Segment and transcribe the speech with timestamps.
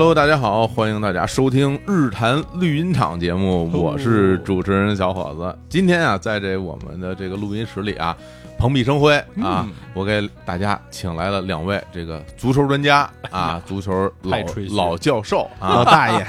[0.00, 5.54] Hello，大家好，欢迎大家收听日坛绿茵场节目，我是主持人小伙子。
[5.68, 8.16] 今天啊，在这我们的这个录音室里啊，
[8.58, 14.38] 蓬荜生辉啊，我给大家请来了两位这个足球专家 啊，足球老
[14.70, 16.24] 老教授啊，老大爷，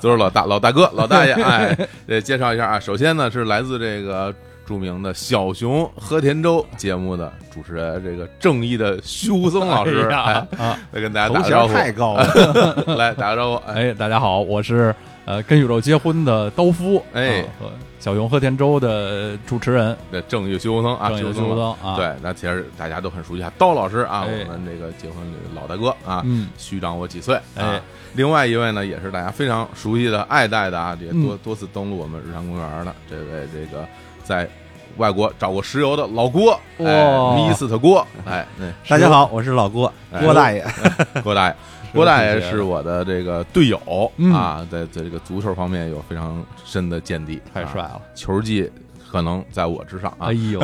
[0.00, 1.76] 足 球老大老大哥老大爷，哎，
[2.06, 4.32] 呃，介绍一下啊，首先呢是来自这个。
[4.66, 10.46] 著名的小熊和田周节目的主持人，这个正义的徐无松老师，来
[10.92, 17.40] 跟大家打个招呼，太高了， 来打个招呼，哎，哎，大家好，我是呃跟宇宙结婚的刀夫，哎。
[17.40, 17.72] 啊
[18.04, 21.46] 小熊和田周的主持人，这正义徐无松啊，正义的徐无松。
[21.46, 24.44] 徐无松啊，，对，那其实大家都很熟悉啊，刀老师啊，哎。
[24.46, 27.64] 我们这个结婚的老大哥啊，嗯，虚长我几岁哎。
[27.64, 27.80] 啊。
[28.12, 31.38] 另外一位呢，也是大家非常熟悉的、爱戴的啊，也多嗯。
[31.42, 33.86] 多次登陆我们日常公园的这位，这个
[34.24, 34.48] 在
[34.96, 37.36] 外国找过石油的老郭，哎，哇。
[37.36, 40.20] 米斯特郭，哎，那大家好，我是老郭，哎。
[40.22, 40.64] 郭大爷，
[41.22, 41.56] 郭大爷，
[41.92, 44.32] 郭大爷是我的这个队友嗯。
[44.32, 48.70] 啊，在在这个足球方面有非常深的见地，啊，太帅了，球技
[49.10, 50.28] 可能在我之上啊。
[50.28, 50.32] 哎。
[50.32, 50.60] 呦，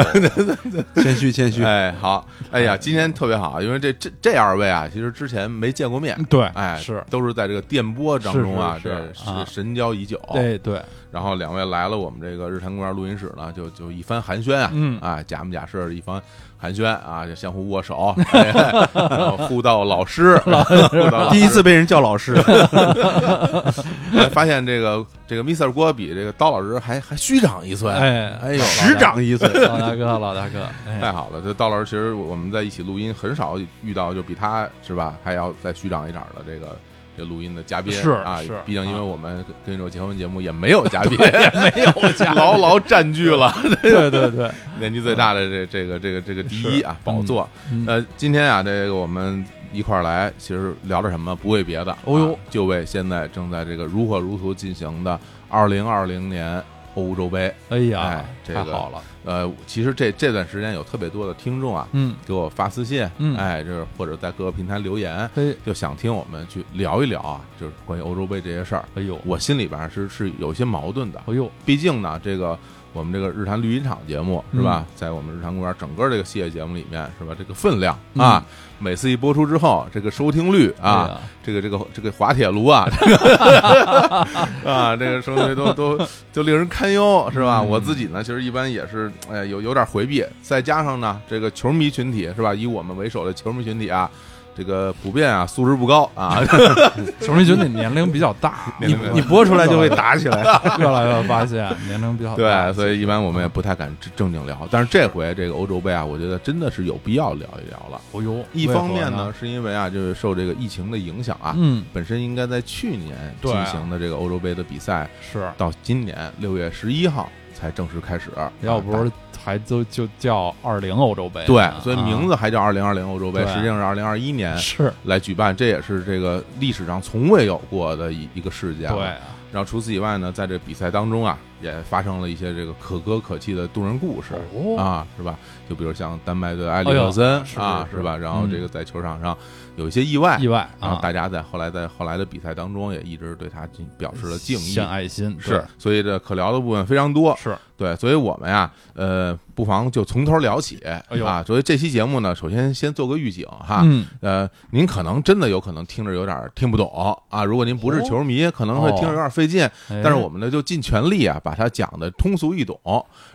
[1.03, 2.61] 谦虚谦虚，哎，好，哎。
[2.61, 9.13] 呀，今天特别好，因为这这这二位啊，其实之前没见过面，对，哎，是，都是在这个电波当中啊，是
[9.47, 10.21] 神交已久。
[10.33, 10.81] 对对，
[11.11, 16.21] 然后两位来了我们这个日坛公园录音室呢，就就一番寒暄啊，嗯啊，假模假式的一番
[16.57, 18.51] 寒暄啊，就相互握手，哎
[18.95, 20.65] 然后互道老师，互道
[21.11, 22.35] 老师第一次被人叫老师，
[24.17, 31.41] 哎发现这个这个 Mr 郭比这个刀老师还还虚长一岁，哎哎呦，十长一岁，老大哥，老大哥，哎， 太好了！
[31.41, 36.77] 这刀老师其实我们在一起录音，很少遇到就比他是吧还要再虚长一点的这个
[37.21, 47.47] 这录音的嘉宾是啊是，毕竟因为啊我们跟这个结婚节目也没有嘉宾，没有嘉宾，牢牢占据了 对对对，年纪最大的这这个这个这个第一啊宝座。
[47.71, 51.37] 嗯呃，今天啊，这个我们一块儿来，其实聊点什么？
[51.37, 55.21] 不为别的，哦呦啊就为现在正在这个如火如荼进行的
[55.51, 56.63] 二零二零年
[56.95, 57.53] 欧洲杯。
[57.69, 63.37] 哎呀哎，这个太好了，呃，其实这这段时间有特别多的听众啊，嗯，给我发私信，嗯。
[63.37, 68.85] 哎，就是或者在各个平台留言，嘿，就想听我们去聊一聊啊，就是关于欧洲杯这些事儿。
[68.95, 72.59] 哎呦，我心里边是是有些矛盾的，哎呦，毕竟呢，这个
[72.93, 78.45] 我们这个日坛绿茵场节目是吧，在我们日坛公园整个这个系列节目里面是吧，这个分量啊，
[78.79, 84.27] 每次一播出之后，这个收听率啊，哎，这个这个这个滑铁卢啊，这 个
[84.65, 87.61] 啊，这个收听率都都就令人堪忧，是吧？
[87.63, 87.69] 嗯。
[87.69, 94.11] 我自己呢，其实一般也是，哎，有有点回避，再加上呢，这个球迷群体是吧，以我们为首的球迷群体啊。
[94.53, 96.45] 这个普遍啊，素质不高啊，
[97.23, 100.43] 球迷群体年龄比较大，年龄比较大你播出来就会 打起来，
[100.77, 104.69] 越来越发现年龄比较大，对，所以一般我们也不太敢正正经聊。
[104.71, 108.01] 但是这回这个欧洲杯啊，我觉得真的是有必要聊一聊了。
[108.11, 118.31] 哦呦，一方面呢，，是因为啊，就是受这个疫情的影响啊，嗯，本身应该在去年进行的这个欧洲杯的比赛，是，到今年六月十一号才正式开始。
[118.37, 119.11] 啊要不是
[119.43, 128.89] 还都就叫二零欧洲杯，对，所以名字字还叫二零二零欧洲杯，实际上是二零二一年是来举办，这也是这个历史上从未有过的一一个事件。
[128.95, 129.13] 对。
[129.53, 134.29] 然后除此以外呢，在这比赛当中啊，也发生了一些这个可歌可泣的动人故事。
[134.55, 135.37] 哦啊，是吧？
[135.69, 138.17] 就比如像丹麦队的埃里克森是啊，是是吧？
[138.17, 139.37] 然后嗯这个在球场上
[139.81, 144.87] 有一些意外，意外然后啊，大家在后来在后来的比赛当中也一直对他进表示了敬意献。
[144.87, 147.35] 爱心是，所以这可聊的部分非常多。
[147.41, 151.43] 是对，所以我们呀，呃，不妨就从头聊起啊。
[151.43, 156.87] 所以这期节目呢，首先先做个预警哈，嗯，呃，您可能真的有可能听着有点听不懂
[157.31, 157.43] 啊。
[157.43, 159.65] 如果您不是哦球迷，可能会听着有点费劲。
[159.89, 162.79] 哎但是我们呢，就尽全力啊，把它讲的通俗易懂。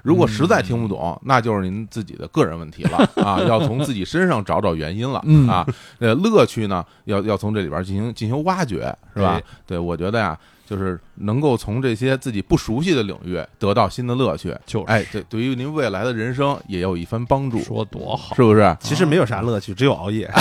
[0.03, 5.65] 如果实在听不懂，那就是您自己的个人问题了 啊，要从自己身上找找原因了嗯啊。
[5.97, 9.43] 呃，乐趣呢，要要从这里边进行进行挖掘，是吧哎？
[9.65, 10.37] 对，我觉得呀。
[10.67, 14.85] 就是能够从这些自己不熟悉的领域得到新的乐趣，就是。
[14.85, 18.77] 哎，对对于您未来的人生也有一番帮助，说多好，是不是？
[18.79, 20.29] 其实没有啥乐趣，只有熬夜。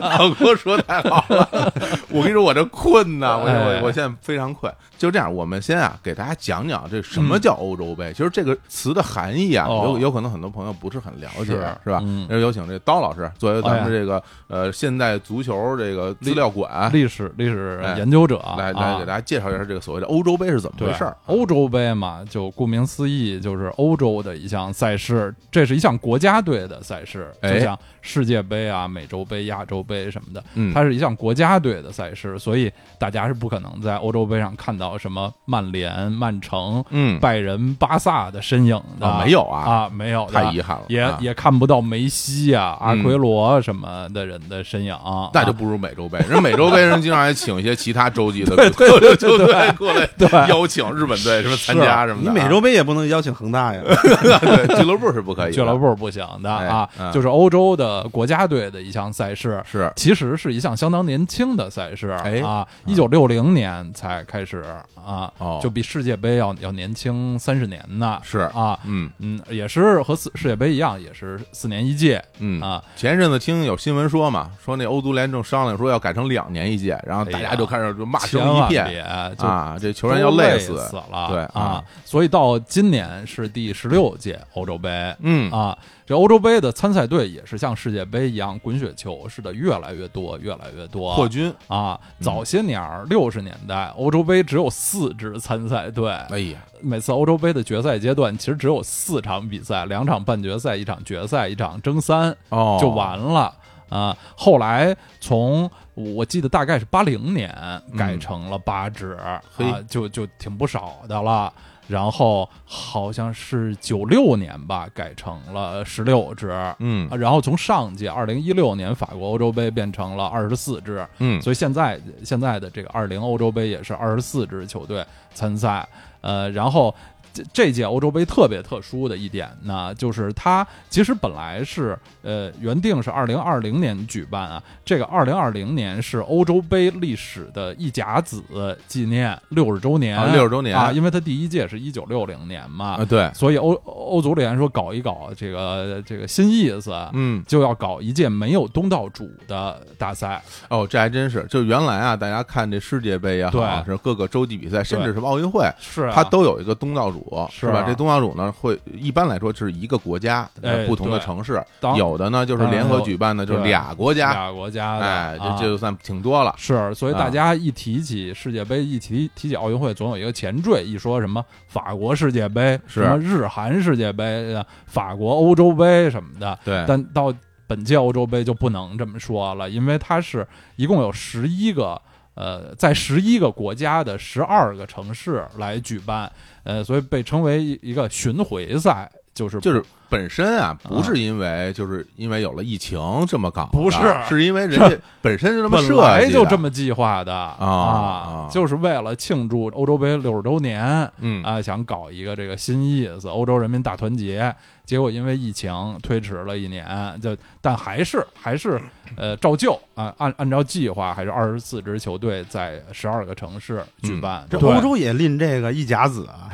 [0.00, 1.24] 老郭说太好。
[1.28, 1.72] 了，
[2.10, 3.80] 我跟你说，我这困呐，我哎。
[3.80, 4.72] 我我现在非常困。
[4.96, 8.12] 就这样，我们先啊，给大家讲讲这什么叫欧洲杯。
[8.12, 9.92] 其实这个词的含义啊，哦。
[9.92, 11.76] 有有可能很多朋友不是很了解，是。
[11.84, 12.00] 是吧？
[12.02, 12.26] 嗯。
[12.28, 16.90] 那有请这刀老师作为咱们这个呃现代足球这个资料馆。
[16.92, 18.98] 历史历史哎研究者来来啊。
[18.98, 21.16] 给大家介绍一下这个所谓的欧洲杯是怎么回事儿。
[21.26, 27.52] 欧洲杯嘛，就顾名思义，就是欧洲的一项赛事，这是一项国家队的赛事，哎。
[27.52, 30.72] 就像世界杯啊、美洲杯、亚洲杯什么的，嗯。
[30.72, 39.60] 它是一项国家队的赛赛事，所以大家是不可能在欧洲杯上看到什么曼联、曼城、嗯，拜仁、巴萨的身影的，啊没有啊。
[39.68, 41.18] 啊，没有，太遗憾了，也啊。
[41.20, 44.96] 也看不到梅西啊、阿嗯奎罗什么的人的身影，
[45.34, 46.18] 那就啊不如美洲杯。
[46.28, 50.28] 人美洲杯人经常还请一些其他洲际的对 对对球对队过来对。
[50.48, 52.34] 邀请日本队什么参加什么的啊。
[52.34, 59.62] 你美洲杯也不能邀请恒大呀， 对俱乐部是不可以的，俱乐部不行的哎啊嗯，就是欧洲的国家队的一项赛事。
[59.70, 59.90] 是。
[59.96, 64.58] 其实是一项相当年轻的赛事哎啊，一九六零年才开始
[64.96, 64.97] 啊，
[65.38, 68.20] 哦就比世界杯要要年轻三十年呢。
[68.22, 72.82] 是啊，嗯嗯，也是和世世界杯一样，也是四年一届嗯啊。
[72.96, 79.04] 前一阵子听有新闻说嘛，说那欧足联正商量说要改成两年一届，然后大家就开始就骂声一片
[79.38, 80.96] 就啊，这球员要累死死。
[80.96, 85.76] 了，对啊啊，所以到今年是第十六届欧洲杯，嗯啊，
[86.08, 91.14] 这欧洲杯的参赛队也是像世界杯一样滚雪球似的越来越多，越来越多。
[91.14, 103.54] 破军，啊，早些年儿六十年代，欧洲杯只有四支参赛队，哎呀，每次欧洲杯的决赛阶段其实只有四场比赛，两场半决赛，一场决赛，一场争三，哦，就完了
[103.90, 104.16] 啊。
[104.34, 107.54] 后来从我记得大概是八零年
[107.98, 109.42] 改成了八支、啊，
[109.86, 111.52] 就就挺不少的了。
[111.88, 116.52] 然后好像是九六年吧，改成了十六支。
[116.78, 117.08] 嗯。
[117.10, 125.04] 啊然后从上届二零一六年法国欧洲杯变成了二十四支，嗯，所以现在现在的这个二零欧洲杯也是二十四支球队
[125.34, 125.88] 参赛，
[126.20, 126.94] 呃，然后
[127.38, 138.42] 这这届欧洲杯特别特殊的一点呢，就是它其实本来是呃原定是二零二零年举办啊，这个二零二零年是欧洲杯历史的一甲子
[138.86, 150.42] 纪念六十周年，六十、啊周年啊，因为它第一届是一九六零年嘛，啊，对，所以欧欧足联说搞一搞这个这个新意思，嗯，就要搞一届没有东道主的大赛。
[150.68, 157.80] 哦，这还真是，就原来啊，大家看这世界杯也好，对是各个洲际比赛，甚至对什么奥运会，是啊，它都有一个东道主，是吧？
[157.80, 161.62] 啊这东道主呢，会一般来说是一个国家，哎不同的城市，
[161.96, 166.54] 有的呢就是联合举办的，就是俩国家，俩国家的，哎，啊这这就算挺多了。
[166.56, 176.58] 是，所以啊大家一提起世界杯，一提提起奥运会，总有一个前缀，一说什么法国世界杯，什么日韩世界杯，呃法国欧洲杯什么的。
[176.64, 177.32] 对，但到
[177.66, 180.46] 本届欧洲杯就不能这么说了，因为它是
[180.76, 182.00] 一共有十一个。
[182.40, 186.30] 呃，在十一个国家的十二个城市来举办，
[186.68, 193.98] 呃，所以被称为一一个巡回赛，就是就是本身啊，不是因为就是因为有了疫情这么搞的，不是
[194.28, 204.54] 是因为 人家本身就这么设计就这么计划的啊啊就是为了庆祝欧洲杯六十周年，嗯啊，想搞一个这个新意思，欧洲人民大团结。
[204.88, 205.70] 结果因为疫情
[206.02, 206.86] 推迟了一年，
[207.22, 208.80] 就但还是还是
[209.16, 214.46] 呃照旧啊，按按照计划，还是二十四支球队在十二个城市举办。
[214.48, 216.48] 这欧洲也拎这个一甲子啊，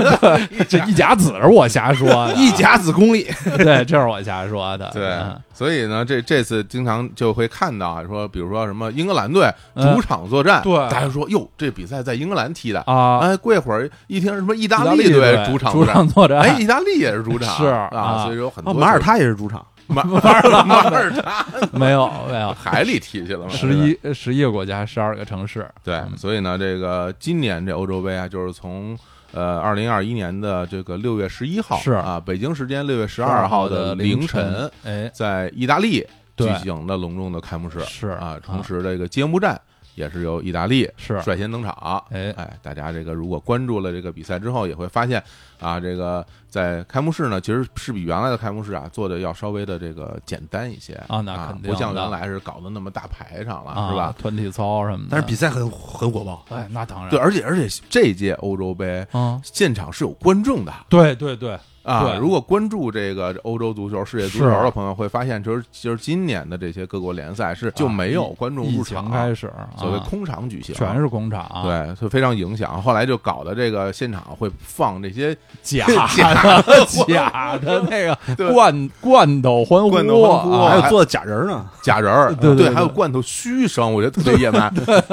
[0.70, 3.26] 这一甲子是我瞎说的， 一甲子功力，
[3.58, 4.90] 对，这是我瞎说的。
[4.94, 9.94] 对嗯，所以呢，这这次经常就会看到啊说，比如说什么英格兰队嗯。
[9.94, 10.74] 主场作战，对。
[10.88, 18.24] 大家说哟，这比赛在英格兰踢的，啊，哎，过一会儿一听什么意意大大利队队主主场作战，场作战，哎，意大利也是主场，是啊，啊。
[18.24, 25.68] 所以说有很多哦，马耳他也是主场， 马马耳马耳他没有没有，海里踢去了吗，十一十一个国家，十二个城市。
[25.84, 26.16] 对，嗯。
[26.16, 28.98] 所以呢，这个今年这欧洲杯啊，就是从
[29.32, 36.06] 呃二零二一年的这个六月十一号是啊，北京时间六月十二号的凌晨，哎，在意大利
[36.36, 39.60] 举行的隆重的开幕式是啊，同时这个揭幕战
[39.96, 41.20] 也是由意大利是。
[41.22, 42.00] 率先登场。
[42.10, 42.32] 哎。
[42.36, 45.20] 哎，大家这个如果关注了这个比赛之后，也会发现
[45.58, 50.92] 啊，这个在开幕式呢，其实是比原来的开幕式啊做的要稍微的这个简单一些。
[51.08, 54.14] 啊那肯定不像原来是搞得那么大排场了，啊，是吧？？
[54.18, 57.08] 团体操什么的，但是比赛很很火爆，哎，那当然。
[57.08, 60.72] 对，而且而且这届欧洲杯嗯，现场是有观众的。
[60.90, 62.02] 对对对，啊！
[62.04, 72.82] 对如果关注这个欧洲足球、世界足球的朋友会发现，就是就是今年的这些各国联赛是就没有观众入场，情开始，所谓啊空场举行，全是空场，，对，就非常影响。
[72.82, 78.52] 后来就搞的这个现场会放这些假 假的假的那个 对。
[78.52, 80.70] 罐罐头欢呼，罐头欢呼啊。
[80.70, 84.72] 还有做的假人呢，假人儿， 对对对还有罐头嘘声，我觉得特别野蛮。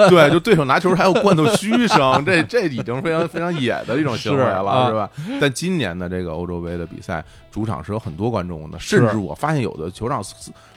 [0.09, 4.87] 对，就对手拿球还有罐头嘘声，这这已经非常非常野的一种行为是了，啊。
[4.87, 5.09] 是吧？
[5.39, 10.23] 但今年的这个欧洲杯的比赛，主场是有很多观众的，甚至我发现有的球场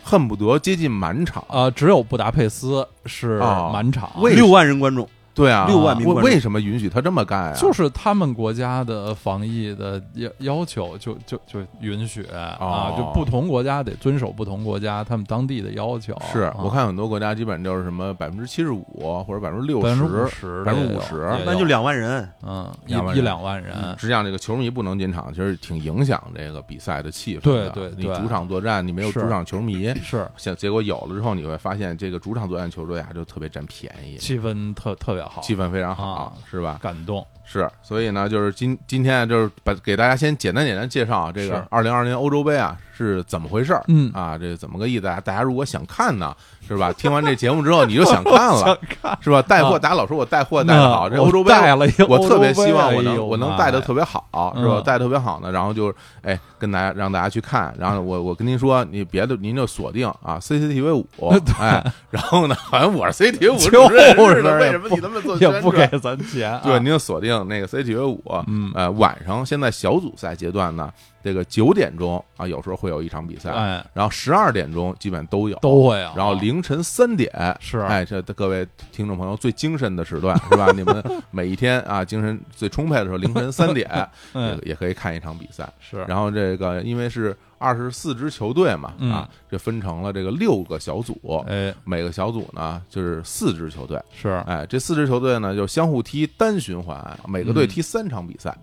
[0.02, 1.42] 恨不得接近满场。
[1.48, 6.24] 呃，只有布达佩斯是哦满场，为六万人观众，对啊，六万名观众。
[6.24, 7.54] 为为什么允许他这么干啊？
[7.54, 12.94] 就是他们国家的防疫的要要求就就就允许啊，哦。
[12.96, 16.16] 就不同国家得遵守不同国家他们当地的要求。
[16.32, 16.56] 是啊。
[16.58, 18.82] 我看很多国家基本就是什么百分之七十五
[19.26, 23.18] 或者百分之六百分之五十，十，百分之50那就两万人，嗯一两万人。
[23.18, 27.70] 一两万人，实际上这个球迷不能进场，其实挺影响这个比赛的气氛对的。
[27.70, 30.26] 对对你主场作战，你没有主场球迷，是。
[30.36, 36.78] 像结果有了之后，你会发现这个主场作战球队啊，就特别占便宜，气氛特特别好，气氛非常好啊，是吧？
[36.82, 37.26] 感动。
[37.48, 45.06] 是，所以呢，就是今今天啊就是把给大家先简单简单介绍啊这个二零二零欧洲杯啊是怎么回事儿，嗯啊，这怎么个意思？
[45.06, 46.92] 啊大家如果想看呢，是吧？
[46.92, 48.78] 听完这节目之后你就想看了，
[49.20, 49.40] 是吧？
[49.42, 54.24] 带货，啊大家老说我带货带的好，这欧洲杯带了我特别希望我能我能带的特别好，
[54.56, 54.74] 是吧？
[54.76, 55.92] 嗯带的特别好呢，然后就
[56.22, 61.06] 哎跟大家让大家去看，然后我我跟您说，你别的您就锁定啊 CCTV 五，
[61.60, 70.90] 哎，然后呢，好像我是 CCTV 五 就是的，为什么你那么做也不给咱钱啊，对，您就锁定那个 CCTV 五，嗯呃，晚上现在小组赛阶段呢，
[71.26, 73.84] 这个九点钟啊，有时候会有一场比赛，哎。
[73.92, 77.28] 然后十二点钟基本都有，都会有，然后凌晨三点
[77.58, 77.80] 是。
[77.80, 80.70] 哎，这各位听众朋友最精神的时段是吧？
[80.76, 83.90] 你们每一天啊，精神最充沛的时候，凌晨三点
[84.34, 84.56] 嗯。
[84.62, 85.68] 也也可以看一场比赛。
[85.80, 86.04] 是。
[86.06, 89.10] 然后这个因为是二十四支球队嘛，嗯。
[89.10, 91.74] 啊，这分成了这个六个小组，哎。
[91.82, 94.28] 每个小组呢就是四支球队，是。
[94.46, 97.68] 哎，这四支球队呢就相互踢单循环，每个队嗯。
[97.68, 98.56] 踢三场比赛，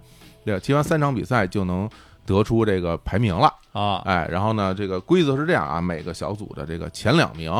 [0.45, 1.89] 对，踢完三场比赛就能
[2.25, 4.01] 得出这个排名了，啊。
[4.05, 7.51] 哎，然后呢，这个规则是这样啊，每个小组的这个前两名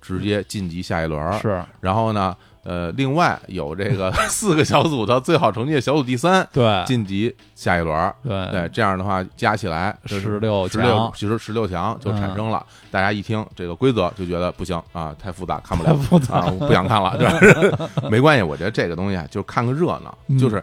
[0.00, 1.64] 直接晋级下一轮，是。
[1.80, 6.82] 然后呢，呃，另外有这个 四个小组的最好成绩的小组第三对。
[6.84, 8.50] 晋级下一轮，对。
[8.50, 12.66] 对，这样的话加起来十六十六其实十六强就产生了。
[12.90, 16.34] 大家一听这个规则就觉得不行啊，太复杂，看不了，太复杂。
[16.38, 17.14] 啊，我不想看了。
[17.18, 17.88] 对吧？
[18.10, 20.18] 没关系，我觉得这个东西啊，就看个热闹。
[20.26, 20.36] 嗯。
[20.36, 20.60] 就是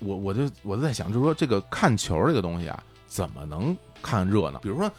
[0.00, 2.78] 我我就我就在想，就是说这个看球这个东西啊，
[3.12, 4.58] 怎么能看热闹？
[4.60, 4.90] 比如说。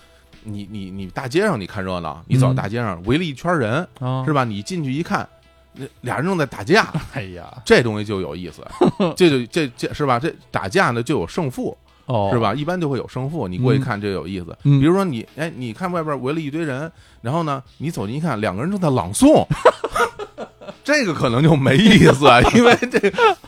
[0.46, 4.44] 你你你大街上你看热闹，你走到嗯大街上围了一圈人，啊是吧？
[4.44, 5.26] 你进去一看，
[5.72, 8.62] 那俩人正在打架，哎呀这东西就有意思，
[9.16, 10.20] 这就这这是吧？
[10.20, 11.78] 这打架呢就有胜负，
[12.08, 12.38] 哦是？
[12.40, 12.54] 吧？
[12.54, 14.48] 一般就会有胜负，你过去看这有意思。
[14.64, 16.92] 嗯比如说你，哎，你看外边围了一堆人，
[17.22, 19.48] 然后呢，你走近一看，两个人正在朗诵，
[20.84, 23.00] 这个可能就没意思，啊 因为这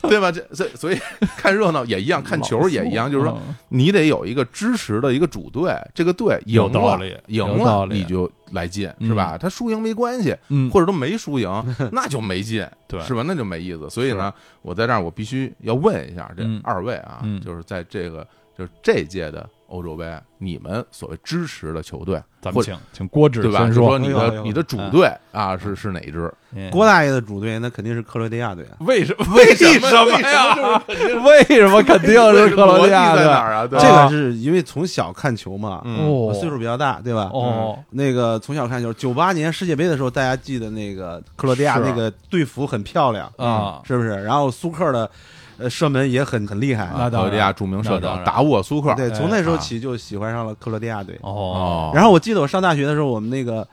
[0.07, 0.31] 对吧？
[0.31, 0.99] 这这所以
[1.37, 9.37] 看热闹也一样，看球也一样，就是说嗯你得有一个支持的一个主队，这个队赢有道了理，赢了有道理你就来劲，嗯是吧？
[9.37, 11.49] 他输赢没关系，嗯或者都没输赢，
[11.91, 13.23] 那就没劲，对是吧？
[13.27, 13.89] 那就没意思。
[13.89, 18.25] 所以呢，我在这儿我必须要问一下这嗯二位啊，嗯就是在这个
[18.57, 23.67] 就是这届的欧洲杯，你们所谓支持的球队，咱们请请郭指对吧？
[23.67, 26.31] 就说你的你的主队啊是是哪一支？
[26.57, 28.77] 嗯郭大爷的主队那肯定是克罗地亚队啊。
[28.79, 30.81] 为什么为什什么么呀？
[31.25, 33.25] 为什么肯定是克罗地亚队？
[33.25, 33.67] 儿啊？
[33.67, 37.29] 这个是因为从小看球嘛，我岁数比较大，对吧？
[37.33, 44.23] 哦，那个从小看球，九八年世界杯的时候，大家记得那个克罗地亚那个队服很漂亮，啊是不是？
[44.23, 45.09] 然后苏克的
[45.57, 46.87] 呃射门也很很厉害。
[46.87, 51.17] 克罗地亚著名社那当然长达沃苏克，对，从那时候啊起就喜欢上了克罗地亚队。
[51.21, 53.67] 哦哦，然后我记得我上大学的时候，我们那个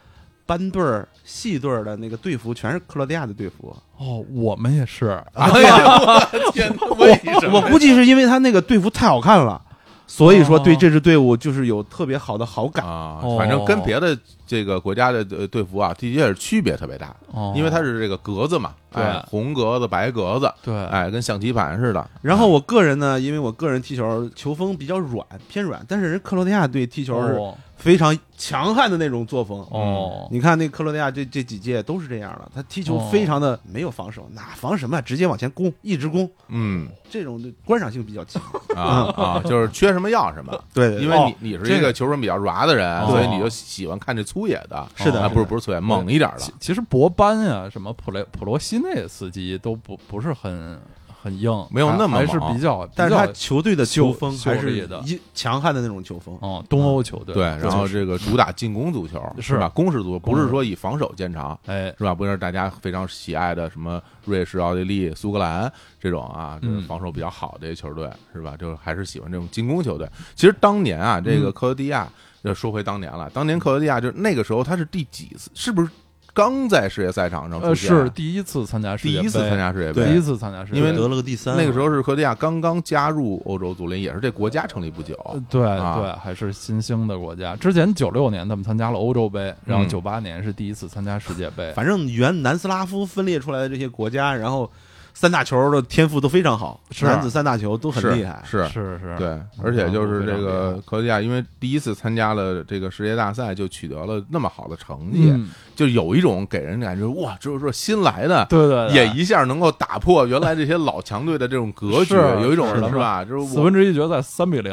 [0.46, 3.74] 班队儿、系队儿的那个队服全是克罗地亚的队服。
[3.98, 7.60] 哦，我们也是 哎呀，我天哪，为什么？
[7.60, 9.60] 我估计是因为他那个队服太好看了，
[10.06, 12.84] 所以说对哦这支队伍就是有特别好的好感。
[12.84, 22.10] 啊哦，反正跟别的这个国家的呃队服啊，的确是区别特别大，哦因为它是这个格子嘛，对哎，红格子、白格子，对哎，跟象棋盘似的。
[22.20, 29.58] 然后我个人呢，因为我个人踢球球风比较软，偏软，但是人克罗地亚队踢球是哦非常强悍的那种作风。
[29.70, 38.40] 哦你看那克罗地亚这这几届都是这样的，他踢球非常的没有防守，哪防什么啊，直接往前攻，一直攻，嗯这种的观赏性比较强。
[38.76, 40.58] 啊啊，就是缺什么要什么。
[40.72, 46.52] 对因为哦你你是一个球风比较软的人，哦所以你就喜欢看这粗野的，啊，是的啊不是不是粗野，猛一点的其。
[46.60, 50.78] 其实博班啊，什么普雷普罗西内司机都不不是很
[51.22, 56.36] 很硬，没有那么还是比较，但是他球队的球风还是的一强悍的那种球风。
[56.40, 59.68] 哦东欧球队对，然后这个主打进攻足球是吧？
[59.68, 62.12] 攻势足球不是说以防守见长，哎是吧？
[62.12, 68.56] 不是大家非常喜爱的什么瑞士、奥地利、苏格兰这种啊，就是嗯防守比较好的这些球队，是吧？
[68.56, 70.08] 就是还是喜欢这种进攻球队。
[70.34, 72.08] 其实当年啊，这个嗯克罗地亚，
[72.42, 75.48] 就说回当年了，当年克罗地亚就是那个时候他是第几次？
[75.54, 75.88] 是不是
[76.34, 77.94] 刚在世界赛场上呃出现？
[77.94, 80.20] 啊是第一次参加世界杯，第一次参加世界对杯第一。
[80.20, 85.14] 次参加世界杯，因为得了个第三，那个时候是克罗地亚刚刚加入欧洲足联，也是这国家成立不久。
[85.24, 87.54] 呃对啊对，还是新兴的国家。
[87.56, 91.72] 之前九六年他们参加了欧洲杯，然后嗯九八年是第一次参加世界杯。
[91.74, 94.70] 反正原南斯拉夫分裂出来的这些国家，然后
[95.14, 98.42] 三大球的天赋都非常好，是男子三大球都很厉害。
[98.44, 98.98] 是是。
[98.98, 108.44] 是，对，而且就是这个害克罗地亚，因为第一次参加了这个世界大赛，就取得了那么好的成绩，嗯，就有一种给人感觉哇，就是说新来的。
[108.46, 108.94] 对对，对。
[108.94, 113.24] 也一下能够打破原来这些老强队的这种格局，有一种是吧？
[113.24, 114.72] 就是四分之一决赛三比零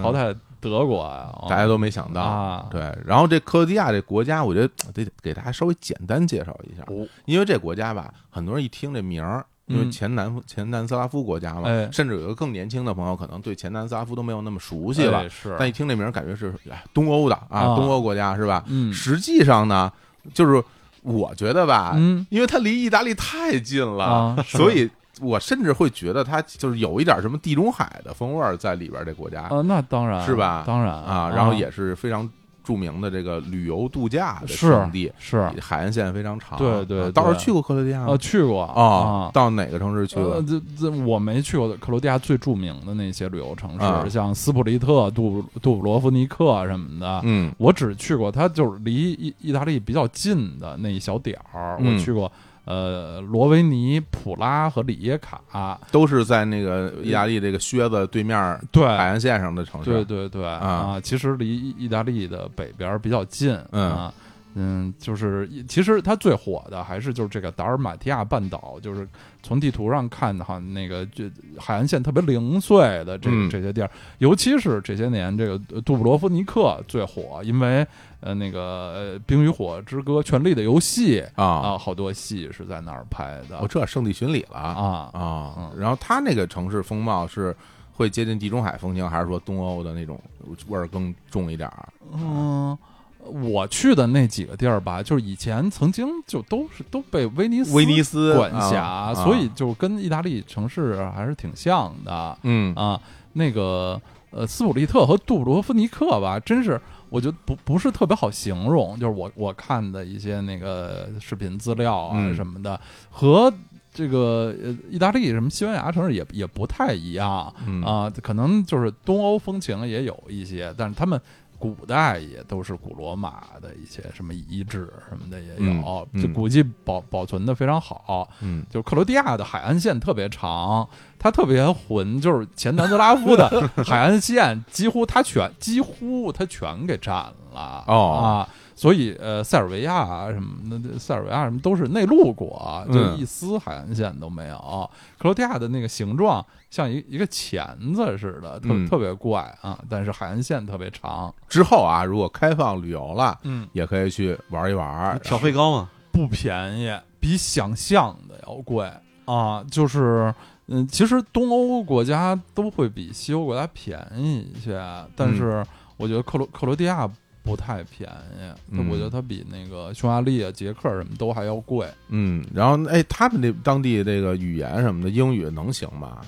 [0.00, 2.66] 淘汰德国呀，大家都没想到，啊。
[2.70, 2.80] 对。
[3.04, 7.06] 然后这克罗地亚这国家，我觉得得给大家稍微简单介绍一下，哦。
[7.26, 15.20] 因为这国家吧，很多人一听这名儿，因为嗯前南前南斯拉夫国家嘛，哎甚至有一个更年轻的朋友，可能对前南斯拉夫都没有那么熟悉了。
[15.20, 18.62] 哎是，但一听这名儿，感觉是哎东欧的啊，啊东欧国家是吧？
[18.68, 19.90] 嗯实际上呢，
[20.34, 20.62] 就是
[21.02, 24.90] 我觉得吧，嗯因为它离意大利太近了， 所以
[25.20, 29.04] 我甚至会觉得它就是有一点什么地中海的风味儿在里边儿。
[29.04, 32.28] 这国家啊，那当然是吧当然啊，然后也是非常
[32.64, 36.58] 著名的这个旅游度假的是胜地，是海岸线非常长。
[36.58, 40.42] 对对倒是去过克罗地亚吗呃，去过啊啊，到哪个城市去呃，了？
[40.42, 47.20] 这这我没去过克罗地亚最著名的那些旅游城市，啊像斯普利特、杜杜布罗夫尼克什么的。
[47.24, 51.76] 嗯我只去过，它就是离意意大利比较近的那一小点儿。
[51.80, 52.30] 嗯我去过，
[52.64, 55.78] 呃，罗维尼、普拉和里耶卡。
[55.90, 58.38] 都是在那个意大利这个靴子对面
[58.72, 59.90] 海岸线上的城市。
[59.90, 63.58] 对对对啊其实离意意大利的北边比较近。
[63.72, 64.14] 嗯啊。
[64.54, 69.06] 嗯，就是其实它最火的还是就是这个达尔马提亚半岛，就是
[69.42, 71.24] 从地图上看哈，那个就
[71.58, 77.86] 海岸线特别零碎的这嗯这些地儿，尤其是这些年这个杜布罗夫尼克最火，因为
[78.20, 85.10] 呃那个呃《冰与火之歌》《权力的游戏》啊，啊，好多戏是在那儿拍的哦，这圣地巡礼了啊。
[85.12, 85.72] 啊嗯！
[85.76, 87.54] 然后它那个城市风貌是
[87.92, 90.20] 会接近地中海风情，还是说东欧的那种
[90.68, 91.88] 味儿更重一点儿？
[92.12, 92.76] 嗯，
[93.24, 103.00] 我去的那几个地儿吧，就是以前曾经就都是都被威尼斯威尼斯管辖，啊所以就跟意大利城市还是挺像的嗯啊。
[103.32, 104.00] 那个
[104.30, 113.52] 呃，斯普利特和杜布罗夫尼克吧，真是我觉得不不是特别好形容，就是我我看的一些那个视频资料啊嗯什么的，和
[113.92, 117.52] 这个呃意大利什么西班牙城市也也不太一样。
[117.64, 121.20] 嗯啊，可能就是东欧风情也有一些，但是他们
[121.58, 128.28] 古代也都是古罗马的一些什么遗址什么的也有，就估计保保存的非常好。
[128.40, 130.86] 嗯就克罗地亚的海岸线特别长，
[131.18, 133.48] 它特别混，就是前南斯拉夫的
[133.84, 137.14] 海岸线几乎它全几乎它全给占
[137.52, 138.48] 了哦啊。
[138.76, 144.90] 所以，呃，塞尔维亚啊什么的，塞尔维亚什么都是内陆国，就嗯一丝海岸线都没有。
[145.18, 151.32] 克罗地亚的那个形状像一一个钳子似的，特、嗯特别怪啊，但是海岸线特别长。
[151.48, 155.18] 之后啊，如果开放旅游了，嗯，也可以去玩一玩。
[155.22, 158.90] 小费高吗，不便宜，比想象的要贵
[159.24, 159.64] 啊！
[159.70, 160.34] 就是，
[160.66, 164.82] 嗯，其实东欧国家都会比西欧国家便宜一些，
[165.14, 165.64] 但是
[165.96, 167.08] 我觉得克罗克罗地亚
[167.44, 171.86] 不太便宜，嗯我觉得它比那个匈牙利啊、捷克什么都还要贵。
[172.08, 176.22] 嗯，然后哎，他们那当地这个语言什么的，英语能行吗？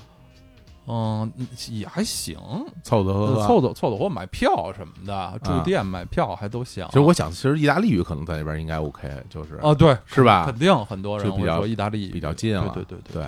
[0.86, 1.30] 嗯，
[1.70, 2.36] 也还行，
[2.82, 3.26] 凑凑合。
[3.34, 3.46] 合。
[3.46, 6.84] 凑凑合买票什么的，住店买票还都行。
[6.88, 9.56] 其实我想，其实意大利语可能在那边应该 OK，就是。
[9.62, 10.44] 啊，对，是吧？
[10.46, 12.12] 肯定很多人就比较说意大利语。
[12.12, 12.70] 比较近了。
[12.74, 13.22] 对对对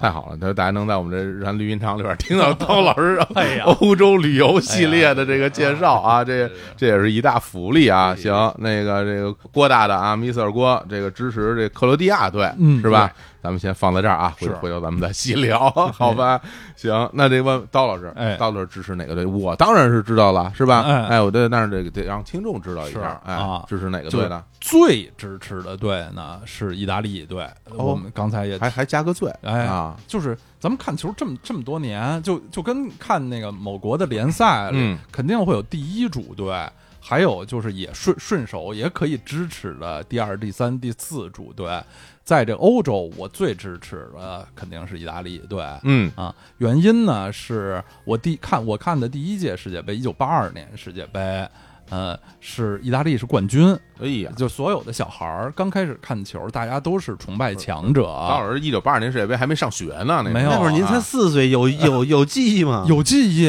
[0.00, 3.18] 太好了，他大家能在我们这日坛绿茵场里边听到汤老师
[3.80, 8.14] 欧洲旅游系列的这个介绍啊，这这也是一大福利啊。
[8.14, 13.10] 行，那个这个郭大大啊，Mr 郭，这个支持这克罗地亚队，嗯是吧？
[13.42, 16.40] 咱们先放在这儿啊，回头咱们再细聊， 好吧？
[16.76, 19.24] 行，那这问刀老师，哎刀老师支持哪个队？
[19.24, 20.82] 我当然是知道了，是吧？
[20.82, 24.44] 哎哎，我对，但是得得让听众知道一下，哎啊，支持哪个队呢？
[24.60, 36.54] 最支持的队呢是意大利队，我们刚才也还还加个最，哎啊，就是咱们看球这么这么多年，就就跟看那个某国的联赛，嗯肯定会有第一主队，
[37.00, 41.82] 还有就是也顺顺手也可以支持的第二、第三、第四主队。
[42.30, 45.64] 在这欧洲，我最支持的肯定是意大利对。
[45.82, 51.18] 嗯啊，原因呢是我第看我看的第一届世界杯，一九八二年世界杯，
[51.90, 62.84] 呃，是意大利是冠军，哎呀，就所有的小孩儿刚开始看球，大家都是崇拜强者，刀老师一九八二年世界杯还没上学呢，那没有那会儿您才啊四岁，有有有记忆吗？
[62.88, 63.44] 有记忆，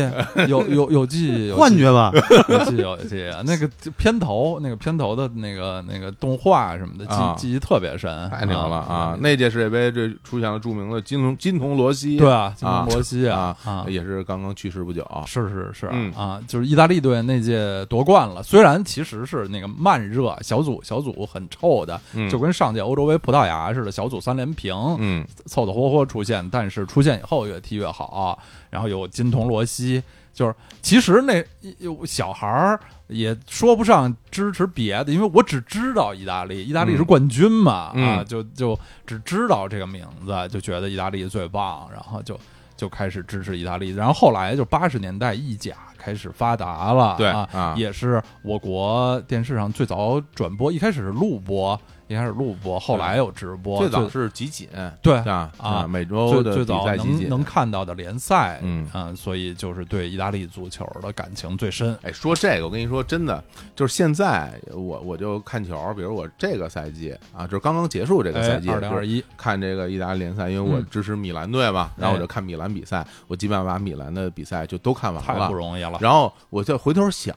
[0.47, 2.11] 有有有记忆，有 幻觉吧？
[2.49, 3.31] 有记忆有记忆。
[3.45, 9.13] 那个片头，那个片头的那个那个动画什么的，啊记记忆特别深，太牛了啊！
[9.15, 15.05] 嗯那届世界杯这出现了著名的金童金童罗西，对啊，金啊童罗西啊啊，也是刚刚去世不久。
[15.27, 18.30] 是是是嗯啊，就是意大利队那届夺冠了。
[18.43, 22.29] 虽然其实是那个慢热小组小组很臭的，嗯。
[22.29, 25.25] 就跟上届欧洲杯葡萄牙似的，小组三连平，嗯。
[25.45, 28.37] 凑凑合合出现，但是出现以后越踢越好，
[28.69, 30.01] 然后有金童罗西，
[30.33, 31.43] 就是其实那
[31.79, 42.39] 有小孩儿也说不上支持别的，因为我只知道意大利，意大利是冠军嘛，嗯啊，就就只知道这个名字，就觉得意大利最棒，然后就
[42.81, 47.75] 就开始支持意大利，然后后来就八十年代意甲开始发达了，对啊，啊。
[47.77, 51.79] 也是我国电视上最早转播，一开始是录播，
[52.11, 54.67] 一开始录播，后来有直播，最早是集锦，
[55.01, 57.29] 对啊啊每周的比最最早赛集锦。
[57.29, 61.97] 能能看到的联赛，嗯所以就是对意大利足球的感情最深。
[62.01, 63.41] 哎，说这个，我跟你说，真的，
[63.73, 75.53] 就是现在我我就看球，比如我这个赛季啊，就是刚刚结束这个赛季，哎二零二一，看这个意大利联赛，因为我嗯支持米兰队嘛，然后我哎就看米兰比赛，我基本上把米兰的比赛就都看完了太不。
[75.53, 75.97] 容易了。
[76.01, 77.33] 然后我就回头想，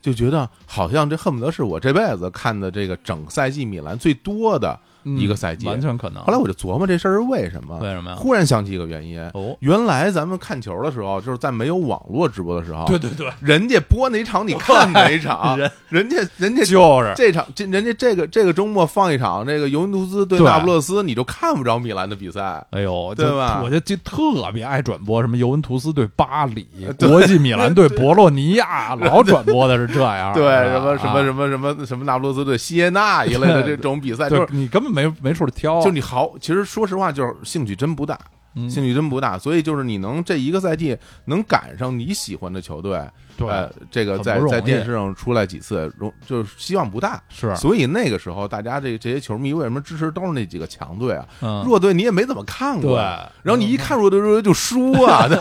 [0.00, 4.78] 就觉得好像这恨不得是我这辈子看的这个整赛季米兰最多的
[5.16, 5.66] 一个赛季。
[5.66, 6.22] 嗯完全可能。
[6.24, 8.16] 后来我就琢磨这事儿是为什么，为什么呀？
[8.16, 9.20] 忽然想起一个原因。
[9.34, 22.64] 哦，原来咱们看球的时候，就是在没有网络直播的时候，对对对，人家播哪场你看哪场，人人家人家就是这场这人家这个这个周末放一场这个尤文图斯对对那不勒斯，你就看不着米兰的比赛。
[22.70, 26.66] 哎呦，对吧我就就特别爱转播什么尤文图斯对巴黎，
[26.98, 30.32] 国际米兰对博洛尼亚，老转播的是这样。
[30.32, 38.18] 对，什么什么啊什么什么什么那不勒斯对锡耶纳一类的这种比赛，就就是你根本没没处挑，就你好，其实说实话，就是兴趣真不大，
[38.54, 39.38] 嗯兴趣真不大。
[39.38, 43.00] 所以就是你能这一个赛季能赶上你喜欢的球队，
[43.38, 47.22] 对呃，这个在在电视上出来几次，容就是希望不大。
[47.28, 51.24] 是所以那个时候，大家这这些球迷为什么支持都是那几个强队啊？
[51.40, 53.00] 嗯弱队你也没怎么看过，对
[53.42, 55.40] 然后你一看弱队，弱队就输啊， 他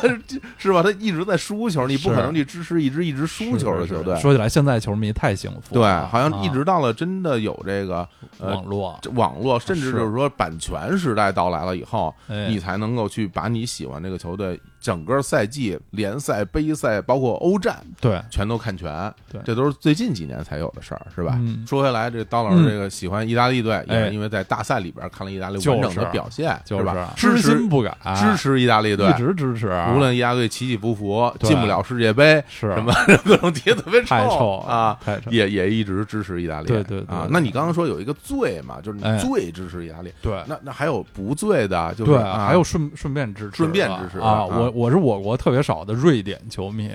[0.57, 0.83] 是吧？
[0.83, 4.15] 他一直在输球，你不可能去支持一支一直输球的是是球队。
[4.19, 8.07] 说起来，现在球迷太幸福对，，好像一啊直到了真的有这个
[8.37, 18.21] 呃网络，网络，甚至就是说版权时代到来了以后，哎你才能够去把你喜欢这个球队整个赛季、联赛、杯赛，包括欧战，对。
[18.29, 19.13] 全都看全。
[19.31, 19.41] 对。
[19.43, 21.33] 这都是最近几年才有的事儿，是吧？
[21.39, 21.65] 嗯。
[21.67, 24.07] 说回来，这刀老师这个喜欢意大利队，也哎。
[24.07, 27.13] 是因为在大赛里边看了意大利就是完整的表现，就是吧？
[27.15, 32.93] 知支持心不改，支持意大利队一，直支持，无论意大利队起起伏伏，进不了世界杯，是什么
[33.25, 36.67] 各种踢得特别太臭啊，太臭，也也一直支持意大利。
[36.67, 36.99] 对对。
[37.07, 37.27] 啊。
[37.29, 39.17] 那你刚刚说有一个最嘛，就是哎。
[39.17, 40.41] 你最支持意大利，对。
[40.47, 42.45] 那那还有不醉的，就是对，啊。
[42.45, 44.45] 还有顺顺便支持，顺便支持的啊！
[44.49, 46.89] 啊我我是我国特别少的瑞典球迷，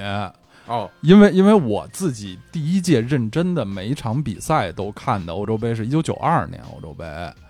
[0.66, 7.04] 哦，因为因为我自己第一届认真的每一场比赛都看的欧洲杯是一九九二年欧洲杯，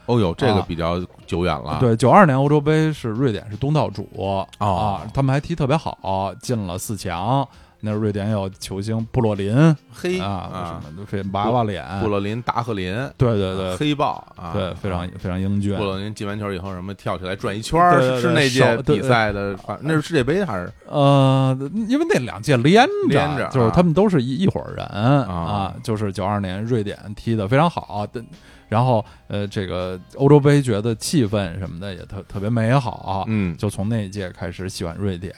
[0.06, 7.46] 哦呦，这个啊比较久远了，，对，九二年欧洲杯是瑞典是东道主、哦啊，他们还踢特别好，进了四强。
[7.84, 9.52] 那瑞典有球星布洛林
[9.92, 15.82] 黑啊，什么的，非娃娃脸，布洛林、达赫林，对对对，黑豹啊，对，非常非常英俊布。
[15.82, 20.72] 洛林进完球以后，什么跳起来转一圈是是那届比赛的，反那是世界杯还是？
[20.86, 28.24] 呃，因为那两届连连着就是啊他们都是一一伙人啊啊，就是九二年瑞典踢的非常好，但
[28.72, 35.34] 然后呃，这个欧洲杯觉得气氛什么的也特特别美好，嗯，就从那一届开始喜欢瑞典，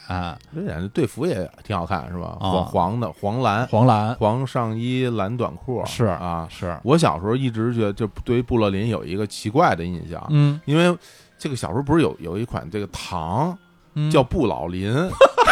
[0.53, 2.37] 瑞典的队服也挺好看，是吧？
[2.39, 2.51] 啊。
[2.51, 4.15] 黄黄的黄蓝，黄蓝。
[4.15, 6.47] 黄上衣蓝短裤，是啊。
[6.49, 10.97] 是，我小时候一直觉得，就对于布洛林有一个奇怪的印象，嗯，因为
[11.37, 13.59] 这个小时候不是有有一款这个糖
[13.95, 14.93] 嗯叫不老林，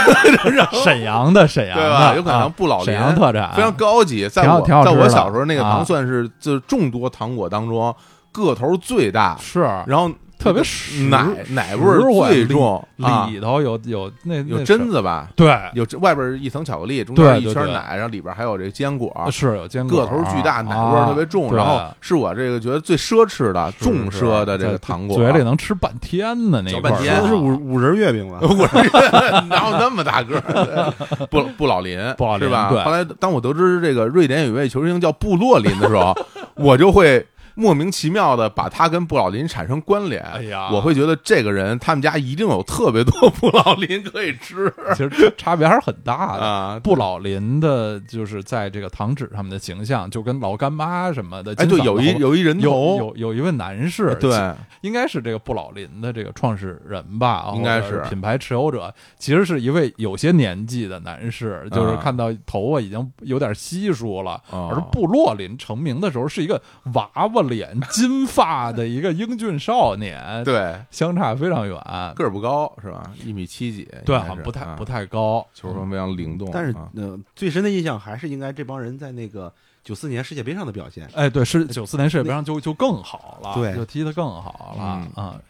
[0.85, 2.11] 沈阳的沈阳对吧？
[2.11, 7.94] 的，有可能啊布老林特产，非常高级，在我在我小时候那个啊糖算是就是众多糖果当中
[8.33, 10.11] 个头最大，是然后
[10.42, 15.28] 特别实奶奶味儿最重里啊，里头有有那有榛子吧？
[15.37, 21.48] 对有外边一层巧克力，中间一圈奶，然后里边还有这坚果，是有坚果，个头巨大，奶味儿特别重。
[21.50, 28.38] 啊然后是我这个觉得最奢侈的、重奢的这个糖果，嘴里能吃半天呢，那半天说的是五五仁月饼吧？
[28.42, 31.26] 我是哪有那么大个儿？
[31.31, 32.68] 布布老林，布老林是吧？
[32.70, 36.12] 对后来当我得知这个瑞典有一位球星叫布洛林的时候，
[36.57, 37.24] 我就会。
[37.55, 46.43] 莫名其妙的把他跟布老林产生关联，哎呀我会觉得这个人他们家一定有特别多布老林可以吃 其实差别还是很大的。
[46.43, 46.81] 啊！
[46.83, 51.53] 布老林的，就是在这个糖纸上面的形象，就跟老干妈什么的。
[51.53, 64.41] 哎，对，金嗓子有一有一人有头，有有一位男士，对，应该是这个布老林的这个创始人吧，应该是品牌持有者，其实是一位有些年纪的男士，就是啊看到头发已经有点稀疏了。
[64.51, 66.61] 哦而布洛林成名的时候是一个
[66.95, 71.76] 娃娃了脸、金发的一个英俊少年，对，相差非常远。
[72.14, 73.11] 个儿不高是吧？
[73.24, 79.52] 一米七几，对，不太啊不太高，球风非常灵动，但是啊呃，最深的印象还是应该这帮人在那个
[79.83, 81.09] 九四年世界杯上的表现。
[81.14, 85.40] 哎，对，是九四年世界杯上就就更好了，对就踢得更好了嗯啊。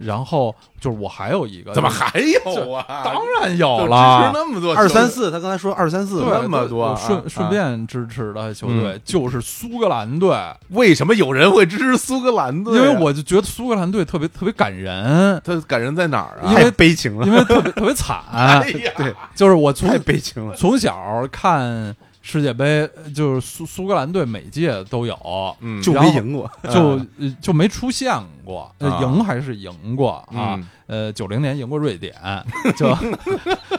[0.00, 2.84] 然后就是我还有一个，怎么还有啊？
[3.04, 4.30] 当然有就支持了。
[4.32, 10.36] 那么多二三四，他刚才说二三四，对那么多顺啊顺便支持的球队就是苏格兰队，
[10.70, 12.82] 为什么有人会支持苏格兰队啊？
[12.82, 16.48] 因为我就觉得苏格兰队特别特别感人，他感人在哪儿啊？
[16.50, 18.18] 因为太悲情了，因为特别特别惨。
[18.32, 20.54] 哎呀，对，就是我从太悲情了。
[20.56, 29.00] 从小看世界杯，就是苏苏格兰队每届都有，嗯，就没赢过，就呃就没出现过，呃啊。
[29.02, 32.14] 赢还是赢过啊嗯，呃九零年赢过瑞典，
[32.76, 32.96] 就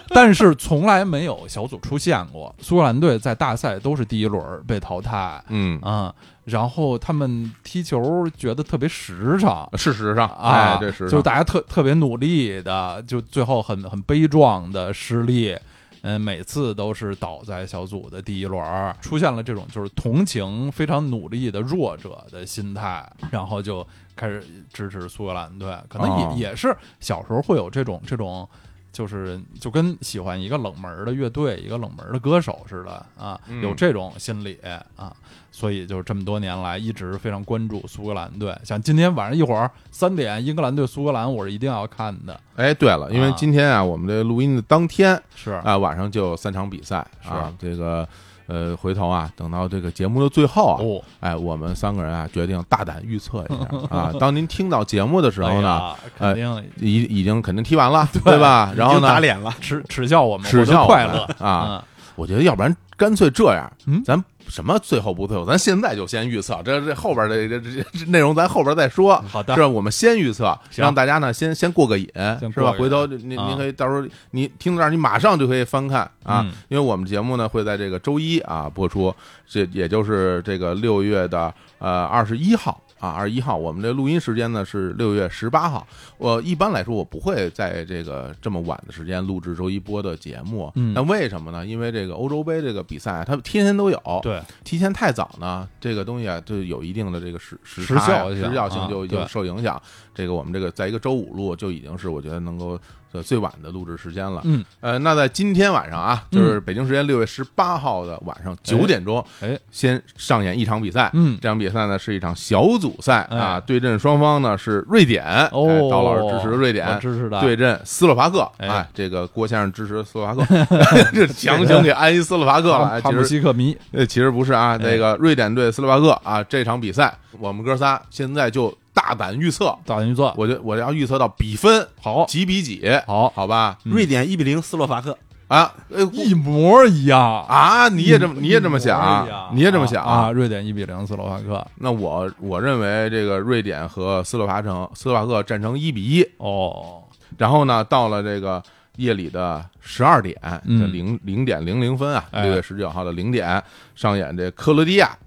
[0.09, 2.53] 但是从来没有小组出现过。
[2.59, 6.13] 苏格兰队在大赛都是第一轮被淘汰嗯，啊，
[6.45, 9.67] 然后他们踢球觉得特别实诚。
[9.77, 15.55] 事实上，啊哎，这是就是大家特特别努力的，就最后很很悲壮的失利，
[16.01, 23.85] 嗯、每次都是倒在小组的第一轮儿，出现了这种就是同情非常努力的弱者的心态，然后就
[24.15, 28.47] 开始支持苏格兰队，可能也、哦也是小时候会有这种这种。
[28.91, 34.59] 就是就跟喜欢一个冷门的乐队、一个冷门的歌手似的啊，嗯有这种心理
[34.95, 35.15] 啊，
[35.51, 38.55] 所以就是这么多年来一直非常关注苏格兰队。
[38.63, 42.39] 像今天晚上一会儿三点，英格兰对苏格兰，我是一定要看的。
[42.55, 48.07] 哎，对了，因为啊今天啊，我们这录音的当天是啊，晚上就有三场比赛是啊，这个
[48.51, 53.65] 呃，回头啊，等到这个节目的最后啊，哦，哎，我们三个人啊，决定大胆预测一下
[53.97, 58.73] 啊，当您听到节目的时候呢，哎肯定已已经肯定踢完了，对吧？
[58.75, 61.81] 然后呢打呢，脸了，耻耻笑我们，耻笑快乐啊！
[62.21, 69.15] 我觉得要不然干脆这样，嗯咱什么最后不最后，咱现在就先预测，这这后边的这这这内容咱后边再说。
[69.23, 69.67] 嗯好的是吧？
[69.67, 72.07] 我们先预测，让大家呢先先过个瘾，
[72.53, 72.73] 是吧？
[72.77, 79.11] 回头您啊您可以到时候你听到这儿，你马上就可以翻看啊嗯，因为我们节目呢会在这个周一啊播出，
[79.47, 82.79] 这也就是这个六月的呃二十一号。
[83.01, 85.85] 啊，二十一号，我们这录音时间呢是六月十八号。
[86.19, 90.71] 我一般来说，我不会在这个这么晚的时间录制周一播的节目。
[90.75, 91.65] 嗯那为什么呢？
[91.65, 93.99] 因为这个欧洲杯这个比赛啊，它天天都有。
[94.21, 99.81] 对，提前太早呢，这个东西啊，就有一定的这个时时时效时效性就就受影响。
[100.13, 102.79] 这个我们这个在一个周五录就已经是我觉得能够
[103.11, 104.41] 呃最晚的录制时间了。
[104.45, 111.09] 嗯，呃，那在今天晚上啊，就是北京时间六月十八号的晚上九点钟，哎，先上演一场比赛。
[111.13, 120.65] 嗯这场比赛呢是一场小组赛哎啊，对阵双方呢是瑞典，哦哎刀老师支持瑞典，支持的，对阵斯洛伐克，哎哎，这个郭先生支持斯洛伐克，
[121.13, 123.01] 这强行给安一斯洛伐克了。
[123.01, 131.87] 其实西克迷，呃，其实不是啊，这个瑞典对斯洛伐克啊，这场比赛我们哥仨现在就大胆预测，大胆预测，我就我要预测到比分。
[132.01, 133.77] 好，几比几，好，好吧？
[133.85, 133.93] 嗯。
[133.93, 140.31] 瑞典一比零斯洛伐克，啊，呃一模一样，啊，你也这么你也这么想你也这么想啊？
[140.31, 147.03] 瑞典一比零斯洛伐克，那我我认为这个瑞典和斯洛伐城斯洛伐克战成一比一，哦，
[147.37, 148.61] 然后呢，到了这个
[148.97, 152.43] 夜里的十二点，零零点零零分啊，哎。
[152.43, 153.63] 六月十九号的零点
[153.95, 155.17] 上演这克罗地亚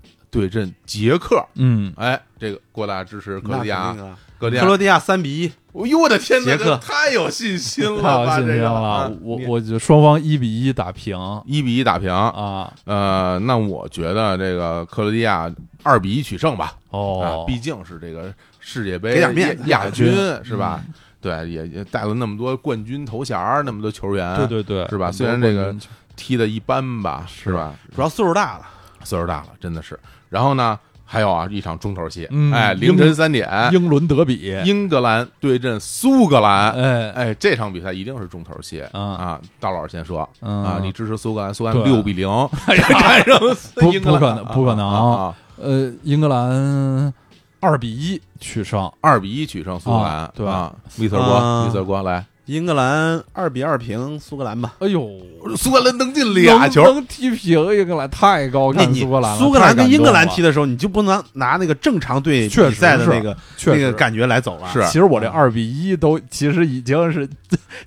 [0.40, 1.44] 对阵捷克。
[1.55, 3.97] 嗯，哎，这个过大支持克罗地亚
[4.38, 12.12] 克罗地亚三比一，哎呦我的天哪，捷克太有信心了太有信心了我我就双方一比一打平一比一打平。
[12.12, 15.51] 啊，呃，那我觉得这个克罗地亚
[15.83, 16.75] 二比一取胜吧。
[16.90, 19.31] 啊哦，，毕竟是这个世界杯亚
[19.66, 20.12] 亚军
[20.44, 20.83] 是吧？
[21.20, 25.75] 对，也也带了那么多冠军头衔，那么多球员，对对对，是吧虽然这个
[26.16, 27.75] 踢的一般吧，是吧？
[27.97, 28.66] 主要岁数大了，
[29.05, 29.99] 岁数大了，真的是。
[30.29, 39.40] 然后呢，还有啊，一场重头戏，嗯哎，凌晨三点，英伦德比，英格兰对阵苏格兰，哎，哎，这场比赛一定是重头戏啊啊！
[39.61, 42.27] 大老师先说嗯啊，你支持苏格兰，苏格对兰六比零
[42.67, 45.35] 战胜不英格兰不可能不可能啊啊！
[45.62, 47.12] 呃，英格兰
[47.61, 54.74] 二比一取胜，二比一取胜苏格兰啊，对啊，米色哥，啊米色哥来，英格兰二比二平苏格兰吧。
[54.80, 55.11] 哎呦，
[55.57, 59.38] 苏格兰能进俩球，能能踢平英格兰，太高看你苏格兰了。
[59.38, 63.35] 苏格兰跟英格兰踢的，时候，你就不能拿那个正常队比赛的那个
[63.66, 64.68] 那个感觉来走了。
[64.70, 67.26] 是其实我这二比一都其实已经是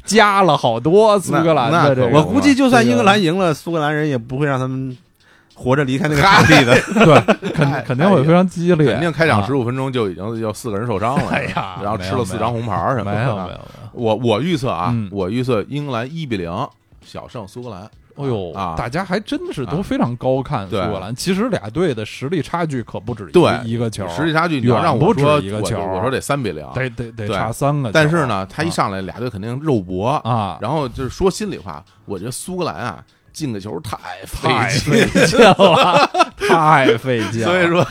[0.04, 4.98] 加了好多苏格兰的我估计就算英格兰赢了，苏格兰人也不会让他们
[5.54, 6.76] 活着离开那个场地的。
[7.06, 13.17] 对，肯 肯定会非常激烈，肯定开场啊十五分钟就已经有四个人受伤了，哎呀然后吃了四张红牌什么的。
[13.17, 13.60] 没有没有没有，
[13.98, 16.52] 我我预测啊嗯，我预测英格兰一比零
[17.02, 17.90] 小胜苏格兰。
[18.16, 18.74] 哎呦，啊。
[18.78, 19.82] 大家还真的是都啊。
[19.84, 21.16] 非常高看苏格兰。
[21.16, 23.62] 其实俩队的实力差距可不止一对。
[23.64, 26.66] 一个球，实力差距，你要让我远不止说，一个球我我说得三比零。
[26.74, 27.36] 得得得对。
[27.36, 27.94] 差三个球。
[27.94, 28.72] 但是呢，他一啊。
[28.72, 33.04] 上来俩队肯定肉搏，啊，然后就是说心里话，我觉得苏格兰啊
[33.38, 33.95] 进个球太
[34.26, 37.45] 太费劲，了，太费劲了。
[37.54, 37.86] 所以说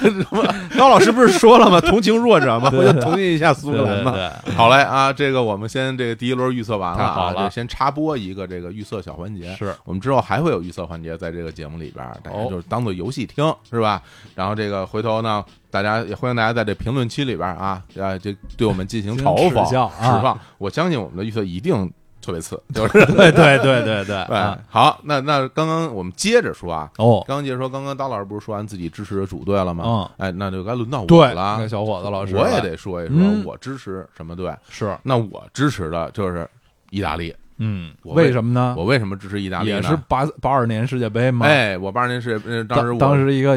[0.77, 1.81] 高老师不是说了吗？
[1.89, 2.69] 同情弱者吗？
[2.69, 4.11] 对我就同情一下苏格兰嘛。
[4.11, 9.55] 对，好嘞啊，这个我们先这个第一轮预测完了啊，太好了先插播一个这个预测小环节。
[9.55, 14.03] 是我们之后还会有预测环节在这个节目里边儿，大家哦就是当做游戏听，是吧？
[14.35, 20.37] 然后这个回头呢，大家也欢迎大家在这评论区里边儿啊，啊，这对我们进行嘲讽、释放。
[20.59, 21.89] 我相信我们的预测一定
[22.27, 24.27] 特别次， 就是对对对对对。
[24.69, 29.85] 好，那那刚刚我们接着说啊，哦，刚刚接着说，刚刚刀老师不是说完自己支持的主队了吗？
[29.87, 31.69] 嗯，哎，那就该轮到我对，了那。
[31.69, 34.53] 小伙子老师，我也得说一说嗯我支持什么队。
[34.69, 36.49] 是，那我支持的就是
[36.91, 37.35] 意大利。
[37.59, 38.75] 嗯，我为为什么呢？
[38.77, 39.77] 我为什么支持意大利呢？
[39.77, 43.57] 也是八八二年世界杯嘛，哎，我八二年世界，杯当时我当时一个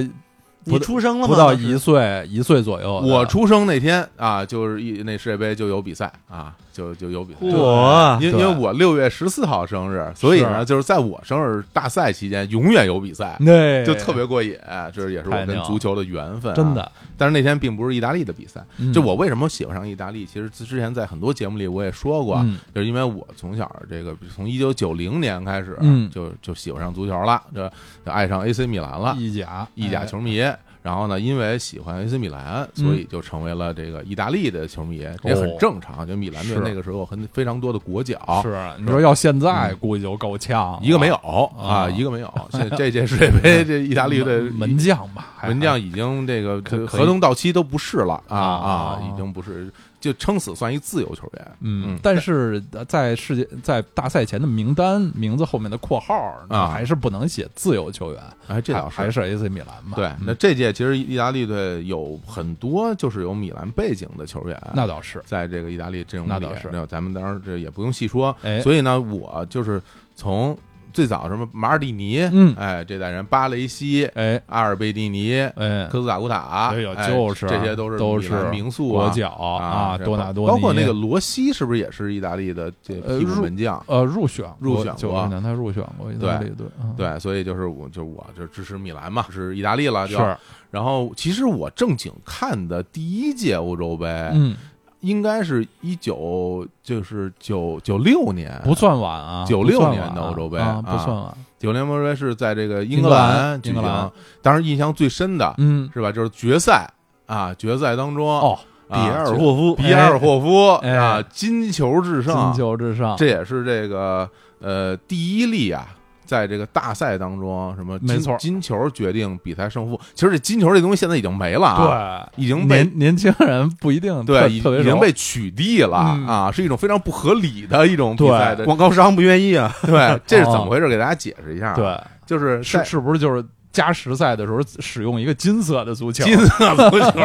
[0.64, 1.34] 你出生了吗？
[1.34, 7.39] 不到一岁一岁左右，我出生那天啊，就是一那世界杯就有比赛啊，就就有比赛。
[7.42, 14.58] 我因为因为我六月十四号生日，所以呢，就是在我生日大赛期间，永远有比赛，对，就特别过瘾。
[14.94, 16.74] 这也是我跟足球的缘分、啊真。
[16.74, 20.26] 的，但是那天并不是意大利的比赛，嗯就我为什么喜欢上意大利？
[20.26, 27.70] 其实之前在很多节目里我也说过，嗯就是因为我从小这个从一九九零年开始，嗯就就喜欢上足球了，这
[28.06, 30.42] 就爱上 AC 米兰了，意甲意甲哎球迷。
[30.82, 36.08] 然后呢，因为喜欢 AC 米兰，所以就成为了这个意大利的球迷，这也很正常。
[36.08, 41.86] 就米兰队那个时候很非常多的国脚，是你说要现在估计就够呛，一个没有啊。
[41.86, 42.34] 啊，一个没有。
[42.52, 51.52] 现这届世界杯，这意大利的门门将吧，门将已经这个合同到期都不是了啊啊啊，已经不是，就撑死算一自由球员。
[51.62, 56.16] 嗯，但是在世界在大赛前的名单名字后面的括号
[56.48, 59.96] 啊还是不能写自由球员，哎，这倒还还是 AC 米兰嘛。
[59.96, 60.08] 对。
[60.08, 68.36] 嗯那这届其实意大利队有很多就是有米兰背景的球员，那倒是，在这个意大利阵容里，那倒是咱们当然这也不用细说。
[68.42, 69.82] 哎所以呢，我就是
[70.16, 70.58] 从
[70.93, 72.54] 最早什么马尔蒂尼，嗯。
[72.56, 74.41] 哎，这代人巴雷西、哎。
[74.47, 79.06] 阿尔贝蒂尼、哎，科斯塔古塔，哎呦哎就是这些都是都是名宿啊。
[79.08, 83.84] 国脚啊，多纳多尼，包括那个罗西，是不是也是意大利的这替补呃入门将？
[83.88, 85.30] 呃入选入选过。
[85.41, 86.93] 他入选过意大利队，嗯。
[86.97, 90.08] 对，所以就是我，就是我就支持米兰嘛，是意大利了。
[90.08, 90.17] 就。
[90.17, 90.38] 是。
[90.71, 94.56] 然后其实我正经看的第一届欧洲杯，嗯，
[95.02, 106.12] 应该是一九就是九九六年，不算晚啊，96不算晚年的欧洲杯不算晚，九年欧洲杯是在这个英格兰举行当时印象最深的嗯，是吧？
[106.12, 106.90] 就是决赛
[107.26, 108.60] 啊，决赛当中哦，
[108.90, 110.98] 啊比埃尔霍夫，比埃尔霍夫哎。
[110.98, 115.96] 啊，金球至金，球至上，这也是这个呃第一例啊。
[116.30, 120.00] 在这个大赛当中，什么金没错金球决定比赛胜负。
[120.13, 128.63] 其实这金球这东西现在已经没了啊，对，已经被年年轻人不一定对已经被取缔了嗯啊，是一种非常不合理的一种比对赛的。
[128.63, 129.74] 广告商不愿意啊。
[129.82, 130.88] 对，这是怎么回事？
[130.88, 131.74] 给大家解释一下啊。
[131.74, 136.24] 对，就是是是不是就是加时赛的时候使用一个金色的足球？
[136.24, 137.20] 金色足球，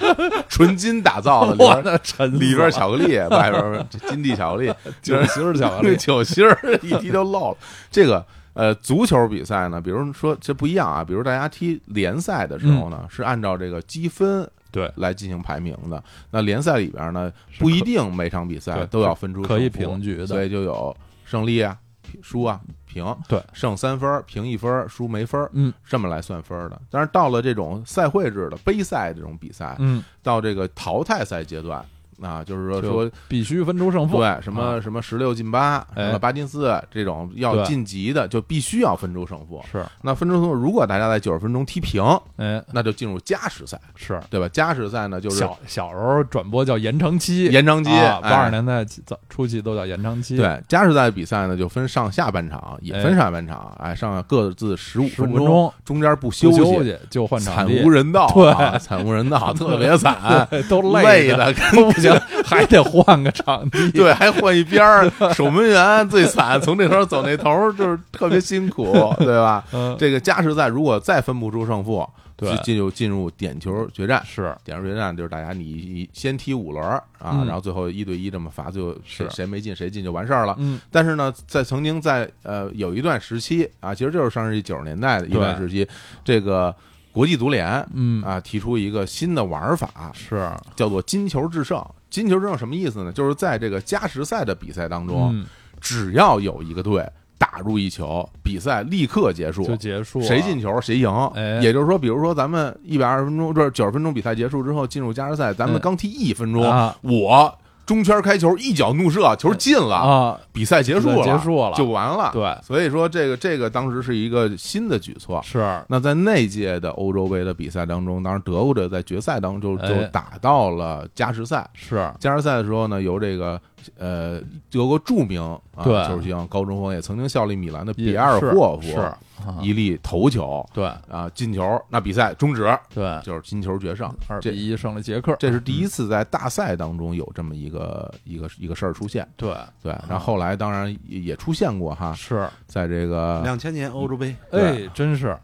[0.48, 7.56] 纯金打造的，里我边的沉里边巧克力，外边 金地巧克力，酒心儿巧克力，酒心儿 一滴就漏了。
[7.90, 8.24] 这个
[8.60, 16.04] 呃，足球比赛呢，比如说这不一样啊，比如大家踢联赛的时候呢，是按照这个积分对，来进行排名的。
[16.30, 20.94] 那联赛里边呢，不一定每场比赛都要分出可以平局的所以就有
[21.24, 21.74] 胜利啊、
[22.20, 26.78] 输啊、平，对，胜三分，平一分，输没分，嗯这么来算分的。
[26.90, 31.82] 但是到了这种赛会制的杯赛这种比赛，嗯，到这个淘汰赛阶段
[32.22, 39.62] 啊，就是说说必须分出胜负，对什么啊什么十六进八，哎什么八进四这种要晋级的，就必须要分出胜负。
[39.70, 42.02] 是，那分出胜负，如果大家在九十分钟踢平，
[42.36, 44.20] 哎，那就进入加时赛，是。
[44.30, 44.48] 对吧？
[44.52, 47.90] 加时赛呢，就是小小时候转播叫延长期，延长期，
[48.22, 62.09] 八十年代早初期都叫延长期，，对，加时赛比赛呢，就分上下半场，也分上下半场，哎，上下各自十五分分钟中间不休息，就换场惨，无人道，对啊惨无人道， 特别惨，对都累的不行，
[62.44, 69.64] 还得换个场地， 对，还换一边儿， 守门员最惨，从这头走那头，就是特别辛苦， 对吧？
[69.72, 72.50] 嗯，这个加时赛如果再分不出胜负，对。
[72.50, 74.22] 就进入进入点球决战。
[74.24, 74.54] 是。
[74.64, 76.82] 点球决战就是大家你你先踢五轮
[77.18, 77.46] 啊，嗯。
[77.46, 79.36] 然后最后一对一这么罚，最后谁是。
[79.36, 80.56] 谁没进谁进就完事儿了。
[80.58, 85.86] 嗯，但是呢，在曾经在呃有一段时期啊，其实就是上世纪九十年代的一段时期，
[86.24, 86.74] 这个
[87.12, 88.22] 国际足联嗯。
[88.22, 90.50] 啊提出一个新的玩法，是。
[90.74, 91.84] 叫做金球制胜。
[92.10, 93.12] 金球之后什么意思呢？
[93.12, 95.46] 就是在这个加时赛的比赛当中，嗯。
[95.80, 97.02] 只要有一个队
[97.38, 101.08] 打入一球，比赛立刻结束，就结束了，谁进球谁赢。
[101.34, 101.58] 哎。
[101.60, 106.94] 也就是说，比如说咱们一百二十分钟，这九十分钟比赛结束之后进入加时赛，咱们嗯刚踢一分钟，啊。
[107.00, 107.58] 我
[107.90, 112.30] 中圈开球一脚怒射，球进了，啊，比赛结束了，结束了就完了。
[112.32, 115.42] 对，所以说这个这个当时是一个新的举措。
[115.42, 121.68] 是那在那届的欧洲杯的比赛当中，当然德国队在决赛当中就打到了加时赛。
[121.74, 123.60] 是，加时赛的时候呢，由这个
[123.98, 125.42] 呃德国著名
[125.76, 126.06] 啊对。
[126.06, 129.18] 球星高中锋，也曾经效力米兰的比埃尔霍夫是啊。
[129.62, 130.84] 一粒头球对。
[131.08, 134.10] 啊进球，那比赛终止，对，就是金球决胜。
[134.28, 139.26] 这二比一胜了捷克，这是第一次在大赛当中有这么一个一个一个事儿出现。
[139.36, 145.36] 对，对，然后后来当然也也出现过哈，是，在这个两千年欧洲杯，哎，真是，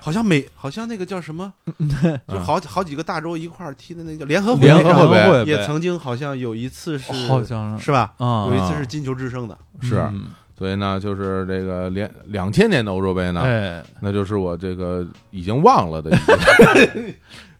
[0.00, 1.52] 好像美，好像那个叫什么，
[2.28, 7.78] 就好好几个大洲一块儿踢的那个叫联合会，联合会会也曾经好像有一次是，好像。
[7.78, 8.12] 是吧？
[8.18, 9.98] 啊，有一次是金球制胜的，是。
[10.12, 10.26] 嗯。
[10.56, 17.08] 所以呢，就是这个连两千年的欧洲杯呢，哎，那就是我这个已经忘了的一个，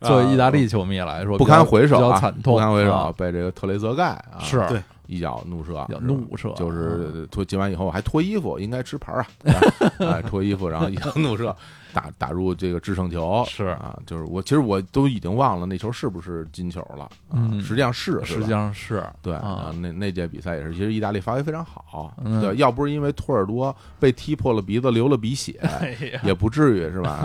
[0.09, 4.65] 作为意大啊利球迷来说， 不堪回首啊，比较惨痛，不堪回首啊，被这个特雷泽盖啊是。
[4.69, 4.81] 对。
[5.07, 9.27] 一脚怒射，怒射，就是脱进完以后还脱衣服，应该吃牌啊，
[9.99, 11.55] 哎，脱衣服，然后一脚怒射，
[11.95, 13.67] 打打入这个制胜球，是。
[13.67, 17.61] 啊，就是我其实我都已经忘了那球是不是金球了，啊嗯。
[17.61, 19.03] 实际上是，是实际上是。
[19.23, 19.73] 对啊。
[19.81, 22.41] 那那届比赛也是，其实意大利发挥非常好，嗯。
[22.41, 27.25] 对，要不是因为托尔多被踢破了鼻子，流了鼻血， 哎，也不至于是吧？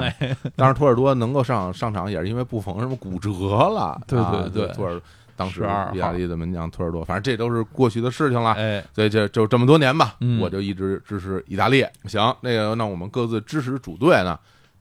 [0.56, 4.74] 当然，托尔多能够上上场也是因为布冯什么骨折了，对啊对对。
[4.76, 5.02] 托尔
[5.36, 5.62] 当时
[5.94, 8.52] 意大利的门将托尔多，反正这都是过去的事情了。
[8.54, 10.38] 哎，所以就就这么多年吧，嗯。
[10.42, 11.86] 我就一直支持意大利。
[12.06, 14.38] 行，那个那我们各自支持主队呢，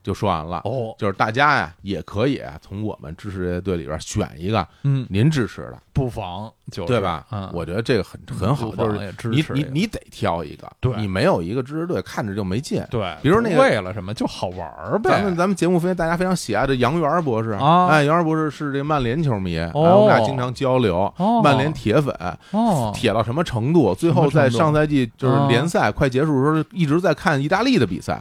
[0.09, 0.63] 就说完了。
[0.65, 7.27] 哦，就是大家呀，也可以啊从我们支持这些队里边选一个嗯，您支持的，不妨就是对吧？
[7.31, 12.83] 嗯，我觉得这个很很好，就是你你你得挑一个，对你没有一个支持队，看着就没劲。
[12.91, 22.15] 对，比如那个为了什么就好玩儿呗，咱们咱们节目非大家非常喜爱的杨元博士啊哎，杨元博士是这曼联球迷，我们俩经常交流，哦曼联铁粉，
[22.53, 23.95] 哦，铁到什么程度？
[23.95, 28.19] 最后在上赛季就是联赛快结束的时候，一直在看意大利的比赛。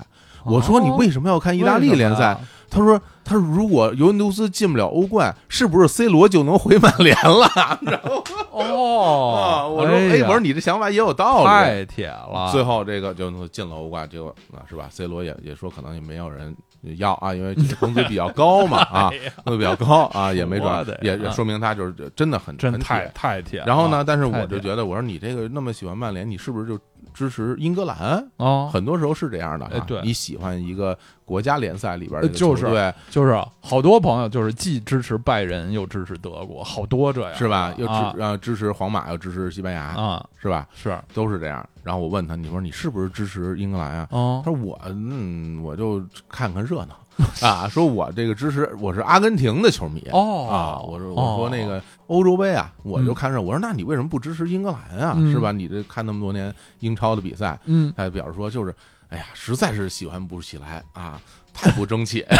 [0.47, 2.37] 我说你为什么要看意大利联赛？
[2.69, 7.47] 他说他说如果尤文图斯进不了欧冠，是不是 C 罗就能回曼联了？
[7.81, 8.21] 然后
[8.51, 11.45] 哦啊，，我说哎哎，我说你这想法也有道理。
[11.45, 16.53] 太铁了，最后这个就进了欧冠，结果啊是吧？C 罗也也说可能也没有人
[16.97, 19.09] 要啊，因为工资比较高嘛啊，
[19.45, 23.63] 工资比较高啊，也没准也也啊说明他就是真的很很真太铁太铁。
[23.65, 26.77] 然后呢，但是我就觉得，我说你这个那么喜欢曼联，你是不是就
[27.13, 28.27] 支持英格兰？
[28.37, 29.71] 哦，很多时候是这样的啊。
[29.73, 37.73] 哎对你喜欢一个国家联赛里边的呃就是对，就是好多朋友就是既支持拜仁又支持德国，好多这样是吧？
[37.77, 40.67] 又啊支呃支持皇马，又支持西班牙，啊，是吧？
[40.73, 41.67] 是都是这样。
[41.83, 44.07] 然后我问他，你说你是不是支持英格兰啊？
[44.11, 46.95] 哦他说我嗯，我就看看热闹
[47.41, 47.67] 啊。
[47.67, 50.79] 说我这个支持我是阿根廷的球迷哦啊。
[50.81, 53.41] 我说哦我说那个欧洲杯啊，我就嗯看热。
[53.41, 55.13] 我说那你为什么不支持英格兰啊？
[55.17, 55.51] 嗯是吧？
[55.51, 58.73] 你这看那么多年英超的比赛，嗯，他表示说就是，
[59.09, 61.19] 哎呀，实在是喜欢不起来啊，
[61.53, 62.25] 太不争气。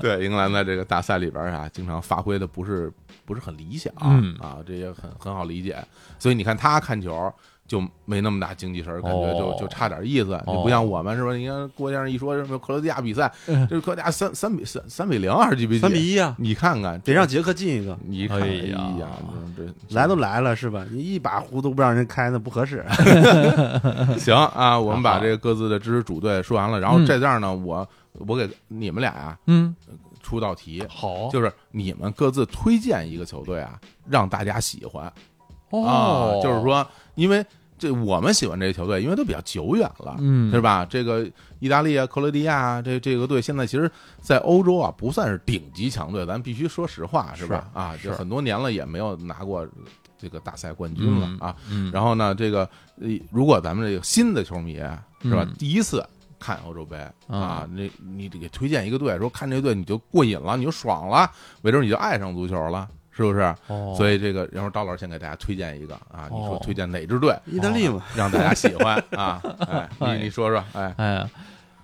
[0.00, 2.92] 对，英格兰在这个大赛里边啊，经常发挥的不是
[3.24, 5.76] 不是很理想、嗯啊，这也很很好理解。
[6.18, 7.32] 所以你看他看球。
[7.66, 10.38] 就没那么大精气神儿，感觉就哦就差点意思。
[10.46, 11.34] 你哦不像我们是吧？
[11.34, 15.80] 你看郭先生一说什么克罗地亚比赛，嗯这是克罗地亚三三比三三比零还是几比几？
[15.80, 17.96] 三比一啊，你看看，得让捷克进一个。
[18.06, 19.08] 你看，哎哎呀呀，
[19.56, 20.84] 这这来都来了是吧？
[20.90, 22.84] 你一把壶都不让人开，那不合适。
[24.18, 27.86] 行啊，我们把这个各自的支持主队说完了，然后嗯这样呢，我
[28.26, 29.74] 我给你们俩呀嗯，
[30.22, 35.10] 出道题，好，就是你们各自推荐一个球队啊，让大家喜欢
[35.70, 37.44] 哦啊，，就是，说，因为
[37.76, 40.16] 这我们喜欢这些球队，因为都比较久远了。
[40.20, 40.86] 嗯，是吧？
[40.88, 43.90] 这个意大利啊、克罗地亚啊，这这个队现在其实，
[44.20, 47.68] 在欧洲啊不算是顶级强队，咱必须说实话，是吧？
[47.74, 49.66] 啊，就很多年了也没有拿过
[50.16, 51.56] 这个大赛冠军了嗯啊。
[51.68, 52.60] 嗯，然后呢，这个
[53.00, 54.76] 呃如果咱们这个新的球迷
[55.22, 56.06] 是吧，嗯第一次
[56.38, 56.96] 看欧洲杯
[57.28, 61.28] 嗯啊，那你得给推荐一个队，说看这队你就过瘾了，你就爽了，
[61.60, 63.40] 没准你就爱上足球了，是不是？
[63.68, 69.40] 哦，所以这个，然后赵老师先给大家推荐一个啊，你说哦推荐哪支队意大利嘛，让大家喜欢 啊？
[69.70, 71.30] 哎，哎你你说说，哎，哎呀，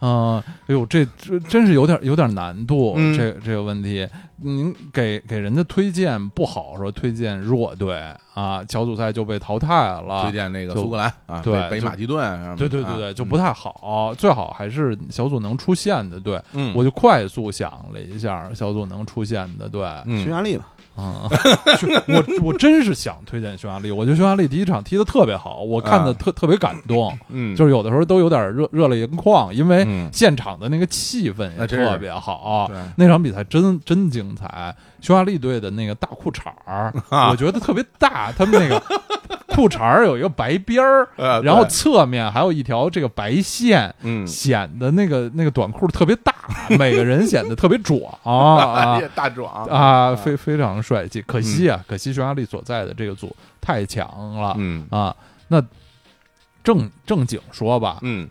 [0.01, 4.09] 嗯、哎呦，这这真是有点有点难度，嗯这这个问题，
[4.43, 8.03] 您给给人家推荐不好说推荐弱队
[8.35, 9.69] 啊，小组赛就被淘汰
[10.01, 16.43] 了，推荐那个苏格兰啊，对北北马其顿对对对对，就不太好，最好还是小组能出线的队。
[16.55, 20.65] 嗯，我就快速想了一下，小组能出线的队，嗯匈牙利嘛，
[21.25, 21.29] 啊，
[22.09, 34.75] 我我真是想推荐匈牙利，我觉得匈牙利第一场踢的特别好，我看的啊特特别感动，嗯，就是有的时候都有点热热泪盈眶，因为嗯现场的那个气氛也特别好啊，那场比赛真真精彩。
[35.01, 38.83] 匈牙利队的那个大裤衩儿，啊我觉得特别大，他们那个
[39.55, 46.35] 裤衩儿有一个白边儿，呃然后侧面还有一条这个白线，嗯，显得那个那个短裤特别大，
[46.79, 49.65] 每个人显得特别壮啊 大壮。
[49.67, 51.21] 啊，非非常帅气。
[51.23, 54.07] 可惜啊，可惜匈牙利所在的这个组太强
[54.41, 54.87] 了嗯。
[54.91, 55.15] 啊。
[55.49, 55.61] 那
[56.63, 58.29] 正正经说吧，嗯，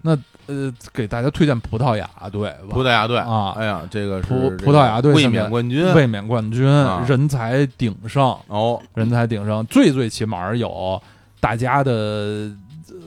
[0.50, 3.52] 呃，给大家推荐葡萄牙队吧，葡萄牙队啊。
[3.56, 5.94] 哎呀，这个是葡葡萄牙队卫冕冠军。
[5.94, 11.00] 卫冕冠军啊，人才鼎盛，哦，人才鼎盛，最最起码有
[11.40, 12.50] 大家的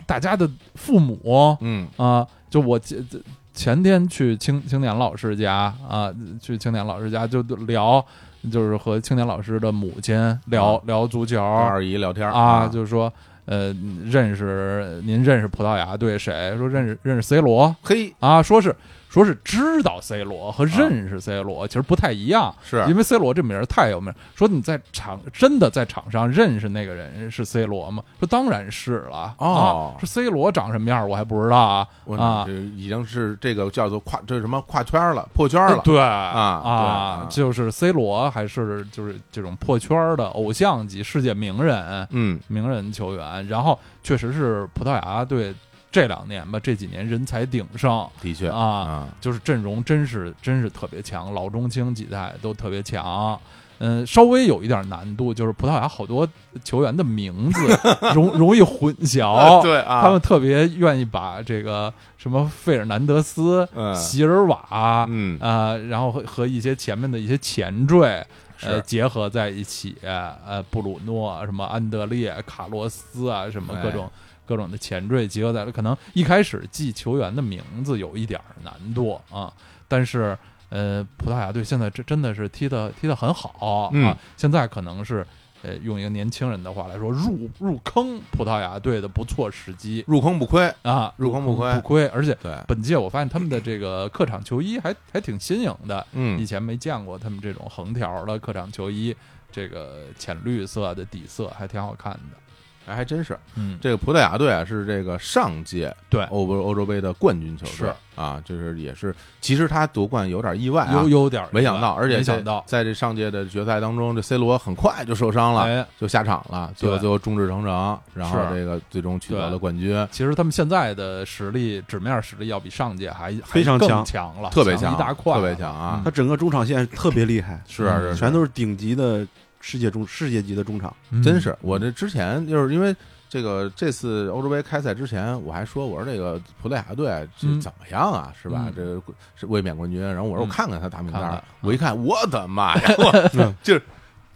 [0.07, 1.89] 大家的父母嗯。
[1.97, 3.05] 啊，就我前
[3.53, 8.05] 前天去青青年老师家啊，去青年老师家就聊，
[8.53, 10.17] 就是和青年老师的母亲
[10.47, 10.83] 聊、啊。
[10.87, 13.13] 聊足球跟二姨聊天啊，就是说。
[13.45, 13.75] 呃，
[14.05, 16.57] 认识您认识葡萄牙队谁？
[16.57, 18.75] 说认识认识 C 罗嘿啊，说是
[19.13, 24.13] 说是知道 C 罗和认识 C 罗、其实不太一样，是因为 C 罗这名儿太有名。
[24.35, 28.03] 说你在场真的在场上认识那个人是 C 罗吗？
[28.19, 29.35] 说当然是了。
[29.37, 32.53] 哦啊说 C 罗长什么样我还不知道啊我啊这。
[32.53, 43.47] 已经是这个叫做跨这什么跨圈了破圈了对啊对啊就是 C 罗还是就是这种破圈儿的偶像级世界名人，嗯名人球员。
[43.47, 45.55] 然后确实是葡萄牙队
[45.93, 49.09] 这两年吧，这几年人才鼎盛，的确啊啊。
[49.21, 53.39] 就是阵容真是真是特别强，老中青几代都特别强。
[53.79, 56.27] 嗯，稍微有一点难度，就是葡萄牙好多
[56.65, 57.79] 球员的名字
[58.15, 60.01] 容容易混淆，对啊。
[60.03, 63.95] 他们特别愿意把这个什么费尔南德斯、嗯。
[63.95, 65.37] 席尔瓦，嗯。
[65.41, 68.27] 呃，然后和和一些前面的一些前缀。
[68.65, 74.09] 呃，结合在一起，呃，布鲁诺、什么安德烈、卡洛斯啊，什么各种、
[74.53, 79.51] 各种的前缀结合在了，可能一开始记球员的名字有一点儿难度啊，
[79.89, 80.37] 但是
[80.69, 84.05] 呃，葡萄牙队现在真真的是踢的踢的很好、嗯。
[84.05, 85.27] 啊，现在可能是
[85.63, 90.05] 呃用一个年轻人的话来说，入入坑葡萄牙队的不错时机。
[90.07, 90.71] 入坑不亏。
[90.83, 91.73] 啊，入坑不亏。
[91.77, 92.55] 不亏，而且对。
[92.69, 96.39] 本届我发现他们的这个客场球衣还还挺新颖的，嗯。
[96.39, 99.17] 以嗯前没见过他们这种横条的客场球衣，
[99.51, 102.42] 这个浅绿色的底色还挺好看的。
[102.87, 111.23] 哎还真是嗯，这个葡萄牙队啊是这个上届对，欧洲欧洲杯的冠军球队是啊，就是也是其实他夺冠有点意外啊有。
[111.23, 129.25] 有点没想到，而且没想到，在这上届的决赛当中，这 C 罗很快就受伤了，哎，就下场了，最后最后众志成城，然后这个最终取得了冠军，其实他们现在的实力，纸面实力要比上届还还更非常强强了，特别强强一大块，特别强啊他整个中场线特别厉害，嗯是是是全都是顶级的
[129.63, 130.95] 世界中世界级的中场。
[131.11, 132.95] 嗯真是我这之前就是因为
[133.29, 137.07] 这个这次欧洲杯开赛之前，我还说我说这个葡萄牙队
[137.39, 138.71] 这嗯怎么样啊，是吧？
[138.77, 139.03] 嗯
[139.35, 143.83] 这卫冕冠军，然后我说我嗯看看他大名单儿看看，我一看，我的妈呀， 我 就是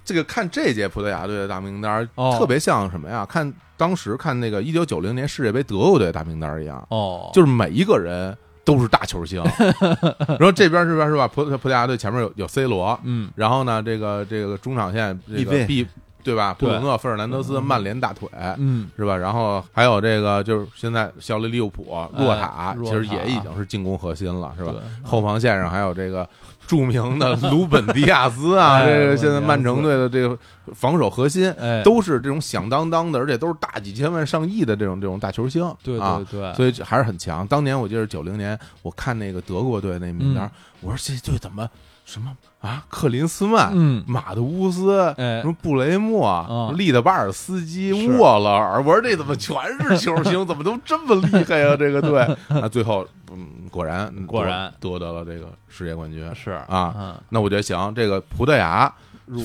[0.05, 3.27] 这个看这届葡萄牙队的大名单，哦特别像什么呀？
[3.29, 8.35] 看当时看那个一九九零年世界杯德国队大名单一样，哦，就是每一个人。
[8.67, 9.41] 都是大球星，
[10.29, 11.27] 然后这边这边是吧？
[11.29, 15.87] 葡葡萄牙队前面有有 C 罗，嗯然后呢，这个这个中场线这个 B
[16.25, 16.53] 对吧？
[16.59, 19.17] 布鲁诺、费尔南德斯、曼联大腿，嗯是吧？
[19.17, 21.85] 然后还有这个就是现在效力利物浦
[22.17, 24.75] 洛塔，洛其实也已经是进攻核心了，是吧？
[25.05, 26.29] 后防线上还有这个
[26.67, 30.37] 著名的鲁本迪亚斯啊， 哎这个现在曼城队的这个
[30.75, 36.25] 防守核心哎，都是这种响当当的，而且都是大几千万、上亿的这种这种大球星，对啊。
[36.31, 37.47] 对对，所以还是很强。
[37.47, 40.51] 当年我记得九零年，我看那个德国队那名单，嗯。
[40.81, 41.69] 我说这队怎么
[42.05, 42.31] 什么
[42.67, 42.85] 啊？
[42.89, 50.45] 克林斯曼、嗯马特乌斯、哎什么布雷默、嗯利德巴尔斯基、沃勒尔，我说这怎么全是球星？
[50.47, 51.77] 怎么都这么厉害啊？
[51.77, 56.29] 这个队那，最后嗯，果然嗯果然夺得了这个世界冠军。
[56.35, 58.93] 是啊嗯，那我觉得行，这个葡萄牙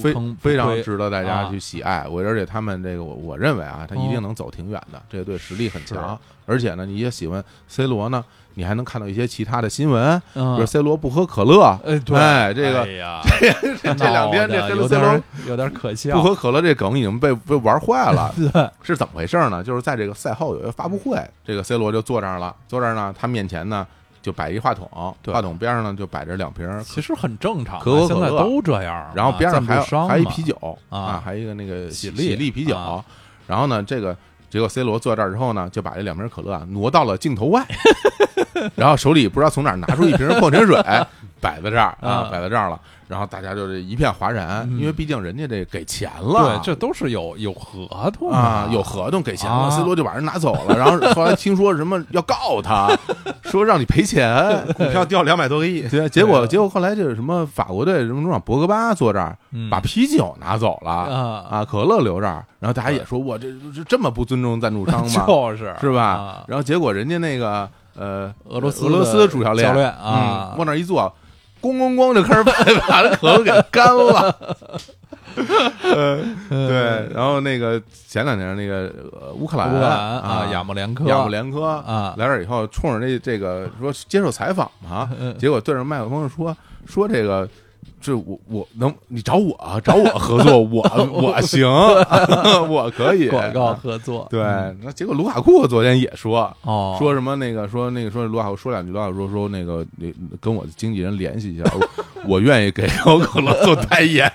[0.01, 2.07] 非非常值得大家啊去喜爱。
[2.07, 5.01] 我而且他们这个我我认为啊，他一定哦能走挺远的。
[5.09, 8.24] 这个队实力很强，而且呢，你也喜欢 C 罗呢，
[8.56, 13.22] 你还能看到一些其他的新闻，比嗯如 C 罗不喝可乐，哎对，哎这个哎呀，
[13.82, 18.34] 这两天这 C 罗点有点可笑，不喝可乐这梗已经被被玩坏了。
[18.52, 19.64] 对，是怎么回事呢？
[19.64, 23.88] 就是在这个赛后有一个发布会，这个 C 罗就坐这儿了，坐这儿呢，他面前呢
[24.22, 24.88] 就摆一话筒，
[25.26, 28.43] 话筒边上呢就摆着两瓶，其实很正常啊，可口可乐。
[28.43, 29.12] 都这样啊。
[29.16, 31.22] 然后边上还还有一啤酒啊。
[31.24, 33.04] 还有一个那个喜喜力力啤酒啊。
[33.47, 34.16] 然后呢，这个
[34.52, 37.66] 结果 C 罗坐这儿之后呢，就把这两瓶可乐啊挪到了镜头外，
[38.76, 40.76] 然后手里不知道从哪儿拿出一瓶矿泉水
[41.41, 42.80] 摆在这儿啊啊，摆在这儿了。
[43.12, 50.78] 然后大家就是一片哗然，嗯因为毕竟人家这给钱了，对，这都是有有合同啊，有合同给钱了啊，C 罗就把人拿走了。
[50.78, 52.89] 然后后来听说什么要告他，
[53.43, 54.66] 说让你赔钱。
[54.78, 65.26] 股票掉两百多个亿，对，结果结果后来就是什么法国队什么中场博格巴坐这儿，嗯把啤酒拿走了啊啊，可乐留这儿，然后大家也说我这这这么不尊重赞助商吗？
[65.28, 66.43] 就是是吧啊？
[66.47, 71.14] 然后结果人家那个呃俄罗斯俄罗斯主教练啊嗯往那儿一坐，
[71.62, 72.51] 咣咣咣就开始把
[72.88, 74.57] 把这可乐给干了。
[75.84, 86.55] 呃，对，然后那个前两年那个呃乌克兰乌克兰啊亚莫连科亚莫连科啊来这儿以后，冲着这这个说接受采访嘛，嗯结果对着麦克风说
[86.86, 87.47] 说这个。
[88.02, 91.68] 这我我能你找我找我合作， 我我 行，
[92.68, 93.28] 我可以。
[93.30, 94.42] 广告合作，对，
[94.82, 101.88] 那结果卢卡库昨天也说哦，说什么那个说那个说卢卡库说两句，卢卡库说说那个你跟我的经纪人联系一下，我
[102.28, 104.32] 我愿意给可口可乐做代言。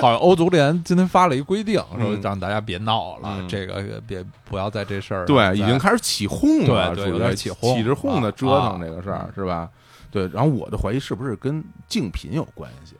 [0.00, 2.20] 好像欧足联今天发了一规定，说嗯。
[2.22, 3.46] 让大家别闹了，嗯。
[3.48, 9.68] 这个别不要在这事儿对，已经开始起哄了，对对有点起哄起着哄的啊折腾啊这个事儿是吧？
[10.14, 12.94] 对，然后我的怀疑是不是跟竞品有关系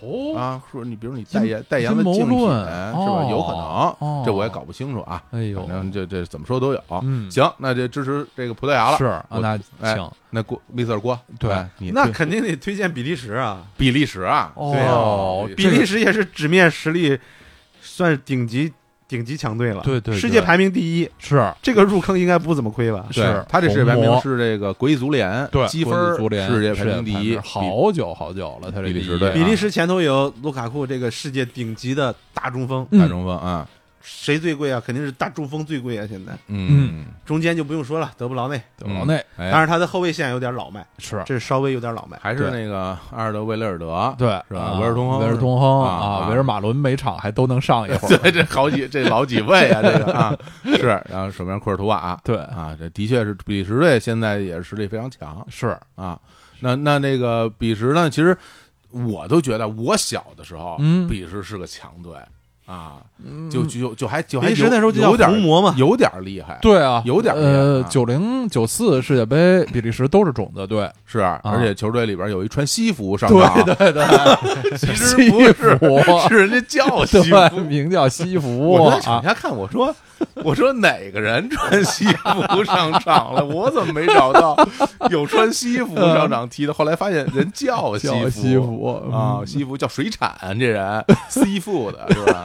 [0.00, 0.62] 哦，啊？
[0.72, 3.26] 说你比如你代言代言了阴谋竞品论是吧？
[3.28, 5.22] 有可哦能，这我也搞不清楚啊。
[5.30, 6.82] 哎呦反，正这这怎么说都有。
[7.02, 8.96] 嗯行，那就支持这个葡萄牙了。
[8.96, 17.18] 是那哎请那郭密瑟尔郭，对哎你那肯定得推荐比利时啊，比利时啊，对啊哦，比利时也是纸面实力，
[17.82, 18.72] 算是顶级
[19.06, 20.18] 顶级强队了，对对对。
[20.18, 21.52] 世界排名第一，是。
[21.62, 23.06] 这个入坑应该不怎么亏吧？
[23.10, 23.44] 是。
[23.48, 29.34] 他这世界排名是这个国际足联对积分足联世界排名第一，好久好久了，他这比利时队啊。
[29.34, 33.00] 比利时前头有卢卡库这个世界顶级的大中锋，嗯。
[33.00, 33.68] 大中锋啊，
[34.06, 34.80] 谁最贵啊？
[34.84, 36.06] 肯定是大中锋最贵啊！
[36.06, 36.32] 现在。
[36.48, 41.22] 嗯，中间就不用说了，德布劳内，德布劳内但是他的后卫线有点老迈，是。
[41.24, 42.18] 这稍微有点老迈。
[42.20, 44.28] 还是那个阿尔德维雷尔德，对。
[44.48, 50.36] 是吧啊维尔通亨维尔通亨啊维尔马伦每场还都能上一会儿， 对，这好几这老几位啊，这个啊
[50.76, 52.36] 是，然后守门员库尔图瓦对。
[52.36, 55.76] 啊，这的确是比利时队现在也是实力非常强是。
[55.94, 56.20] 啊。
[56.60, 58.36] 那那那个比利时呢，其实
[58.90, 61.08] 我都觉得我小的时候，嗯。
[61.08, 62.12] 比利时是个强队
[62.66, 62.96] 啊，
[63.50, 74.04] 就就就还就还比利时有那时候就叫有点红魔嘛，有点厉害，对啊，有点厉害呃，啊九零九四世界杯，比利时都是种子队， 是，而且球队里边有一穿西服上场，对对，
[74.78, 77.60] 其实西不是，服是人家叫西服。
[77.60, 79.94] 名叫西服我在场啊，下看，我说
[80.44, 83.44] 我说哪个人穿西服上场了？
[83.44, 84.56] 我怎么没找到
[85.10, 86.72] 有穿西服上场踢的？
[86.74, 88.08] 后来发现人叫西
[88.58, 92.42] 服啊，西服叫水产，这人 西服的是吧？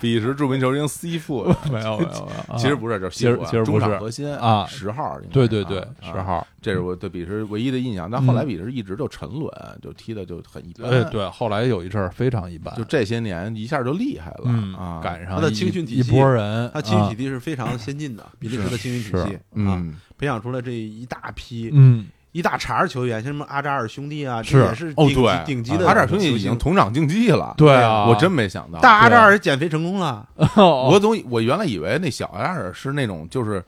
[0.00, 8.10] 比利时著名球星西服的， 没有没有没有啊，其实不是，就是西服啊其实不中场是核心啊十号对对对啊，十号，这是我对比利时唯一的印象。
[8.10, 9.50] 但后来比利时一直就沉沦，
[9.82, 10.90] 就踢的就很一般。
[10.90, 15.00] 哎，对，后来有一阵儿非常一般，就这些年一下就厉害了嗯啊！
[15.02, 28.80] 赶上他的青训体系一波人，他青训体啊系是非常 先进的，比利时的青训体是系啊，嗯，培养出了这一大批嗯，一大茬儿球员，像什么阿扎尔兄弟啊，也是顶级哦对，顶级的阿扎尔兄弟已经同场竞技了，对啊，我真没想到。
[28.80, 33.62] 大阿扎尔减肥成功了， 我我总我原来以为那小阿扎尔是那种就是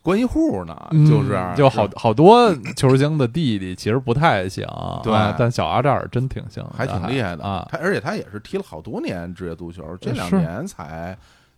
[0.00, 4.66] 关系户呢，嗯就是就好好多球星的弟弟其实不太行，
[5.02, 11.16] 对啊但小阿扎尔真挺行，还挺厉害的啊，他而且他也是踢了好多年职业足球，这两年才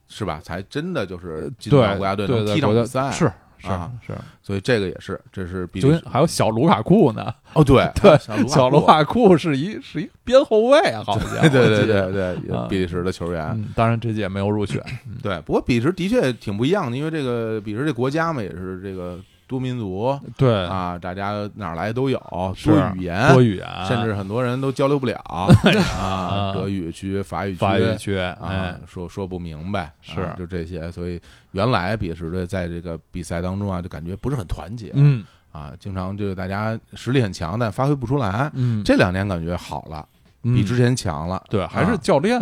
[0.08, 0.40] 是吧？
[0.42, 3.32] 才真的就是进国家队对能踢场比赛，是是
[3.70, 4.12] 啊是，
[4.42, 6.04] 所以这个也是，这是比就利时。
[6.10, 7.88] 还有小卢卡库呢，哦，对。
[8.00, 11.40] 对小小卢卢卡库是一是一边后卫啊，好像。
[11.42, 12.36] 对对对对
[12.68, 15.16] 比利时的球员，嗯，当然这届没有入选，嗯。
[15.22, 19.18] 对，不过比利时的确挺不一样的，因为这个比利时这国家嘛，也是这个
[19.54, 22.20] 多民族对，啊，大家哪儿来都有，
[22.56, 22.70] 是。
[22.70, 30.20] 多语言，多语言，甚至很多人都交流不了 啊，德语区、法语区、法语区，啊哎，，说说不明白，是。
[30.20, 31.20] 啊就这些，所以
[31.52, 35.24] 原来比利时队在这个比赛当中啊，就感觉不是很团结，嗯。
[35.52, 38.50] 啊，经常就是大家实力很强，但发挥不出来。
[38.54, 40.13] 嗯，这两年感觉好了，嗯
[40.44, 42.38] 比之前强了，对，还是啊教练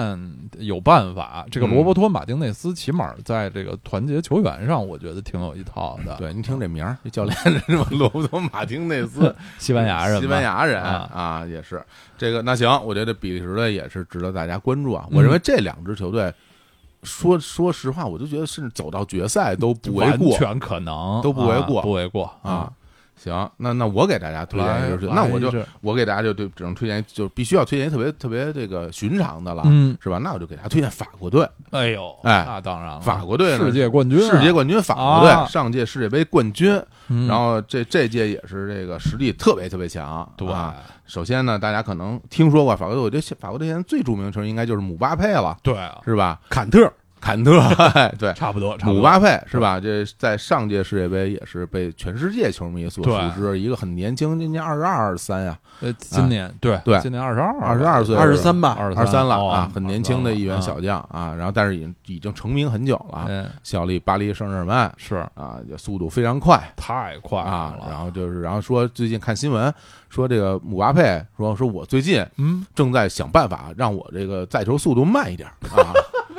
[0.59, 1.47] 有办法。
[1.51, 7.87] 这个嗯罗伯托·马丁内斯起码在这个团结球员上，我觉得挺有一套的。，对，您听这名儿，这教练是吧？
[7.93, 11.81] 罗伯托·马丁内斯， 西班牙人，西班牙人啊啊，也是
[12.19, 12.43] 这个。
[12.43, 15.07] 那行，我觉得比利时队也是值得大家关注啊。
[15.11, 16.33] 嗯我认为这两支球队，
[17.05, 22.73] 说说实话，我就觉得甚至走到决赛都不为完过全可能都不为过啊不为过啊。
[23.23, 30.19] 行，那那我给大家推荐一个，那我就我给大家就对只能推荐，就必须要推荐一特别特别这个寻常的了，嗯，是吧？
[30.19, 31.49] 那我就给大家推荐法国队。
[31.71, 36.73] 哎呦，哎，那当然了，法国队世界冠军，世界冠军，法国队上届世界杯冠军，
[37.29, 40.75] 然后这这届也是这个实力特别特别强，对吧？
[41.07, 46.41] 首先呢，大家可能听说过法国队，我觉得法国队现在最著名的球员应该就是姆巴佩了，对，是吧？
[46.49, 46.91] 坎特。
[47.23, 47.53] 坎特，
[48.19, 49.79] 对，差不多，姆巴佩是吧？
[49.79, 55.57] 这在上届世界杯也是被全世界球迷所熟知，一个很年轻，今年二十二、二十三呀。
[55.81, 61.33] 呃，今年对对，今年二十二，二十二岁，二十三吧，二十三了啊，很年轻的一员小将啊。
[61.37, 67.77] 然后，但是已经已经成名很久了，效力巴黎圣日耳曼是啊，速度非常快，太快啊。
[67.89, 69.73] 然后就是，然后说最近看新闻
[70.09, 75.95] 说这个姆巴佩说说我最近嗯正在想办法让我这个在球速度慢一点啊。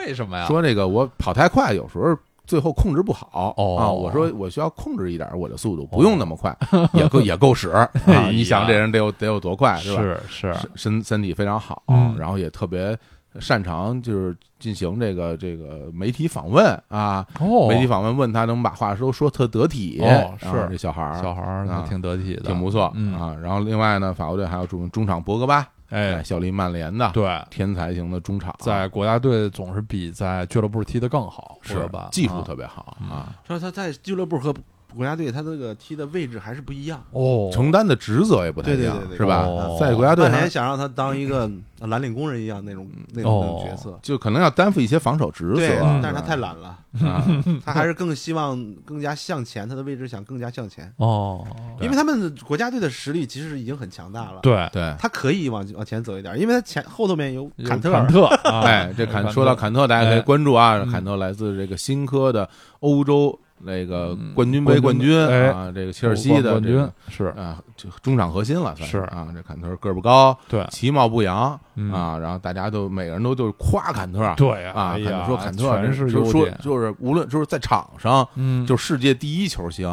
[0.06, 0.46] 为什么呀？
[0.48, 3.90] 说那个我跑太快，有时候最后控制不好哦啊。
[3.90, 6.56] 我说我需要控制一点我的速度，不用那么快，
[6.94, 7.90] 也够也够使 啊。
[8.30, 10.02] 你想这人得有得有多快，是吧？
[10.28, 11.84] 是是，身身体非常好，
[12.18, 12.98] 然后也特别
[13.40, 17.26] 擅长就是进行这个这个媒体访问啊。
[17.40, 22.84] 哦，媒体访问问他能把话说说特得体哦，是这小孩儿小孩儿挺得体的，挺不错
[23.18, 23.36] 啊。
[23.42, 25.68] 然后另外呢，法国队还有中中场博格巴。
[25.94, 32.10] 哎，效力曼联的，对，天才型的中场，在国家队总是比在俱乐部踢得更好，是吧？
[32.12, 33.36] 技术特别好啊。
[33.48, 34.52] 说他在俱乐部和
[34.96, 39.48] 国家队，他这个踢的位置还是不一样哦，承担的职责也不太一样，是吧？
[39.80, 46.80] 在国家队，曼联想让他当一个蓝领工人一样那种那种角色，就可能要担负一些防守职责，但是他太懒了。
[47.02, 47.26] 啊，
[47.66, 51.44] 他还是更希望更加向前，他的位置想更加向前哦，
[51.82, 54.40] 因为他们国家队的实力其实已经很强大了。
[54.44, 57.92] 对对，他可以往往前走一点，因为他前后头面有坎特。
[57.92, 58.26] 坎特，
[58.62, 60.86] 哎，这坎说到坎特，大家可以关注啊。
[60.92, 62.48] 坎特来自这个新科的
[62.82, 65.18] 欧洲那个冠军杯冠军
[65.52, 69.28] 啊，这个切尔西的冠军是啊，就中场核心了，算是啊。
[69.34, 71.60] 这坎特个儿不高，对，其貌不扬
[71.92, 72.18] 啊。
[72.18, 79.88] 然后大家都每个人都就是夸坎特，对啊，说坎特全是说说就是无论就是在场上，嗯，就世界第一球星，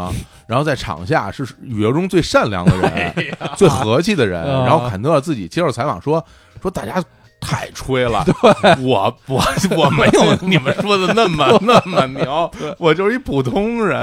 [0.47, 4.43] 然后在场下是宇宙中最善良的人， 最和气的人。
[4.43, 6.25] 然后坎特自己接受采访说
[6.61, 7.03] 说大家。
[7.41, 8.25] 太吹了，
[8.81, 9.43] 我我
[9.77, 14.01] 我没有你们说的那么 那么牛，我就是一普通人。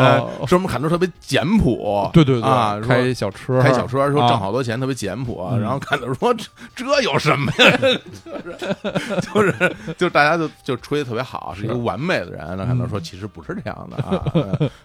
[0.48, 5.56] 说我们砍头特别简朴，对对对啊，开小车，开小车，说挣好多钱，特别简朴。
[5.62, 7.78] 然后砍头说这这有什么呀？
[8.26, 12.56] 就是就是就大家就就吹的特别好，是一个完美的人。
[12.58, 14.26] 那坎特说其实不是这样的啊，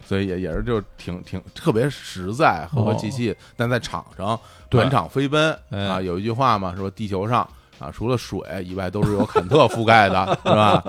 [0.07, 4.39] 所以也也是就挺挺特别实在和和气气，但在场上
[4.71, 7.49] 满场飞奔啊，有一句话嘛，说地球上。
[7.83, 10.83] 啊，除了水以外，都是由坎特覆盖的， 是吧？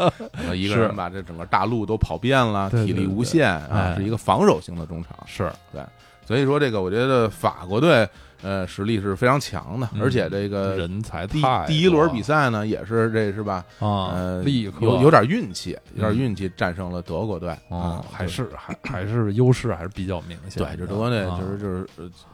[0.54, 5.82] 一个人把这整个大陆都跑遍了，体力无限啊，是一个防守型的中场，是对。
[6.26, 8.08] 所以说，这个我觉得法国队。
[8.44, 13.66] 呃，实力是非常强的，而且这个人才第第一轮比赛呢，也是这是吧？
[13.80, 20.62] 啊，呃，立刻有有点运气，有点运气战胜了德国队啊，还是还还是优势还是比较明显。
[20.62, 21.88] 对，这德国队就是就是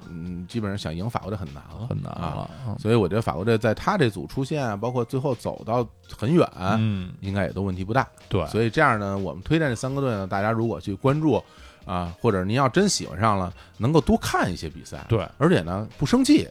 [0.10, 2.50] 嗯，基本上想赢法国队很难了，很难了。
[2.80, 5.88] 所以我觉得法国队在他这组出现，包括最后走到
[6.18, 8.08] 很远，嗯，应该也都问题不大。
[8.28, 11.42] 对，所以这样呢，我们推荐这三个队呢，大家如果去关注
[11.90, 16.48] 啊，或者您要真喜欢上了，能够多看一些比赛，对，而且呢不生气。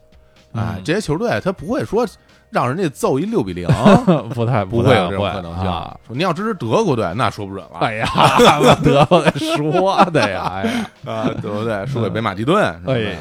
[0.53, 2.09] 啊，这些球队他不会说
[2.51, 3.67] 让人家揍一六比零，
[4.35, 5.65] 不太不会有这种可能性。
[5.65, 7.79] 说你要支持德国队，那说不准了。
[7.81, 8.09] 哎呀，
[8.83, 13.19] 德国队说的呀，哎呀，啊，德国队输给北马其顿，哎呀，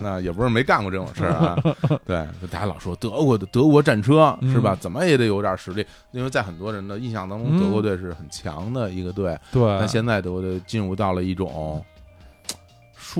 [0.00, 1.56] 那也不是没干过这种事儿啊。
[2.06, 4.76] 对，大家老说德国的德国战车是吧？
[4.80, 9.38] 怎么也得有点实力，因为在很多人的印象当中，德国队是很强的一个队。
[9.52, 11.84] 对，但现在德国队进入到了一种。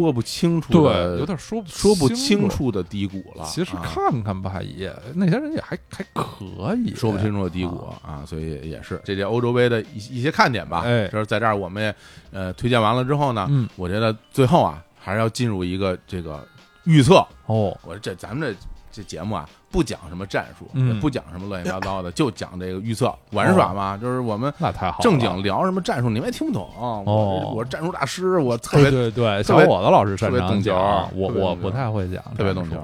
[0.02, 3.44] 说不清楚，对，有点说不说不清楚的低谷了。
[3.46, 10.82] 其实看看吧，也那些人也还还可以，说不清楚的低谷啊，所以也是这届欧洲杯的一一些看点吧。
[10.84, 11.94] 哎，就是在这儿我们也
[12.30, 16.46] 呃推荐完了之后呢，嗯，我觉得最后啊还是要进入一个这个
[16.84, 17.74] 预测哦。
[17.82, 18.54] 我这咱们
[18.92, 19.48] 这这节目啊。
[19.76, 23.94] 不讲什么战术，也不讲什么乱七八糟的，就讲这个预测玩耍嘛。
[23.94, 26.66] 就是我们那太好，正经聊什么战术，你们也听不懂。
[26.78, 30.74] 哦，我战术大师，我特别对对，小伙子老师特别懂球，
[31.14, 32.78] 我我不太会讲，特别懂球。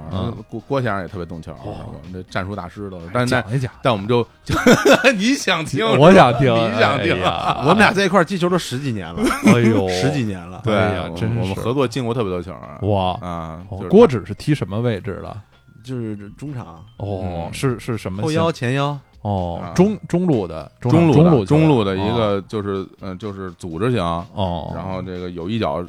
[0.51, 3.07] 郭郭先生也特别懂球，我们这战术大师都是。
[3.11, 4.27] 但讲一讲，但我们就
[5.17, 7.19] 你想听，我想听， 你想听。
[7.65, 10.61] 我们俩在一块踢球都十几年了，哎呦，十几年了。
[10.63, 13.63] 对呀，真我们合作进过特别多球啊哇啊！
[13.89, 15.35] 郭指是踢什么位置的？
[15.83, 16.85] 就是中场。
[16.99, 25.85] 哦，是是什么后腰前腰啊，哦中中路的中中路中路路中路的一个就是嗯就是组织型，哦，然后这个有一脚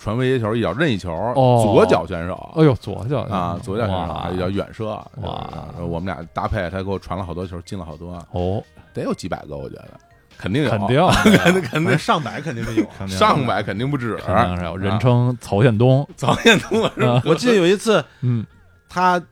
[0.00, 1.62] 传威胁球，一脚任意球，哦。
[1.62, 4.86] 左脚选手哎呦左脚啊，左脚选手一脚远射，
[5.20, 5.48] 哇
[5.80, 8.62] 我们俩搭配，他给我传了好多球，进了好多，哦，
[8.92, 9.88] 得有几百个，我觉得。
[10.38, 10.98] 肯定有，肯定
[11.38, 13.06] 肯定肯定上百肯定得有。
[13.06, 17.22] 上百肯定不止，肯定是有人称曹宪东，早点多是吧啊。
[17.24, 18.44] 我记得有一次嗯。
[18.88, 19.22] 他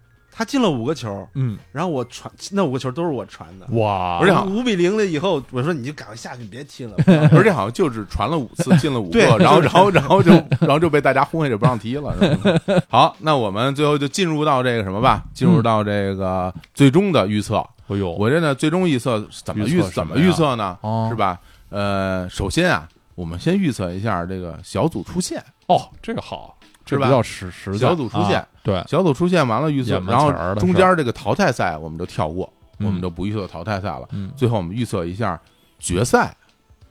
[0.41, 3.67] 他进了五个球，嗯，然后我传那五个球都是我传的。
[3.79, 6.97] 哇，而且好五比零了以后，我说你就赶快下去，你别踢了。
[7.31, 12.17] 而且好像就只传了五次，进了五个，然后然后然后就然后就被大家轰下去不让踢了。
[12.89, 17.59] 好，那我们最后就进入到这个什么吧，进入到这个最终的预测。
[17.89, 20.79] 哎呦，我这呢，最终预测怎么预怎么预测呢？
[20.81, 21.07] 哦。
[21.11, 21.39] 是吧？
[21.69, 27.09] 呃，首先啊，我们先预测一下这个小组出线，哦，这个好，这是吧？
[27.09, 28.39] 比较实实小组出线。
[28.39, 34.07] 啊对，小组出线完了预测，然后中间这个淘汰赛我们就跳过，嗯我们就不预测淘汰赛了。
[34.13, 35.41] 嗯，最后我们预测一下
[35.79, 36.35] 决赛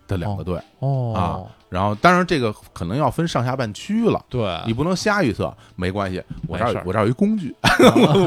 [0.07, 1.21] 的两个队，哦啊，
[1.69, 4.23] 然后当然这个可能要分上下半区了。
[4.29, 7.55] 对，你不能瞎预测，没关系，我这我这儿有一工具，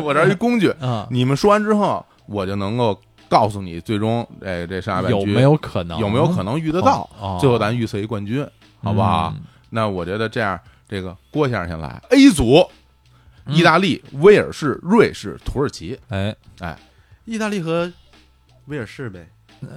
[0.05, 2.97] 我这儿有一工具， 嗯，你们说完之后，我就能够
[3.29, 5.99] 告诉你最终哎这上下半区有没有可能？
[5.99, 7.09] 有没有可能遇得到？
[7.21, 7.39] 哦？
[7.41, 8.47] 最后咱预测一冠军，
[8.83, 9.33] 好不好？
[9.37, 9.43] 嗯
[9.75, 12.67] 那我觉得这样，这个郭先生先来 A 组，嗯
[13.47, 15.99] 意大利、威尔士、瑞士、土耳其。
[16.09, 16.79] 哎哎，
[17.25, 17.91] 意大利和
[18.67, 19.29] 威尔士呗，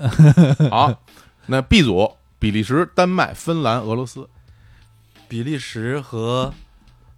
[0.69, 1.01] 好，
[1.47, 4.27] 那 B 组，比利时、丹麦、芬兰、俄罗斯。
[5.27, 6.53] 比利时和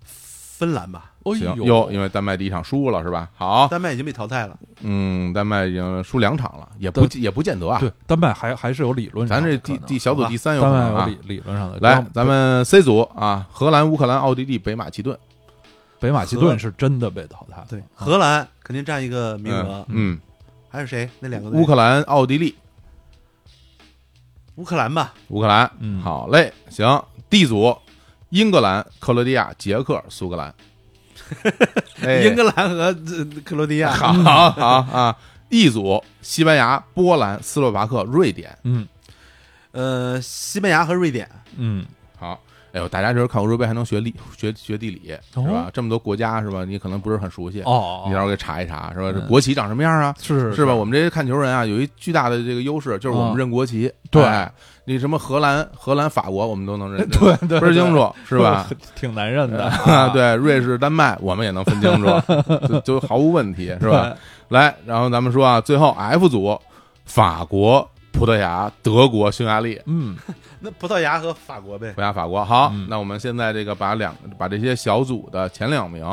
[0.03, 1.11] 芬兰吧。
[1.35, 3.29] 行，哎呦，哟，因为丹麦第一场输了是吧？
[3.35, 7.77] 好，丹麦已经被淘汰了，嗯，丹麦已经输两场了，也不也不见得啊。
[7.81, 11.05] 对，丹麦还还是有理论上咱这第第小组第三有可能啊。
[11.05, 11.77] 麦有理理论上的。
[11.81, 15.19] 来，咱们 C 组啊，荷兰、乌克兰、奥地利、北马其顿。
[15.99, 20.19] 北马其顿是真的被淘汰了，对，荷兰肯定占一个名额，嗯，
[20.69, 21.09] 还有谁？
[21.19, 22.55] 那两个乌克兰、奥地利、
[24.55, 25.71] 乌克兰吧，乌克兰。
[25.79, 26.01] 嗯。
[26.01, 27.03] 好嘞，行。
[27.29, 27.77] D 组，
[28.29, 30.53] 英格兰、克罗地亚、捷克、苏格兰。
[32.01, 32.21] 哎。
[32.21, 33.91] 英格兰和这克罗地亚。
[33.91, 34.67] 好好好
[34.97, 35.17] 啊。
[35.49, 38.57] E 组，西班牙、波兰、斯洛伐克、瑞典。
[38.63, 38.87] 嗯。
[39.71, 41.96] 呃，西班牙和瑞典，嗯，好，
[42.74, 45.01] 哎呦，大家这是看欧洲杯还能学历学学地理
[45.34, 45.72] 是吧哦？
[45.74, 46.63] 这么多国家是吧？
[46.65, 49.20] 你可能不是很熟悉，哦，你到时候给查一查是吧？
[49.28, 50.13] 国旗长什么样啊？
[50.22, 50.74] 是是吧？
[50.74, 53.91] 我们这些看球人啊，有一巨大的这个优势，就是我们嗯认国旗。
[54.09, 54.49] 对哎
[54.86, 58.65] 你什么荷兰、荷兰、法国，我们都能认， 对对分清楚 是吧？？
[58.95, 64.15] 挺难认的啊，，对，瑞士、丹麦，我们也能分清楚，就就毫无问题，是吧？
[64.47, 66.57] 来，然后咱们说啊，最后 F 组，
[67.03, 67.86] 法国、
[68.18, 69.80] 葡萄牙、德国、匈牙利。
[69.86, 70.18] 嗯，
[70.59, 72.01] 那葡萄牙和法国呗葡。
[72.01, 76.03] 萄牙、法国，好，嗯那我们现在这个把两把这些小组的前两名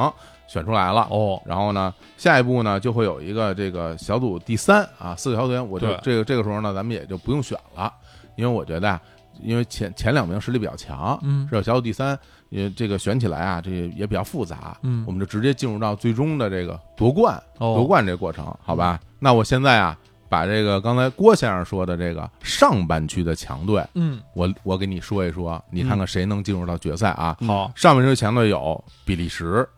[0.47, 7.91] 选出来了，哦，然后呢，下一步呢就会有一个这个小组第三啊，四个小组员，我就对这个这个时候呢，咱们也就不用选了，
[8.37, 9.01] 因为我觉得啊，
[9.43, 11.63] 因为前前两名实力比较强，嗯是吧？
[11.63, 12.19] 小组第三，
[12.51, 19.01] 也这个选起来啊，这也比较复杂，嗯我们就直接进入到最终的这个夺冠，哦夺冠这个过程，好吧？
[19.19, 19.97] 那我现在啊，
[20.29, 27.37] 把这个刚才郭先生说的这个上半区的强队，嗯，我我给你说一说，你看看谁能进入到决赛啊？
[27.47, 29.69] 好，上半区强队有比利时、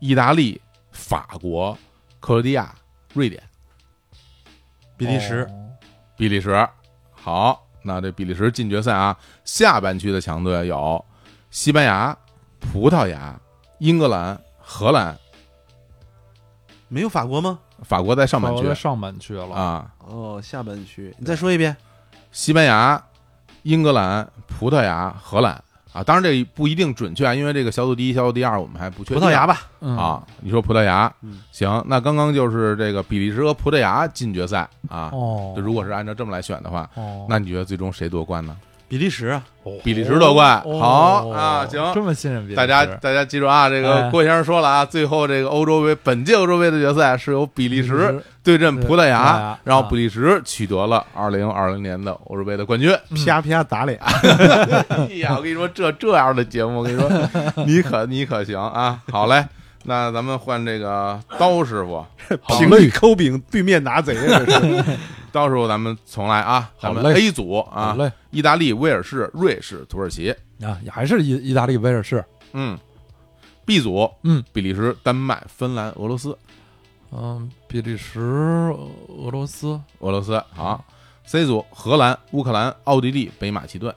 [0.00, 1.76] 意大利、法国、
[2.20, 2.74] 克罗地亚、
[3.12, 3.42] 瑞典。
[4.96, 5.68] 比利时，哦
[6.16, 6.66] 比利时，
[7.12, 9.14] 好，那这比利时进决赛啊。
[9.44, 11.04] 下半区的强队有
[11.50, 12.16] 西班牙、
[12.58, 13.38] 葡萄牙、
[13.80, 15.14] 英格兰、荷兰，
[16.88, 17.58] 没有法国吗？
[17.82, 18.66] 法国在上半区。
[18.66, 19.90] 在上半区了，啊。
[20.06, 21.76] 哦，下半区，你再说一遍。
[22.32, 23.02] 西班牙、
[23.62, 25.62] 英格兰、葡萄牙、荷兰。
[25.92, 29.18] 啊，当然这不一定准确啊，因为这个小组第一、小组第二我们还不确定。
[29.18, 29.96] 葡萄牙吧，嗯。
[29.96, 31.10] 啊，你说葡萄牙。
[31.22, 34.68] 嗯，行，那刚刚就是这个比利时和葡萄牙进决赛。
[34.88, 35.08] 啊。
[35.12, 38.54] 哦，就如果是按照这么来选的话，哦，那你觉得最终谁夺冠呢？
[38.88, 39.42] 比利时啊，
[39.82, 40.62] 比利时夺冠。
[40.64, 40.78] 哦。
[40.78, 41.92] 好啊行。
[41.94, 42.56] 这么信任比利时。
[42.56, 44.10] 大家大家记住啊，这个哎。
[44.10, 52.96] 郭先生说了啊，最后这个欧洲杯本届欧洲杯的决赛是由比利时对阵葡萄牙牙，然后比利时取得了二零二零年的欧洲杯的冠军。
[53.10, 53.24] 嗯。
[53.24, 53.98] 啪啪打脸。
[54.88, 57.10] 哎呀，我跟你说，这这样的节目，我跟你说，
[57.66, 59.00] 你可你可行啊！
[59.10, 59.44] 好嘞，
[59.88, 62.04] 那咱们换这个刀师傅，
[62.58, 64.14] 平地抠饼，对面拿贼
[65.30, 66.68] 刀师傅，咱们重来啊！
[66.80, 70.34] 咱们好嘞 A 组好啊，嘞意大利、威尔士、瑞士、土耳其。
[70.60, 72.76] 啊，也还是意意大利、威尔士，嗯
[73.64, 76.36] ，B 组，嗯比利时、丹麦、芬兰、俄罗斯。
[77.12, 80.84] 嗯，比利时、俄罗斯，俄罗斯好。
[81.24, 83.94] C 组，荷兰、乌克兰、奥地利、北马其顿。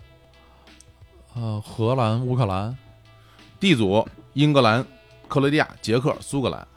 [1.36, 2.78] 呃，荷兰、乌克兰、
[3.60, 4.86] D 组，英格兰、
[5.30, 6.68] 克罗地亚、捷克、苏格兰。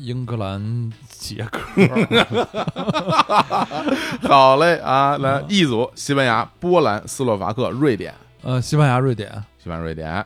[0.00, 1.60] 英格兰、捷克，
[4.28, 9.28] 好嘞啊，来 E 组西班牙、波兰、斯洛伐克、瑞典，呃，西班牙、瑞典
[9.58, 10.24] 西班牙、瑞典。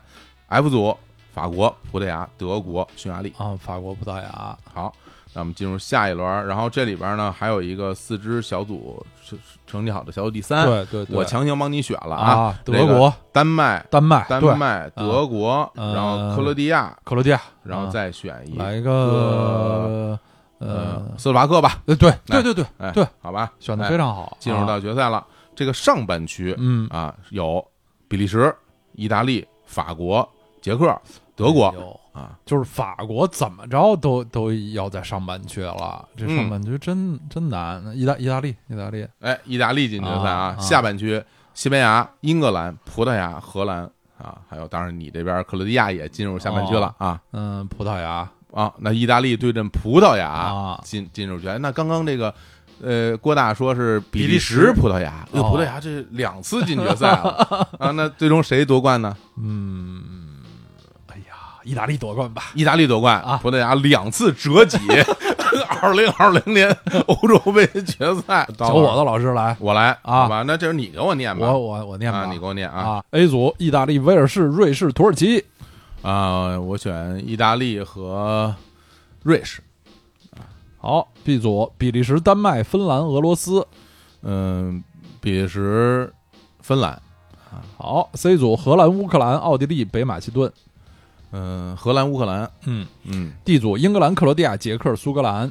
[0.49, 0.95] F 组
[1.33, 3.33] 法国、葡萄牙、德国、匈牙利。
[3.39, 4.95] 啊，法国、葡萄牙，好，
[5.35, 20.19] 那我们进入下一轮，然后这里边呢还有一个四支小组成成绩好的小组第三，对对对，我强行帮你选了啊，这个德国、丹麦、丹麦、丹麦、德国，呃然后克罗地亚，克罗地亚，然后啊再选一来个
[20.61, 25.27] 个呃斯洛伐克吧，呃，对来对对对，哎，对，好吧，选的哎非常好，进入到啊决赛了。
[25.55, 27.63] 这个上半区嗯，啊，有
[28.09, 28.55] 比利时、
[28.93, 30.27] 意大利、法国、
[30.61, 30.95] 捷克、
[31.37, 31.71] 德国
[32.13, 37.83] 啊，就是法国怎么着都都要在上半区了，这嗯上半区真真难。
[37.97, 41.23] 意大意大利，意大利，哎，意大利进决赛啊啊下半区
[41.55, 51.59] 西班牙、英格兰、葡萄牙、荷兰啊，还有当然你这边克罗地亚也进入下半区了啊嗯，葡萄牙啊，那意大利对阵葡萄牙啊，进进入决赛。
[51.59, 52.35] 那刚刚这个。
[52.85, 57.47] 呃，郭大说是比利时葡萄牙，葡萄牙这两次进决赛了
[57.79, 57.93] 啊！
[57.93, 59.17] 那最终谁夺冠呢？
[59.39, 60.22] 嗯，
[61.65, 63.39] 意大利夺冠吧，意大利夺冠啊。
[63.43, 64.79] 葡萄牙两次折戟，
[65.81, 66.75] 二零二零年
[67.07, 68.49] 欧洲杯决赛。
[68.57, 70.23] 找我的老师来，我来啊。
[70.23, 70.43] 好吧？
[70.47, 72.81] 那这是你给我念吧，我我我念吧，啊，你给我念啊。
[72.81, 75.45] 啊，A 组意大利、威尔士、瑞士、土耳其，
[76.03, 76.59] 啊！
[76.59, 78.55] 我选意大利和
[79.23, 79.63] 瑞士，
[80.79, 83.65] 好，B 组比利时、丹麦、芬兰、俄罗斯，
[84.23, 84.83] 嗯，
[85.21, 86.13] 比利时、
[86.61, 87.01] 芬兰，
[87.77, 90.53] 好，C 组荷兰、乌克兰、奥地利、北马其顿，
[91.33, 92.87] 嗯，荷兰、乌克兰，嗯。
[93.05, 95.51] 嗯，，D 组英格兰、克罗地亚、捷克、苏格兰，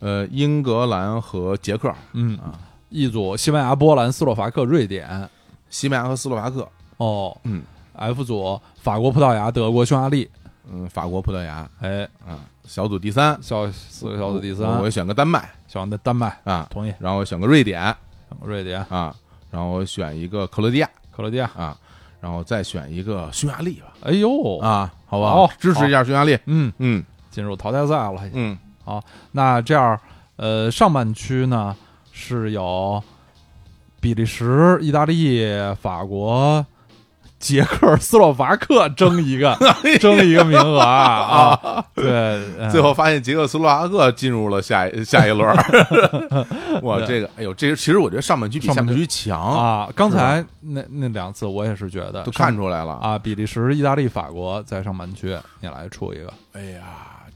[0.00, 2.58] 呃，英格兰和捷克，嗯啊
[2.88, 5.28] ，E 组西班牙、波兰、斯洛伐克、瑞典，
[5.70, 6.66] 西班牙和斯洛伐克，
[6.96, 7.62] 哦嗯
[7.92, 10.28] ，F 组法国、葡萄牙、德国、匈牙利，
[10.70, 17.82] 嗯，法国、葡萄牙哎，啊，小组第三，小四个小组第我三我，选个丹麦选的丹麦，啊，同意，然后选个瑞典
[18.30, 19.14] 选个瑞典、啊，
[19.50, 21.76] 然后我选一个克罗地亚克罗地亚，啊，
[22.20, 25.46] 然后再选一个匈牙利吧哎呦，啊，好吧好？
[25.46, 25.52] 好？
[25.58, 27.04] 支持一下匈牙利，嗯，嗯。
[27.30, 29.00] 进入淘汰赛了，嗯，好
[29.32, 29.98] 那这样，
[30.36, 31.76] 呃，上半区呢
[32.10, 33.00] 是有
[34.00, 35.46] 比利时、意大利、
[35.80, 36.64] 法国、
[37.38, 39.56] 捷克、斯洛伐克争一个
[40.00, 41.84] 争一个名额啊啊！
[41.94, 42.04] 对，
[42.58, 45.54] 嗯最后发现捷克斯洛伐克进入了下一下一轮儿，
[46.82, 52.92] 哇，这个哎呦，这个其实我觉得上半区比下上半区半区强，啊，刚才那那两次我也是觉得都看出来了。
[52.94, 56.82] 啊，比利时、意大利、法国在上半区，你来出一个，哎呀，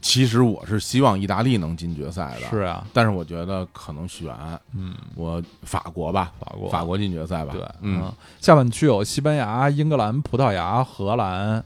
[0.03, 4.35] 其实我是希望意大利能进决赛的，是啊，但是我觉得可能选
[4.73, 11.63] 嗯，我法国吧，法国，法国进决赛吧，对，嗯，，下半区有西班牙、英格兰、葡萄牙、荷兰，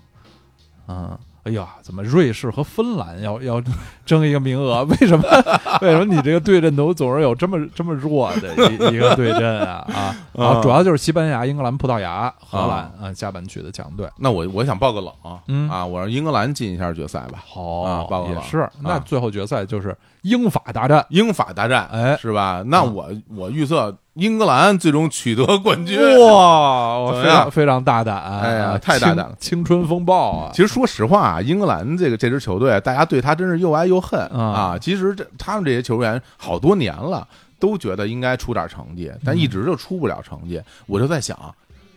[0.87, 1.17] 嗯，
[1.47, 3.61] 哎呀，怎么瑞士和芬兰 要要
[4.05, 4.83] 争一个名额？
[4.89, 5.23] 为什么？
[5.81, 9.85] 为什么你这个对阵都总是有这么这么弱的一一个对阵啊？
[9.93, 14.07] 啊，啊，主要就是西班牙、英格兰、葡萄牙、荷兰啊，下半区的强队。
[14.17, 15.13] 那我我想报个冷，
[15.47, 18.67] 嗯啊，我让英格兰进一下决赛吧，好啊报个冷也是。
[18.81, 19.95] 那啊最后决赛就是
[20.27, 21.05] 英法大战。
[21.09, 22.63] 英法大战，哎是吧？
[22.65, 25.97] 那我我预测英格兰最终取得冠军。
[26.19, 30.51] 哇，非常非常大胆，哎呀啊太大胆了青青春风暴啊！
[30.53, 34.77] 其实说实话啊，英格兰这个这支球队，大家对他真是又爱又恨啊啊。
[34.79, 37.27] 其实这他们这些球员好多年了，
[37.59, 40.61] 都觉得应该出点成绩，但一直就出不了成绩。
[40.87, 41.37] 我就在想，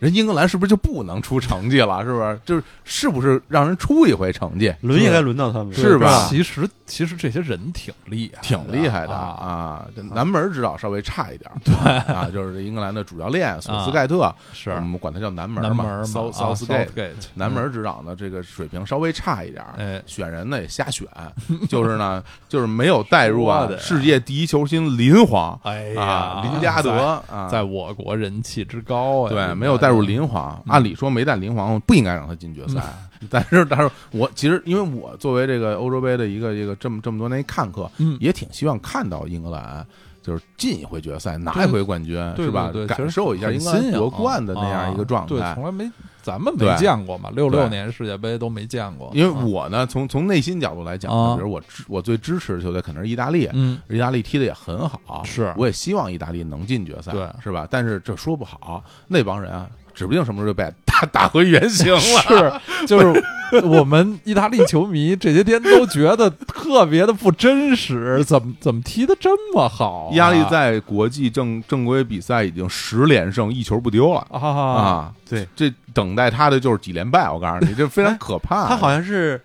[0.01, 2.01] 人英格兰是不是就不能出成绩了？
[2.03, 2.39] 是不是？
[2.43, 4.73] 就是是不是让人出一回成绩？
[4.81, 6.25] 轮也该轮到他们，是吧？
[6.27, 9.13] 其实其实这些人挺厉害，挺厉害的。
[9.13, 9.85] 啊！
[10.11, 11.73] 南门指导稍微差一点，对。
[12.13, 14.71] 啊，就是英格兰的主教练索斯盖特，是。
[14.71, 17.11] 我们管他叫南门南嘛门嘛，South 啊 Southgate。
[17.35, 20.01] 南门指导呢，这个水平稍微差一点，哎。
[20.07, 21.07] 选人呢也瞎选，
[21.69, 32.81] 就是呢，就是没有带入啊世界第一球星林皇哎呀啊，林加德啊，在我国人气之高啊，对没有带入林皇，嗯按理说没带林皇不应该让他进决赛，
[33.29, 39.85] 但是但是我其实因为我作为这个欧洲杯的一个一个这么这么多年看客，嗯也挺希望看到英格兰。
[40.23, 42.71] 就是进一回决赛，拿一回冠军，对是吧？
[42.87, 45.55] 感受一下英格兰新夺冠的那样一个状啊对，态。
[45.55, 45.89] 从来没
[46.21, 57.67] 咱们没见过嘛，六六年世界杯都没见过，因为啊我呢，从从内心角度来讲比如我支我最支持的球队肯定是意大利，嗯意大利踢的也很好，是我也希望意大利能进决赛，对是吧？
[57.71, 59.67] 但是这说不好，那帮人啊，
[60.01, 61.99] 指不定什么时候就被打 打回原形了。
[61.99, 63.23] 是就是
[63.63, 70.11] 我们意大利球迷这些天都觉得特别的不真实，怎么怎么踢的这么好啊？
[70.11, 75.13] 意大利在国际正正规比赛已经十连胜，一球不丢了啊啊！
[75.29, 78.67] 对，这等待他的就是几连败，我告诉你，这非常可怕。
[78.67, 79.39] 他好像是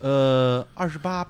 [0.00, 1.24] 呃二十八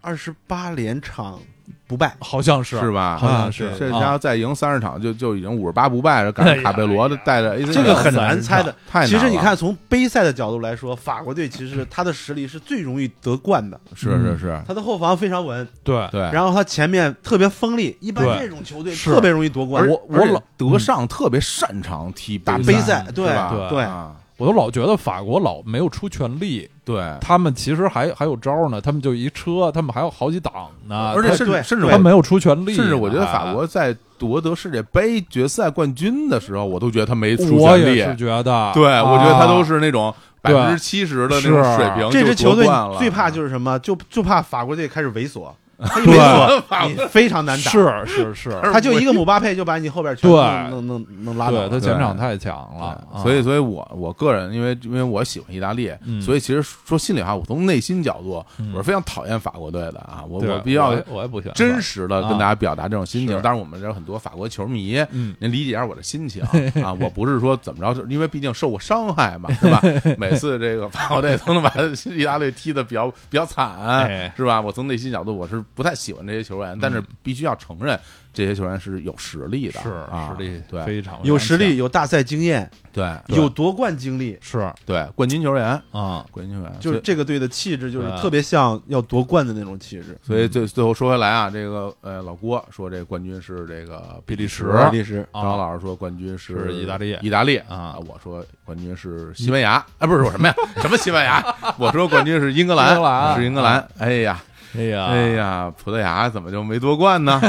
[0.00, 1.40] 二十八连场
[1.86, 2.78] 不败，好像是。
[2.80, 3.16] 是吧？
[3.18, 3.70] 好像啊是。
[3.78, 4.00] 这啊。
[4.00, 8.74] 家伙再赢三十场就就已经五十八不败了，赶上卡贝罗的带着 AC，这个很难猜的。
[8.90, 9.18] 太难了。
[9.18, 16.08] 其实你看，从杯赛的角度来说，法国队其实他的实力是最容易得冠的，是是是，他的后防非常稳，对。
[16.10, 16.20] 对。
[16.32, 19.86] 然后他前面特别锋利，一般这种球队特别容易夺冠。
[19.88, 23.50] 我我老德尚特别擅长踢打杯杯赛对吧？
[23.50, 23.82] 对对。
[23.82, 30.52] 啊我都老觉得法国老没有出全力，对，他们其实还还有招呢，他们就一车，他们还有好几档
[30.86, 38.06] 呢，而且甚至甚至他没有出全力，甚至我觉得哎法国在夺得世界杯决赛冠军的时候，我都觉得他没出全力也。
[38.06, 42.66] 是觉得，对，我觉得他都是是那种百对分之七十的那种水平，这支球队
[42.98, 43.78] 最怕就是什么？
[43.80, 47.70] 就就怕法国队开始猥琐，他一对猥琐，你非常难打。
[47.70, 60.24] 是是是，他就一个姆巴佩就把你后边全对能能能能拉倒他前场太强了，啊所以，所以我我个人，因为因为我喜欢意大利，嗯所以其实说心里话，我从内心角度，嗯我是非常讨厌法国队的啊。
[60.28, 63.36] 我我比较我也不喜欢真实的跟啊大家表达这种心情。
[63.36, 66.42] 是当然，我们这儿很多法国球迷，嗯您理解一下我的心情
[66.82, 66.92] 啊。
[66.98, 69.82] 我不是说怎么着，因为毕竟受过伤害嘛，是吧？
[70.16, 71.70] 每次这个法国队都能把
[72.06, 74.60] 意大利踢得比较比较惨哎，是吧？
[74.60, 77.98] 我从内心角度，我是不太喜欢这些球员，但是必须要承认，
[78.32, 80.84] 这些球员是有实力的，是啊，实力对。
[80.84, 83.06] 非常有实力，有大赛经验，对。
[83.26, 83.36] 对。
[83.36, 84.72] 有夺冠经历，是。
[84.84, 86.72] 对冠军球员，啊，冠军球员。
[86.80, 90.16] 就是这个队的气质，就是特别像要夺冠的那种气质。
[90.22, 94.64] 所以最最后说回来啊，这个呃老郭说这冠军是这个比利时。
[94.90, 95.26] 比利时。
[95.32, 95.42] 啊。
[95.42, 97.16] 张老师说冠军是是意大利。
[97.20, 97.56] 意大利。
[97.68, 97.96] 啊。
[98.06, 100.54] 我说冠军是西班牙，啊，不是我什么呀？
[100.80, 101.44] 什么西班牙？
[101.78, 103.36] 我说冠军是英格兰，英格兰。
[103.36, 103.88] 是英格兰。
[103.98, 104.42] 哎呀，
[104.74, 107.40] 哎呀哎呀，葡萄牙怎么就没夺冠呢？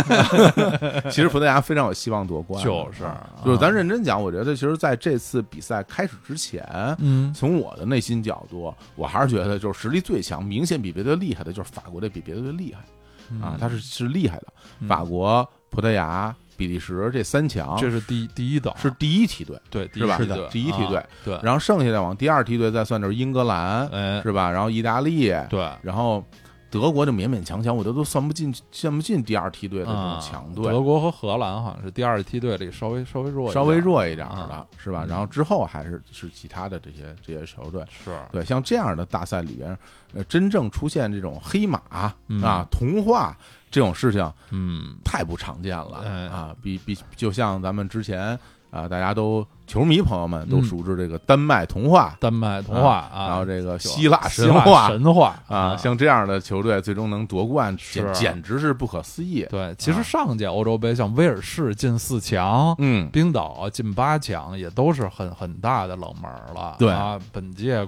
[1.09, 3.29] 其实葡萄牙非常有希望夺冠，就是啊。
[3.43, 6.63] 就是咱认真讲，我觉得其实在这次比赛开始之前，
[6.99, 7.33] 嗯。
[7.33, 12.81] 从我的内心角度，我还是觉得就是实力最强，明显比别的厉害的就是法国队比别的队厉害。
[13.41, 14.47] 啊，他是是厉害的。
[14.79, 14.87] 嗯。
[14.87, 18.73] 法国、葡萄牙、比利时这三强，这是第第一等。
[18.77, 20.15] 是第一梯队，对是吧？
[20.17, 20.97] 是的第一梯队。
[20.97, 24.21] 啊对，然后剩下的往第二梯队再算就是英格兰，哎。
[24.21, 24.49] 是吧？
[24.49, 25.69] 然后意大利，对。
[25.81, 26.23] 然后
[26.69, 33.53] 德国就勉勉强强，我都都算不进，算不进第二梯队的这种啊强队，德国和荷兰好像是第二梯队里稍微稍微弱一点。
[33.53, 35.05] 稍微弱一点的啊，是吧？
[35.05, 35.07] 嗯。
[35.07, 38.17] 然后之后还是是其他的这些这些球队，是。
[38.31, 39.77] 对，像这样的大赛里边，
[40.13, 41.81] 呃，真正出现这种黑马
[42.27, 42.41] 嗯。
[42.41, 43.37] 啊、童话
[43.71, 44.97] 这种事情嗯。
[45.03, 46.27] 太不常见了哎。
[46.27, 46.55] 啊！
[46.61, 48.37] 比比，就像咱们之前
[48.69, 59.45] 啊，大家都球迷朋友们都嗯熟知这个丹麦童话，丹麦童话啊，然后这个希腊神话神话啊，像这样的球队最终能夺冠，简是简直是不可思议。
[59.49, 66.75] 对，其实啊上届欧洲杯像威尔士进四强，嗯，冰岛进八强，也都是很很大的冷门了。
[66.77, 67.87] 对啊，本届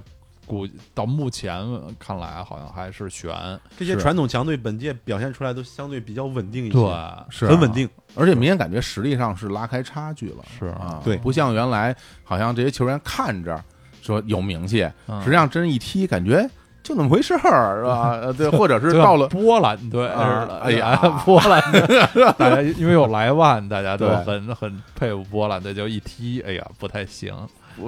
[0.50, 1.64] 估到目前
[1.98, 3.30] 看来好像还是悬。
[3.78, 6.82] 这些传统强队本届表现出来都相对比较稳定一些，对，
[7.30, 7.88] 是啊很稳定。
[8.16, 11.94] 而且明显感觉实力上是拉开差距了，是啊，对不像原来
[12.24, 13.62] 好像这些球员看着
[14.02, 16.48] 说有名气，嗯实际上真一踢感觉
[16.82, 18.18] 就那么回事儿，是吧？
[18.20, 22.02] 呃对，或者是到了波兰队哎呀波兰队，
[22.36, 27.32] 大家因为有莱万，大家都很很佩服波兰队，就一踢，哎呀，不太行，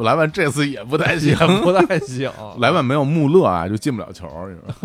[0.00, 1.36] 莱万这次也不太行。
[1.62, 2.30] 不太行。
[2.58, 4.26] 莱万没有穆勒啊，就进不了球。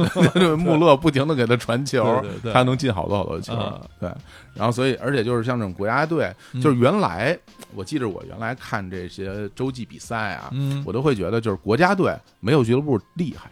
[0.58, 2.24] 穆勒不停的给他传球，
[2.54, 3.54] 他能进好多好多球。
[3.54, 4.12] 嗯对，
[4.54, 7.38] 然后所以而且就是像这种国家队，嗯就是原来
[7.74, 13.50] 我记着我原来看这些洲际比赛啊，嗯我都会觉得就是国家队没有俱乐部厉害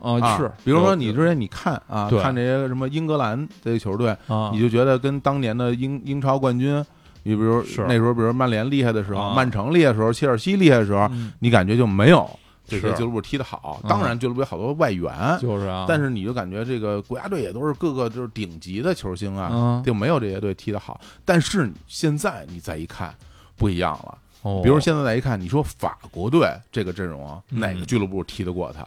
[0.00, 0.38] 啊啊。
[0.38, 6.84] 是，比如说你之前你看啊，看这些什么英格兰这些球队，啊，你就觉得跟当年的英英超冠军。
[7.22, 12.28] 你比如是那时候，比如曼联厉害的时候，啊曼城厉害的时候，切尔西厉害的时候，嗯你感觉就没有
[12.66, 13.80] 这些俱乐部踢得好。
[13.82, 15.10] 嗯当然，俱乐部有好多外援，
[15.40, 21.00] 就是啊，但是你就感觉这个国家队也都是各个就是顶级的球星啊，嗯就没有这些队踢得好。
[21.24, 23.14] 但是现在你再一看，
[23.56, 24.18] 不一样了。
[24.42, 28.86] 哦比如现在再一看，你说法国队这个阵容，嗯哪个俱乐部踢得过他？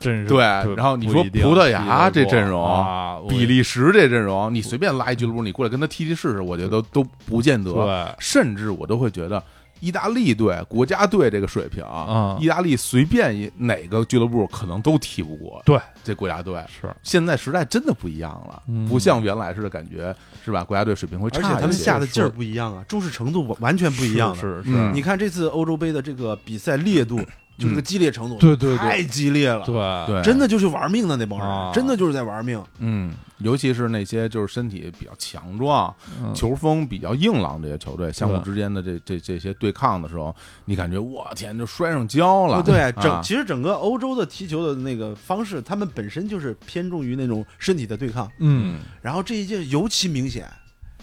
[0.00, 7.72] 对然后你说葡萄牙这阵容啊，比利时这阵容，你随便拉一俱乐部，你过来跟他踢踢试试，我觉得都都不见得。
[7.72, 9.42] 对甚至我都会觉得，
[9.80, 15.60] 意大利队、国家队这个水平，嗯意大利随便哪个俱乐部可能都踢不过。
[15.64, 20.14] 对这国家队，是现在时代真的不一样了，嗯不像原来似的感觉，
[20.44, 20.64] 是吧？
[20.64, 21.48] 国家队水平会差一些。
[21.48, 24.40] 而且他们下的劲儿不一样啊，重视程度完完全不一样的。
[24.40, 27.20] 是是嗯你看这次欧洲杯的这个比赛烈度，
[27.60, 28.78] 就是个激烈程度，对对对。
[28.78, 30.14] 太激烈了，对。
[30.14, 31.66] 对，真的就是玩命的那帮啊。
[31.66, 32.60] 人，真的就是在玩命。
[32.78, 36.34] 嗯，尤其是那些就是身体比较强壮、嗯。
[36.34, 40.34] 球风比较硬朗这些球队，相互之间的这这这些对抗的时候，
[40.64, 42.62] 你感觉我天，就摔上跤了。
[42.62, 50.48] 对，整啊其实整个欧洲的踢球的那个方式，他们本身就是偏重于那种身体的对抗，嗯，然后这一届尤其明显，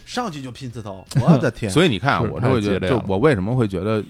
[0.07, 1.69] 上去就拼刺头， 我的天！
[1.69, 4.01] 所以你看我就会觉得，就我为什么会觉得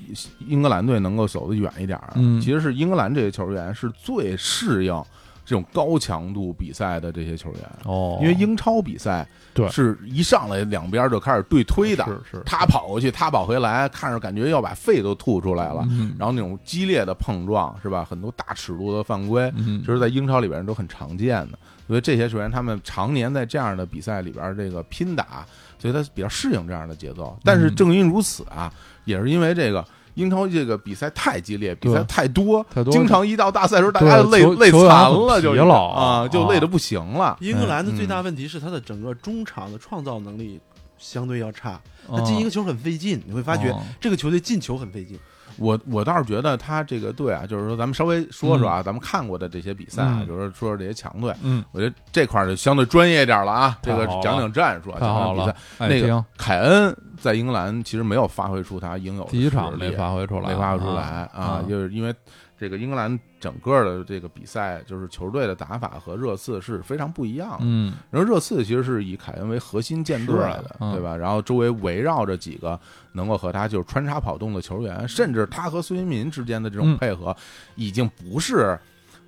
[0.47, 2.13] 英格兰队能够走得远一点儿啊？
[2.15, 5.03] 嗯其实是英格兰这些球员是最适应
[5.43, 15.83] 这种高强度比赛的这些球员，哦，因为英超比赛对是一上来两边就开始对推的，是是他跑过去，他跑回来，看着感觉要把肺都吐出来了。
[15.89, 18.05] 嗯然后那种激烈的碰撞是吧？
[18.07, 21.57] 很多大尺度的犯规，嗯这是在英超里边都很常见的。
[21.87, 25.47] 所以这些球员他们常年在这样的比赛里边这个拼打，
[25.79, 27.37] 所以他比较适应这样的节奏。
[27.43, 28.71] 但是正因如此啊，
[29.05, 29.85] 也是因为这个。
[30.17, 37.37] 英超这个比赛太激烈，比赛太多，太多经常一到大赛时候，大家就累累残了，就疲劳啊，就啊累的不行了。
[37.39, 40.59] 英格兰的嗯最大问题是他的整个中场的创造能力
[40.97, 41.79] 相对要差，
[42.09, 45.19] 他嗯进一个球很费劲，你会发觉哦这个球队进球很费劲。
[45.57, 50.27] 我我倒是觉得他这个队啊，就是说咱们稍微说说啊，咱们看过的这些比赛啊，嗯。
[50.27, 53.77] 就是说说说这些强队，嗯，我觉得这块儿就相对专业一点了啊。
[53.81, 61.29] 这个讲讲战术讲讲比赛。，爱那个凯恩在英格兰其实没有发挥出他应有的第一场实力没发挥出来，没发挥出来啊。
[61.33, 62.13] 啊，就是因为
[62.59, 67.57] 这个英格兰整个的这个比赛，就是球队的打法和热刺是非常不一样的。
[67.61, 71.15] 嗯然后热刺其实是以凯恩为核心舰队来的，嗯对吧？
[71.15, 72.79] 然后周围围绕着几个
[73.13, 77.35] 能够和他就是穿插跑动的球员，甚至他和孙兴民之间的这种嗯配合，
[77.75, 78.77] 已经不是。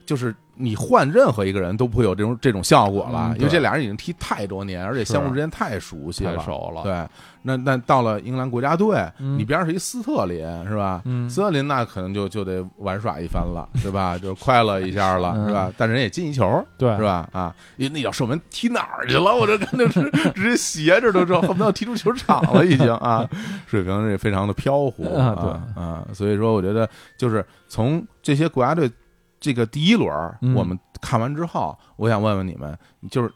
[0.10, 7.08] 就是你换任何一个人都不会有这种这种效果了，嗯因为这俩人已经踢太多年，而且相互之间太熟悉了，太熟了，对，
[7.44, 11.04] 那那到了英格兰国家队，嗯你边上是一斯特林是吧？
[11.06, 14.18] 嗯斯特林那可能就就得玩耍一番了， 是吧？
[14.18, 15.72] 就快乐一下了，嗯是吧？
[15.78, 17.30] 但人也进一球，对是吧？
[17.32, 19.36] 啊，因为那脚射门踢哪儿去了？
[19.36, 23.30] 我这看就是直接斜着都知道，恨不得要踢出球场了，已经啊，
[23.68, 28.90] 水平是非常的飘忽啊啊啊，所以说我觉得就是从这些国家队
[29.40, 30.12] 这个第一轮
[30.42, 32.78] 嗯我们看完之后，我想问问你们，
[33.10, 33.32] 就是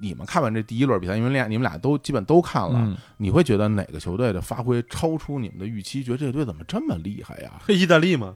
[0.00, 6.04] 你们看完这第一轮比赛，因为俩你们俩都基本都看了，嗯你会觉得哪个球队的发挥超出你们的预期？
[6.04, 7.52] 觉得这个队怎么这么厉害呀？
[7.68, 8.32] 意大利吗，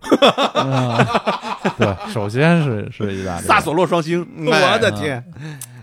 [0.55, 0.97] 嗯
[1.79, 5.25] 对，首先是是意大利，萨索洛双星，哎我的天！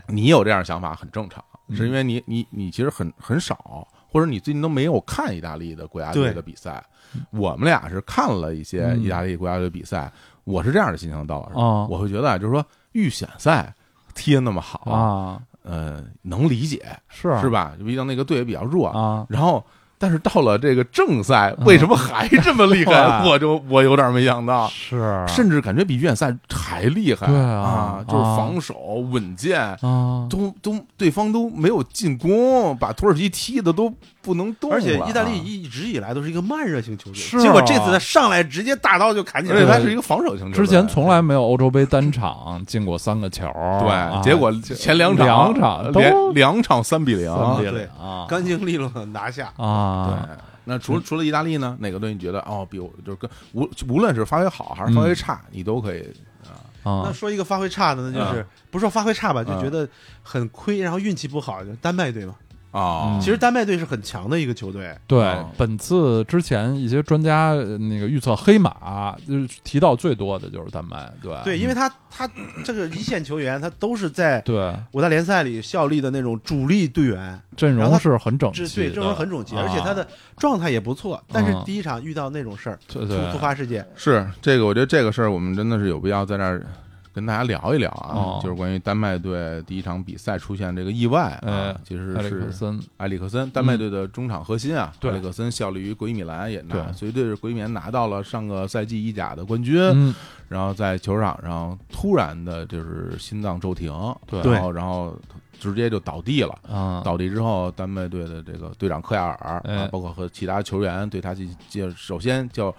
[0.08, 6.84] 你有这样想法很正常，嗯是因为你你你其实很很少，或者你最近都没有看意大利的国家队的比赛。
[7.32, 10.12] 我们俩是看了一些嗯意大利国家队比赛，
[10.50, 13.74] 我是这样的心情，道老师，啊我会觉得啊，就是说预选赛
[14.16, 17.74] 踢的那么好，啊，呃，能理解是是吧？
[17.78, 19.64] 毕竟那个队也比较弱，啊，然后。
[20.00, 22.94] 但是到了这个正赛，为什么还这么厉害？
[23.06, 23.24] 哇。
[23.26, 25.24] 我就我有点没想到，是。
[25.28, 27.28] 甚至感觉比预选赛还厉害。
[27.28, 28.06] 对啊啊！
[28.08, 28.38] 就是啊。
[28.38, 28.76] 防守
[29.12, 37.42] 稳健，啊，都都对方都没有进攻，把土耳其踢的都不能动，而且意大利啊一直以来都是一个慢热型球队，是啊。
[37.42, 39.62] 结果这次他上来直接大刀就砍起来了。
[39.62, 47.90] 而且他是一个防守型球队，之前从来没有欧洲杯单场进过三个球，啊对，结果前两场两场都连两场三比零，三比对
[48.30, 49.52] 干净利落的拿下。
[49.58, 50.38] 啊，对。
[50.66, 51.76] 那除了除了意大利呢？
[51.80, 56.02] 哪个队你觉得哦，比我就是跟无无论是发挥好还是发挥差，你都可以
[56.44, 56.54] 啊
[56.84, 59.88] 那啊，说一个发挥差的呢，就是不是说发挥差吧，就嗯觉得
[60.22, 62.36] 很亏，然后运气不好，就丹麦队嘛。
[62.72, 63.16] 啊。
[63.16, 63.20] 嗯。
[63.20, 72.30] 其实丹麦队是很强的一个球队，对哦，本次之前一些专家呃那个预测黑马，就是提到最多的就是丹麦，对对，因为他他
[72.64, 81.22] 这个一线球员，他都是在对五大联赛里效力的那种主力队员，阵容是很整齐对，阵容很整齐，啊而且他的状态也不错。
[81.32, 86.66] 但是嗯第一场遇到那种事儿，突发事件，是这个，我觉得这个事儿我们真的是有必要在那儿
[87.14, 88.40] 跟大家聊一聊啊，哦。
[88.42, 92.80] 就是关于丹麦队第一场比赛出现这个意外啊哎，其实埃里克是森。
[92.98, 95.12] 埃里克森，丹麦队的中场核心啊，对。
[95.12, 96.94] 埃里克森效力于国际米兰，也拿对。
[96.94, 100.14] 随队国际米兰拿到了上个赛季意甲的冠军，嗯，
[100.48, 103.92] 然后在球场上突然的就是心脏骤停，
[104.28, 104.42] 对。
[104.42, 105.18] 然后然后
[105.60, 106.58] 直接就倒地了。
[106.68, 109.62] 啊，倒地之后，丹麦队的这个队长科亚尔
[109.92, 112.74] 包括和其他球员对他进就首先叫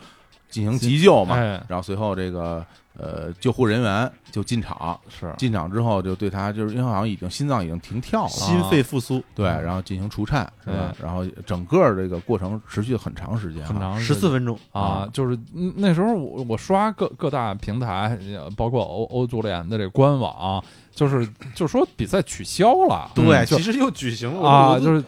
[0.49, 1.63] 进行急救嘛，哎。
[1.69, 2.65] 然后随后这个
[2.99, 5.33] 呃救护人员就进场，是。
[5.39, 10.77] 进场之后就对他就是因为好像已经心脏已经停跳了，心肺复苏，对，然后进行除颤是吧？
[10.89, 10.95] 嗯？
[11.03, 14.59] 然后整个这个过程持续很长时间啊，很长十四分钟。
[14.73, 20.63] 啊，就是嗯那时候我我刷各各大平台，呃包括欧欧足联的这个官网，
[20.93, 24.49] 就是就说比赛取消了，对，其实又举行了。
[24.49, 25.03] 啊，就是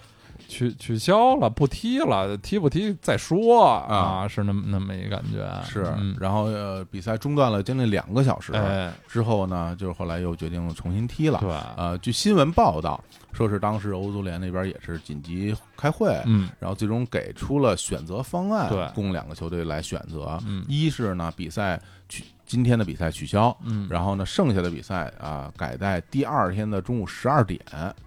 [0.53, 5.49] 取取消了，不踢了，踢不踢再说啊，是那么那么一感觉。
[5.65, 11.39] 是，嗯然后呃，比赛中断了将近两个小时，哎，之后呢，就是后来又决定重新踢了。
[11.41, 13.03] 对，呃，据新闻报道，
[13.33, 20.39] 说是当时欧足联那边也是紧急开会，嗯然后最终给出了选择方案，对供两个球队来选择。
[20.47, 21.81] 嗯一是呢，比赛
[22.11, 27.59] 取今天的比赛取消，嗯然后呢，剩下的比赛啊、改在第二天的中午十二点。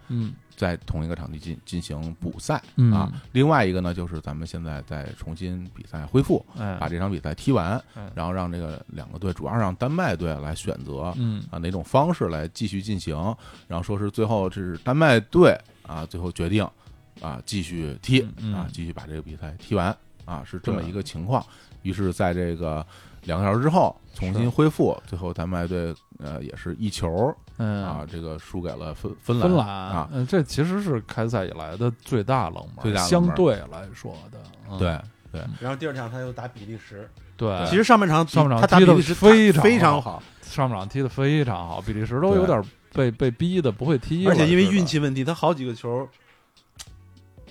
[0.09, 2.91] 嗯在同一个场地进进行补赛嗯。
[2.91, 11.43] 啊，另外一个呢，就是咱们现在再重新比赛恢复，哎，把这场比赛踢完哎，然后让这个两个队，主要是让丹麦队来选择嗯。
[11.51, 13.15] 啊哪种方式来继续进行，
[13.67, 16.67] 然后说是最后这是丹麦队啊最后决定
[17.21, 18.21] 啊继续踢
[18.53, 19.95] 啊继续把这个比赛踢完
[20.25, 21.45] 啊是这么一个情况，
[21.81, 22.85] 于是在这个
[23.23, 27.83] 两个小时之后重新恢复，最后丹麦队呃也是一球嗯。
[27.83, 34.39] 啊这个输给了芬芬兰芬兰啊，嗯，这其实是开赛以来的最大冷门，最大相对来说的，
[34.71, 34.77] 嗯。
[34.77, 34.99] 对
[35.31, 35.41] 对。
[35.59, 40.13] 然后第二场他又打比利时，对，其实上半场上半场他打踢得比利时非常非常好。
[40.13, 42.61] 好，上半场踢的非常好，比利时都有点
[42.93, 46.07] 被被逼的不会踢，而且因为运气问题，他好几个球，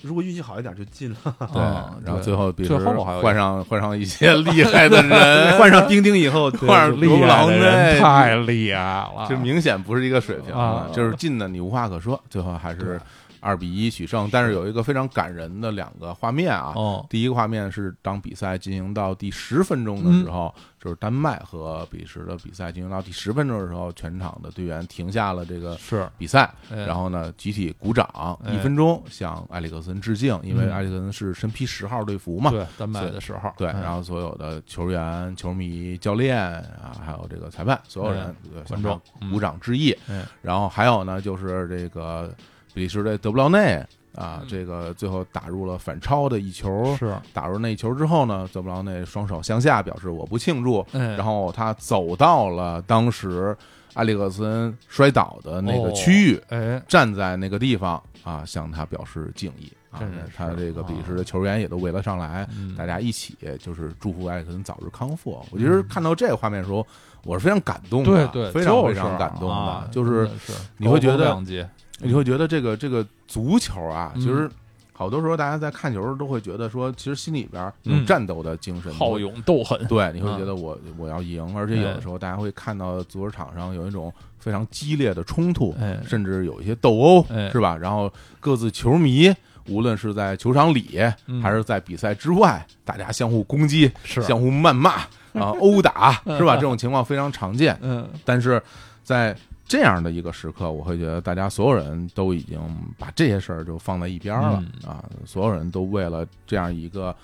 [0.05, 1.17] 如果运气好一点就进了。
[1.53, 8.81] 对嗯，然后最后比最后还有换上换上一些厉害的人， 换上丁丁以后，换上厉害罗布朗的人太厉害
[9.17, 10.87] 了，就明显不是一个水平啊。
[10.93, 13.01] 就是进的你无话可说，最后还是
[13.45, 14.29] 二比一取胜。
[14.33, 26.85] 但是有一个非常感人的两个画面啊，哦，第一个画面是当比赛进行到第十分钟的时候，嗯就是丹麦和比利时的比赛进行到第十分钟的时候，全场的队员停下了这个是，比赛，哎。
[26.85, 28.07] 然后呢集体鼓掌
[28.45, 30.73] 哎一分钟向埃里克森致敬，因为嗯。
[30.73, 32.51] 埃里克森是身披十号队服嘛。
[32.51, 33.81] 对丹麦的十号，对，嗯。
[33.81, 39.01] 然后所有的球员、球迷、教练啊，还有这个裁判，所有人对观众
[39.31, 39.97] 鼓掌致意。
[40.09, 42.31] 嗯然后还有呢，就是这个
[42.75, 43.77] 比利时的德布劳内
[44.15, 44.47] 啊，嗯。
[44.49, 46.95] 这个最后打入了反超的一球。
[46.99, 53.57] 是，打入那一球之后呢，德布劳内双手向下表示我不庆祝，哎，然后他走到了当时
[53.95, 60.19] 埃里克森摔倒的那个哦区域，哎，站在那个地方啊，向他表示敬意啊真是。
[60.37, 62.75] 他这个啊比利时的球员也都围了上来，嗯。
[62.77, 65.41] 大家一起就是祝福埃里克森早日康复。
[65.53, 66.85] 我其实看到这个画面的时候，
[67.25, 70.53] 我是非常感动的，对对，非常非常感动啊的，就是真的是。
[70.77, 71.69] 你会觉得高风亮节
[72.01, 74.51] 你会觉得这个这个足球啊，嗯其实
[74.93, 78.07] 好多时候大家在看球都会觉得说，其实心里边有嗯。
[78.07, 80.39] 战斗的精神，好勇斗狠，对，你会嗯。
[80.39, 81.95] 觉得我我要赢，而且有哎。
[81.95, 87.77] 的时候大家会看到足球场上有一种非常激烈的冲突，哎甚至有一些斗殴，哎是吧？
[87.77, 89.35] 然后各自球迷，
[89.69, 91.43] 无论是在球场里嗯。
[91.43, 94.91] 还是在比赛之外，大家相互攻击、是相互谩骂
[95.33, 96.55] 啊、殴打，是吧？
[96.55, 97.77] 这种情况非常常见。
[97.83, 98.09] 嗯。
[98.25, 98.63] 但是
[99.03, 99.37] 在
[99.67, 102.59] 这样的一个时刻，我会觉得大家所有人都已经
[102.99, 104.91] 把这些事儿就放在一边了、嗯。
[104.91, 107.15] 啊，所有人都为了这样一个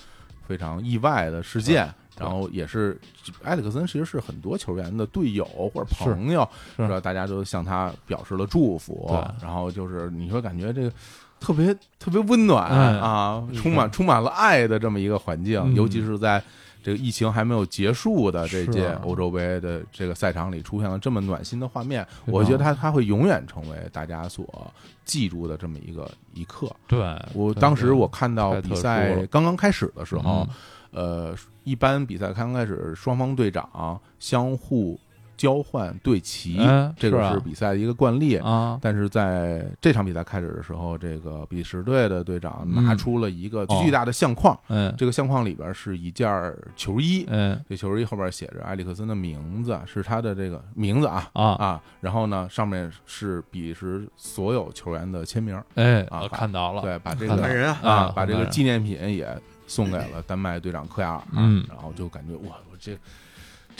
[0.47, 1.93] 非常意外的事件。
[2.19, 3.01] 然后也是
[3.45, 5.43] 埃里克森，其实是很多球员的队友
[5.73, 6.47] 或者朋友，
[6.77, 7.01] 是吧？
[7.01, 10.93] 大家都向他表示了祝福，然后就是你会感觉这个
[11.39, 12.99] 特别特别温暖哎。
[12.99, 15.75] 啊，充满充满了爱的这么一个环境，嗯。
[15.75, 16.43] 尤其是在
[16.82, 24.73] 这个疫情还没有结束的这届欧洲杯的这个赛场里出现了这么暖心的画面，我觉得它它会永远成为大家所
[25.05, 26.70] 记住的这么一个一刻。
[26.86, 26.98] 对，
[27.35, 30.47] 我当时我看到比赛刚刚开始的时候
[30.93, 34.98] 嗯，呃，一般比赛刚刚开始，双方队长相互
[35.41, 38.37] 交换队旗哎，这个是比赛的一个惯例。
[38.37, 42.85] 啊，但是在这场比赛开始的时候，这个比利时队的队长嗯。
[42.85, 43.81] 拿出了一个哦。
[43.83, 46.29] 巨大的相框，嗯这个相框里边是一件
[46.77, 51.31] 球衣，嗯这球衣后边写着埃里克森的名字，是他的这个名字啊。
[51.33, 58.12] 啊，啊，然后呢上面是比利时所有球员的签名，哎，啊我看到了，对，把这个看人啊！
[58.15, 59.35] 把这个纪念品也
[59.67, 61.65] 送给了丹麦队长科亚尔，嗯。
[61.67, 62.99] 然后就感觉哇，我这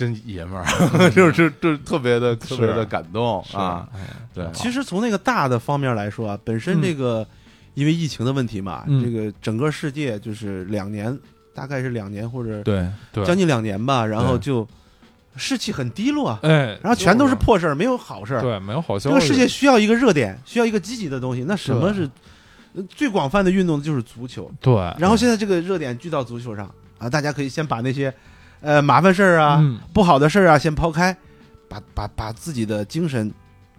[0.01, 0.65] 真爷们儿，
[1.13, 4.01] 就是就是特别的特别的感动啊，，哎
[4.33, 4.49] 对。
[4.55, 7.27] 其实从那个大的方面来说啊，本身这个
[7.75, 9.05] 因为疫情的问题嘛，嗯。
[9.05, 11.17] 这个整个世界就是两年，
[11.55, 14.67] 大概是两年或者对对，将近两年吧，然后就
[15.37, 18.41] 士气很低落，哎，然后全都是破事儿，没有好事儿。
[18.41, 21.45] 对，没有好消息，这个世界需要一个热点，需要一个积极的东西。
[21.47, 22.09] 那什么是
[22.75, 24.51] 呃最广泛的运动就是足球？
[24.63, 28.13] 对，然后现在这个热点聚到足球上啊，大家可以先把那些
[28.61, 31.17] 呃麻烦事儿啊、嗯不好的事儿啊先抛开，
[31.69, 33.33] 把把把自己的精神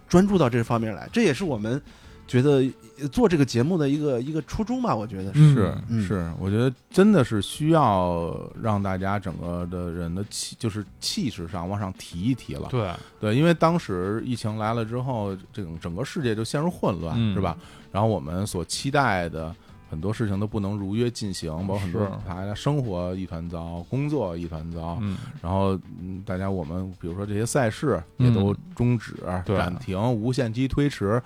[0.08, 1.08] 专注到这方面来。
[1.12, 1.80] 这也是我们
[2.26, 2.62] 觉得
[3.00, 5.40] 呃做这个节目的一个一个初衷吧，我觉得是。
[5.40, 12.68] 嗯是嗯是，我觉得真的是需要让大家整个的人的气，就是气势上往上提一提了。
[12.70, 12.90] 对，
[13.20, 17.56] 对，因为当时疫情来了之后，这种整个世界就陷入混乱，嗯是吧？
[17.90, 19.54] 然后我们所期待的
[19.92, 29.14] 很多事情都不能如约进行，包括很多是大家生活一团糟，工作一团糟，嗯，然后嗯，大家我们比如说这些赛事也嗯都终止、
[29.44, 31.22] 对暂停、无限期推迟。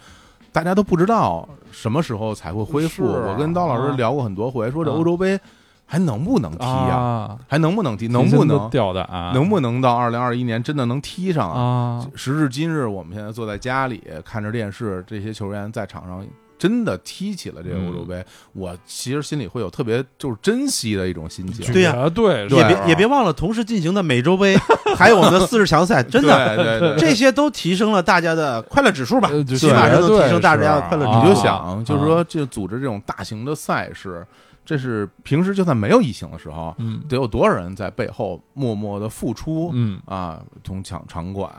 [0.50, 3.06] 大家都不知道什么时候才会恢复。
[3.06, 5.38] 啊我跟刀老师聊过很多回，说这啊欧洲杯
[5.84, 8.08] 还能不能踢呀、啊，还能不能踢？
[8.08, 8.68] 能不能？
[8.70, 9.30] 掉的啊？
[9.32, 11.60] 能不能到二零二一年真的能踢上啊？
[11.60, 12.06] 啊？
[12.16, 16.26] 时至今日，我们现在坐在家里看着电视，这些球员在场上
[16.58, 21.72] 真的踢起了这个欧洲杯，嗯我其实心里会有特别就是珍惜的一种心情。
[21.72, 24.56] 对呀绝对对也别也别忘了同时进行的美洲杯，
[24.96, 29.28] 还有我们的四十强赛， 真的，对对对，这些都提升了大家的快乐指数吧。
[29.56, 31.18] 起码是能提升大家的快乐指数。
[31.18, 34.26] 你就想，就是说，这组织这种大型的赛事，
[34.64, 37.00] 这是平时就算没有疫情的时候，嗯。
[37.08, 40.40] 得有多少人在背后默默的付出嗯，啊？
[40.64, 41.50] 从场场馆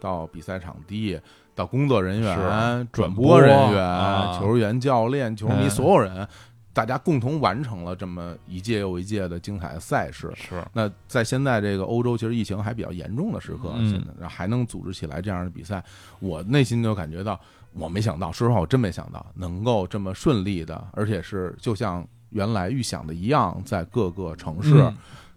[0.00, 1.18] 到比赛场地，
[1.56, 6.28] 到工作人员、转转播播人员、啊球员、教练、球迷，哎所有人，
[6.74, 10.30] 大家共同完成了这么一届又一届的精彩的赛事。
[10.36, 15.82] 是那在现在这个欧洲，其实疫情还比较严重的时刻，嗯现在然后还能组织起来这样的比赛，
[16.20, 17.40] 我内心就感觉到，
[17.72, 24.96] 我没想到，说实话，我真没想到能够这么顺利的，而且是就像原来预想的一样，在各个城市嗯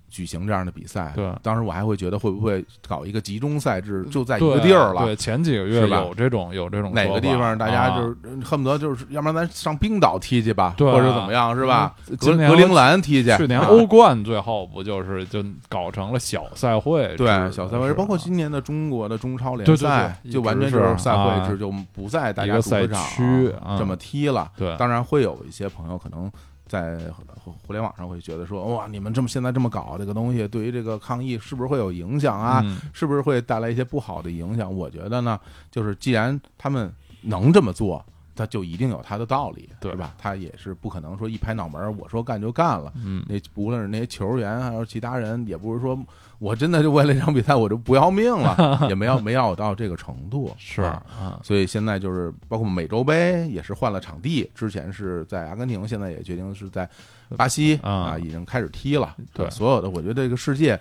[0.09, 1.13] 举行这样的比赛。
[1.15, 5.05] 对当时我还会觉得会不会搞一个集中赛制，就在一个地儿了。
[5.05, 11.95] 对，前几个月吧有这种有这种哪个地方大家就是恨不得就是，要不然咱上冰岛踢去吧，对啊或者怎么样是吧？
[12.09, 17.15] 嗯格今年格陵兰踢去，啊去年 欧冠最后不就是就搞成了小赛会？
[17.15, 24.49] 对小赛会，包括今年的中国的中超联赛，对就完全是就是赛会啊制，就不在大家主场区啊这么踢了。
[24.57, 26.31] 对，当然会有一些朋友可能
[26.69, 26.97] 在
[27.43, 32.61] 互互联网上会觉得说，哇，你们这么现在这么搞这个东西，对于这个抗疫是不是会有影响啊？
[32.63, 34.73] 嗯是不是会带来一些不好的影响？
[34.73, 35.37] 我觉得呢，
[35.69, 36.89] 就是既然他们
[37.23, 38.05] 能这么做。
[38.39, 40.13] 他就一定有他的道理，对吧？
[40.17, 42.93] 他也是不可能说一拍脑门儿，我说干就干了。
[42.95, 45.99] 嗯，那无论是那些球员还是其他人，也不是说
[46.37, 50.53] 我真的就为了这场比赛我就不要命了，也没要没要到这个程度。
[50.57, 56.89] 是啊啊，所以现在就是包括美洲杯也是换了场地，之前是在阿根廷，现在也决定是在
[57.35, 59.17] 巴西啊啊，已经开始踢了。
[59.33, 60.79] 对所有的，我觉得这个世界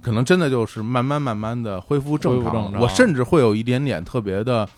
[0.00, 1.80] 可能真的就是慢慢慢慢的。
[1.80, 4.68] 恢复正常我甚至会有一点点特别的。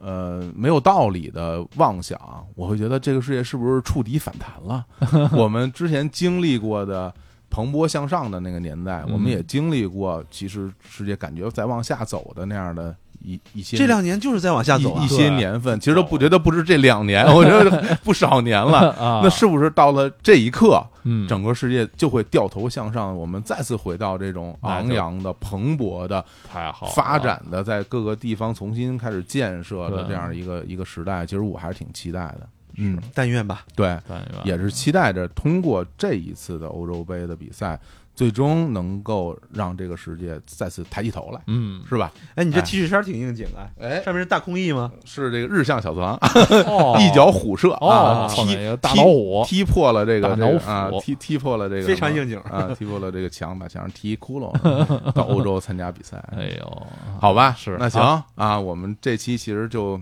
[0.00, 2.18] 呃，没有道理的妄想，
[2.54, 4.84] 我会觉得这个世界是不是触底反弹了？
[5.36, 7.12] 我们之前经历过的
[7.50, 15.08] 蓬勃向上的那个年代，嗯我们也经历过，其实世界感觉在往下走的那样的一一些这两年就是在往下走啊一一。
[15.08, 18.90] 些年份，其实都不觉得不止这两年，我觉得不少年了。
[18.98, 23.16] 啊，那是不是到了这一刻，嗯，整个世界就会掉头向上？
[23.16, 31.26] 我们再次回到这种昂扬的、蓬勃的、太好发展的，在各个地方重新开始建设的这样一个一个时代？
[31.26, 32.48] 其实我还是挺期待的。
[32.80, 33.64] 嗯，但愿吧。
[33.74, 37.76] 对，但愿也是期待着通过这一次的欧洲杯的比赛，
[38.18, 42.10] 最终能够让这个世界再次抬起头来，嗯，是吧？
[42.34, 42.62] 哎，你这哎。
[42.62, 44.90] T 恤衫挺应景啊，哎，上面是大空翼吗？
[45.04, 46.18] 是这个日向小次郎
[46.66, 46.96] 哦。
[46.98, 47.88] 一脚虎射哦。
[47.88, 49.44] 啊，踢大踢老虎。
[49.46, 52.40] 踢破了这个大这个啊，踢踢破了这个非常应景。
[52.40, 54.52] 啊， 踢破了这个墙，把墙上踢一窟窿，
[55.14, 56.16] 到欧洲参加比赛。
[56.36, 56.86] 哎呦，
[57.20, 57.76] 好吧，是。
[57.78, 58.02] 那行
[58.34, 59.96] 啊，我们这期其实就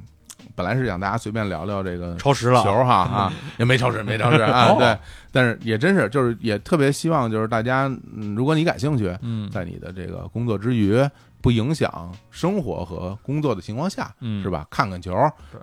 [0.57, 2.61] 本来是想大家随便聊聊这个超时了。
[2.65, 4.77] 球哈啊， 也没超时，没超时啊，哦。
[4.81, 4.99] 对，
[5.31, 11.01] 但是也真是就是也特别希望就是大家，嗯，如果你感兴趣，嗯，在你的这个工作之余。
[11.47, 14.67] 不影响生活和工作的情况下，嗯是吧？
[14.69, 15.13] 看看球，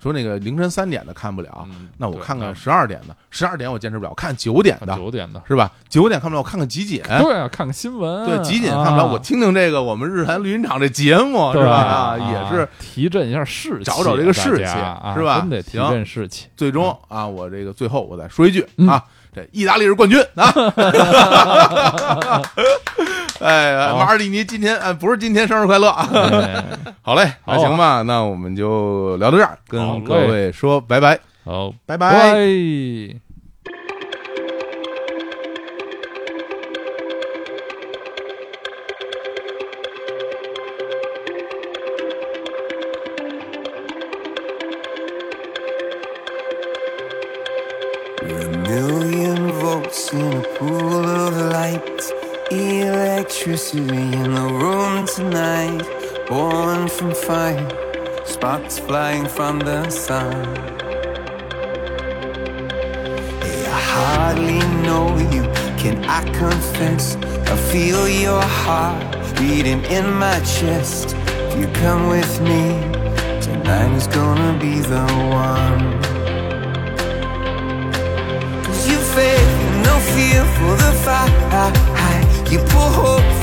[0.02, 5.70] 说那个凌晨三点的看不了，嗯那我看看十二点的，十二点我坚持不了，看九点的，九点的，是吧？
[5.90, 12.16] 九点看不了，我看看集锦，对啊，看看新闻，对，集锦看不了，啊我听听这个我们日坛绿茵场这节目，是吧？
[12.18, 16.48] 也是提振一下士气，找找这个士气啊是吧真得提振士气。
[16.56, 19.04] 最终啊，我这个最后我再说一句嗯啊，
[19.36, 20.54] 这意大利是冠军啊！
[23.40, 26.08] 哎，马尔蒂尼今天哎不是今天生日快乐啊！
[26.44, 26.64] 哎
[27.02, 33.33] 好嘞，那行吧，那我们就聊到这儿，跟各位说拜拜，好，拜拜。
[53.54, 55.84] mystery in the room tonight.
[56.28, 57.70] Born from fire,
[58.26, 60.44] sparks flying from the sun.
[63.44, 65.44] Hey, I hardly know you,
[65.82, 67.16] can I confess?
[67.54, 69.00] I feel your heart
[69.38, 71.16] beating in my chest.
[71.46, 72.64] If you come with me,
[73.46, 75.06] tonight is gonna be the
[75.46, 75.84] one.
[78.90, 79.54] You faith,
[79.88, 81.44] no fear for the fire.
[82.54, 83.43] You pull hope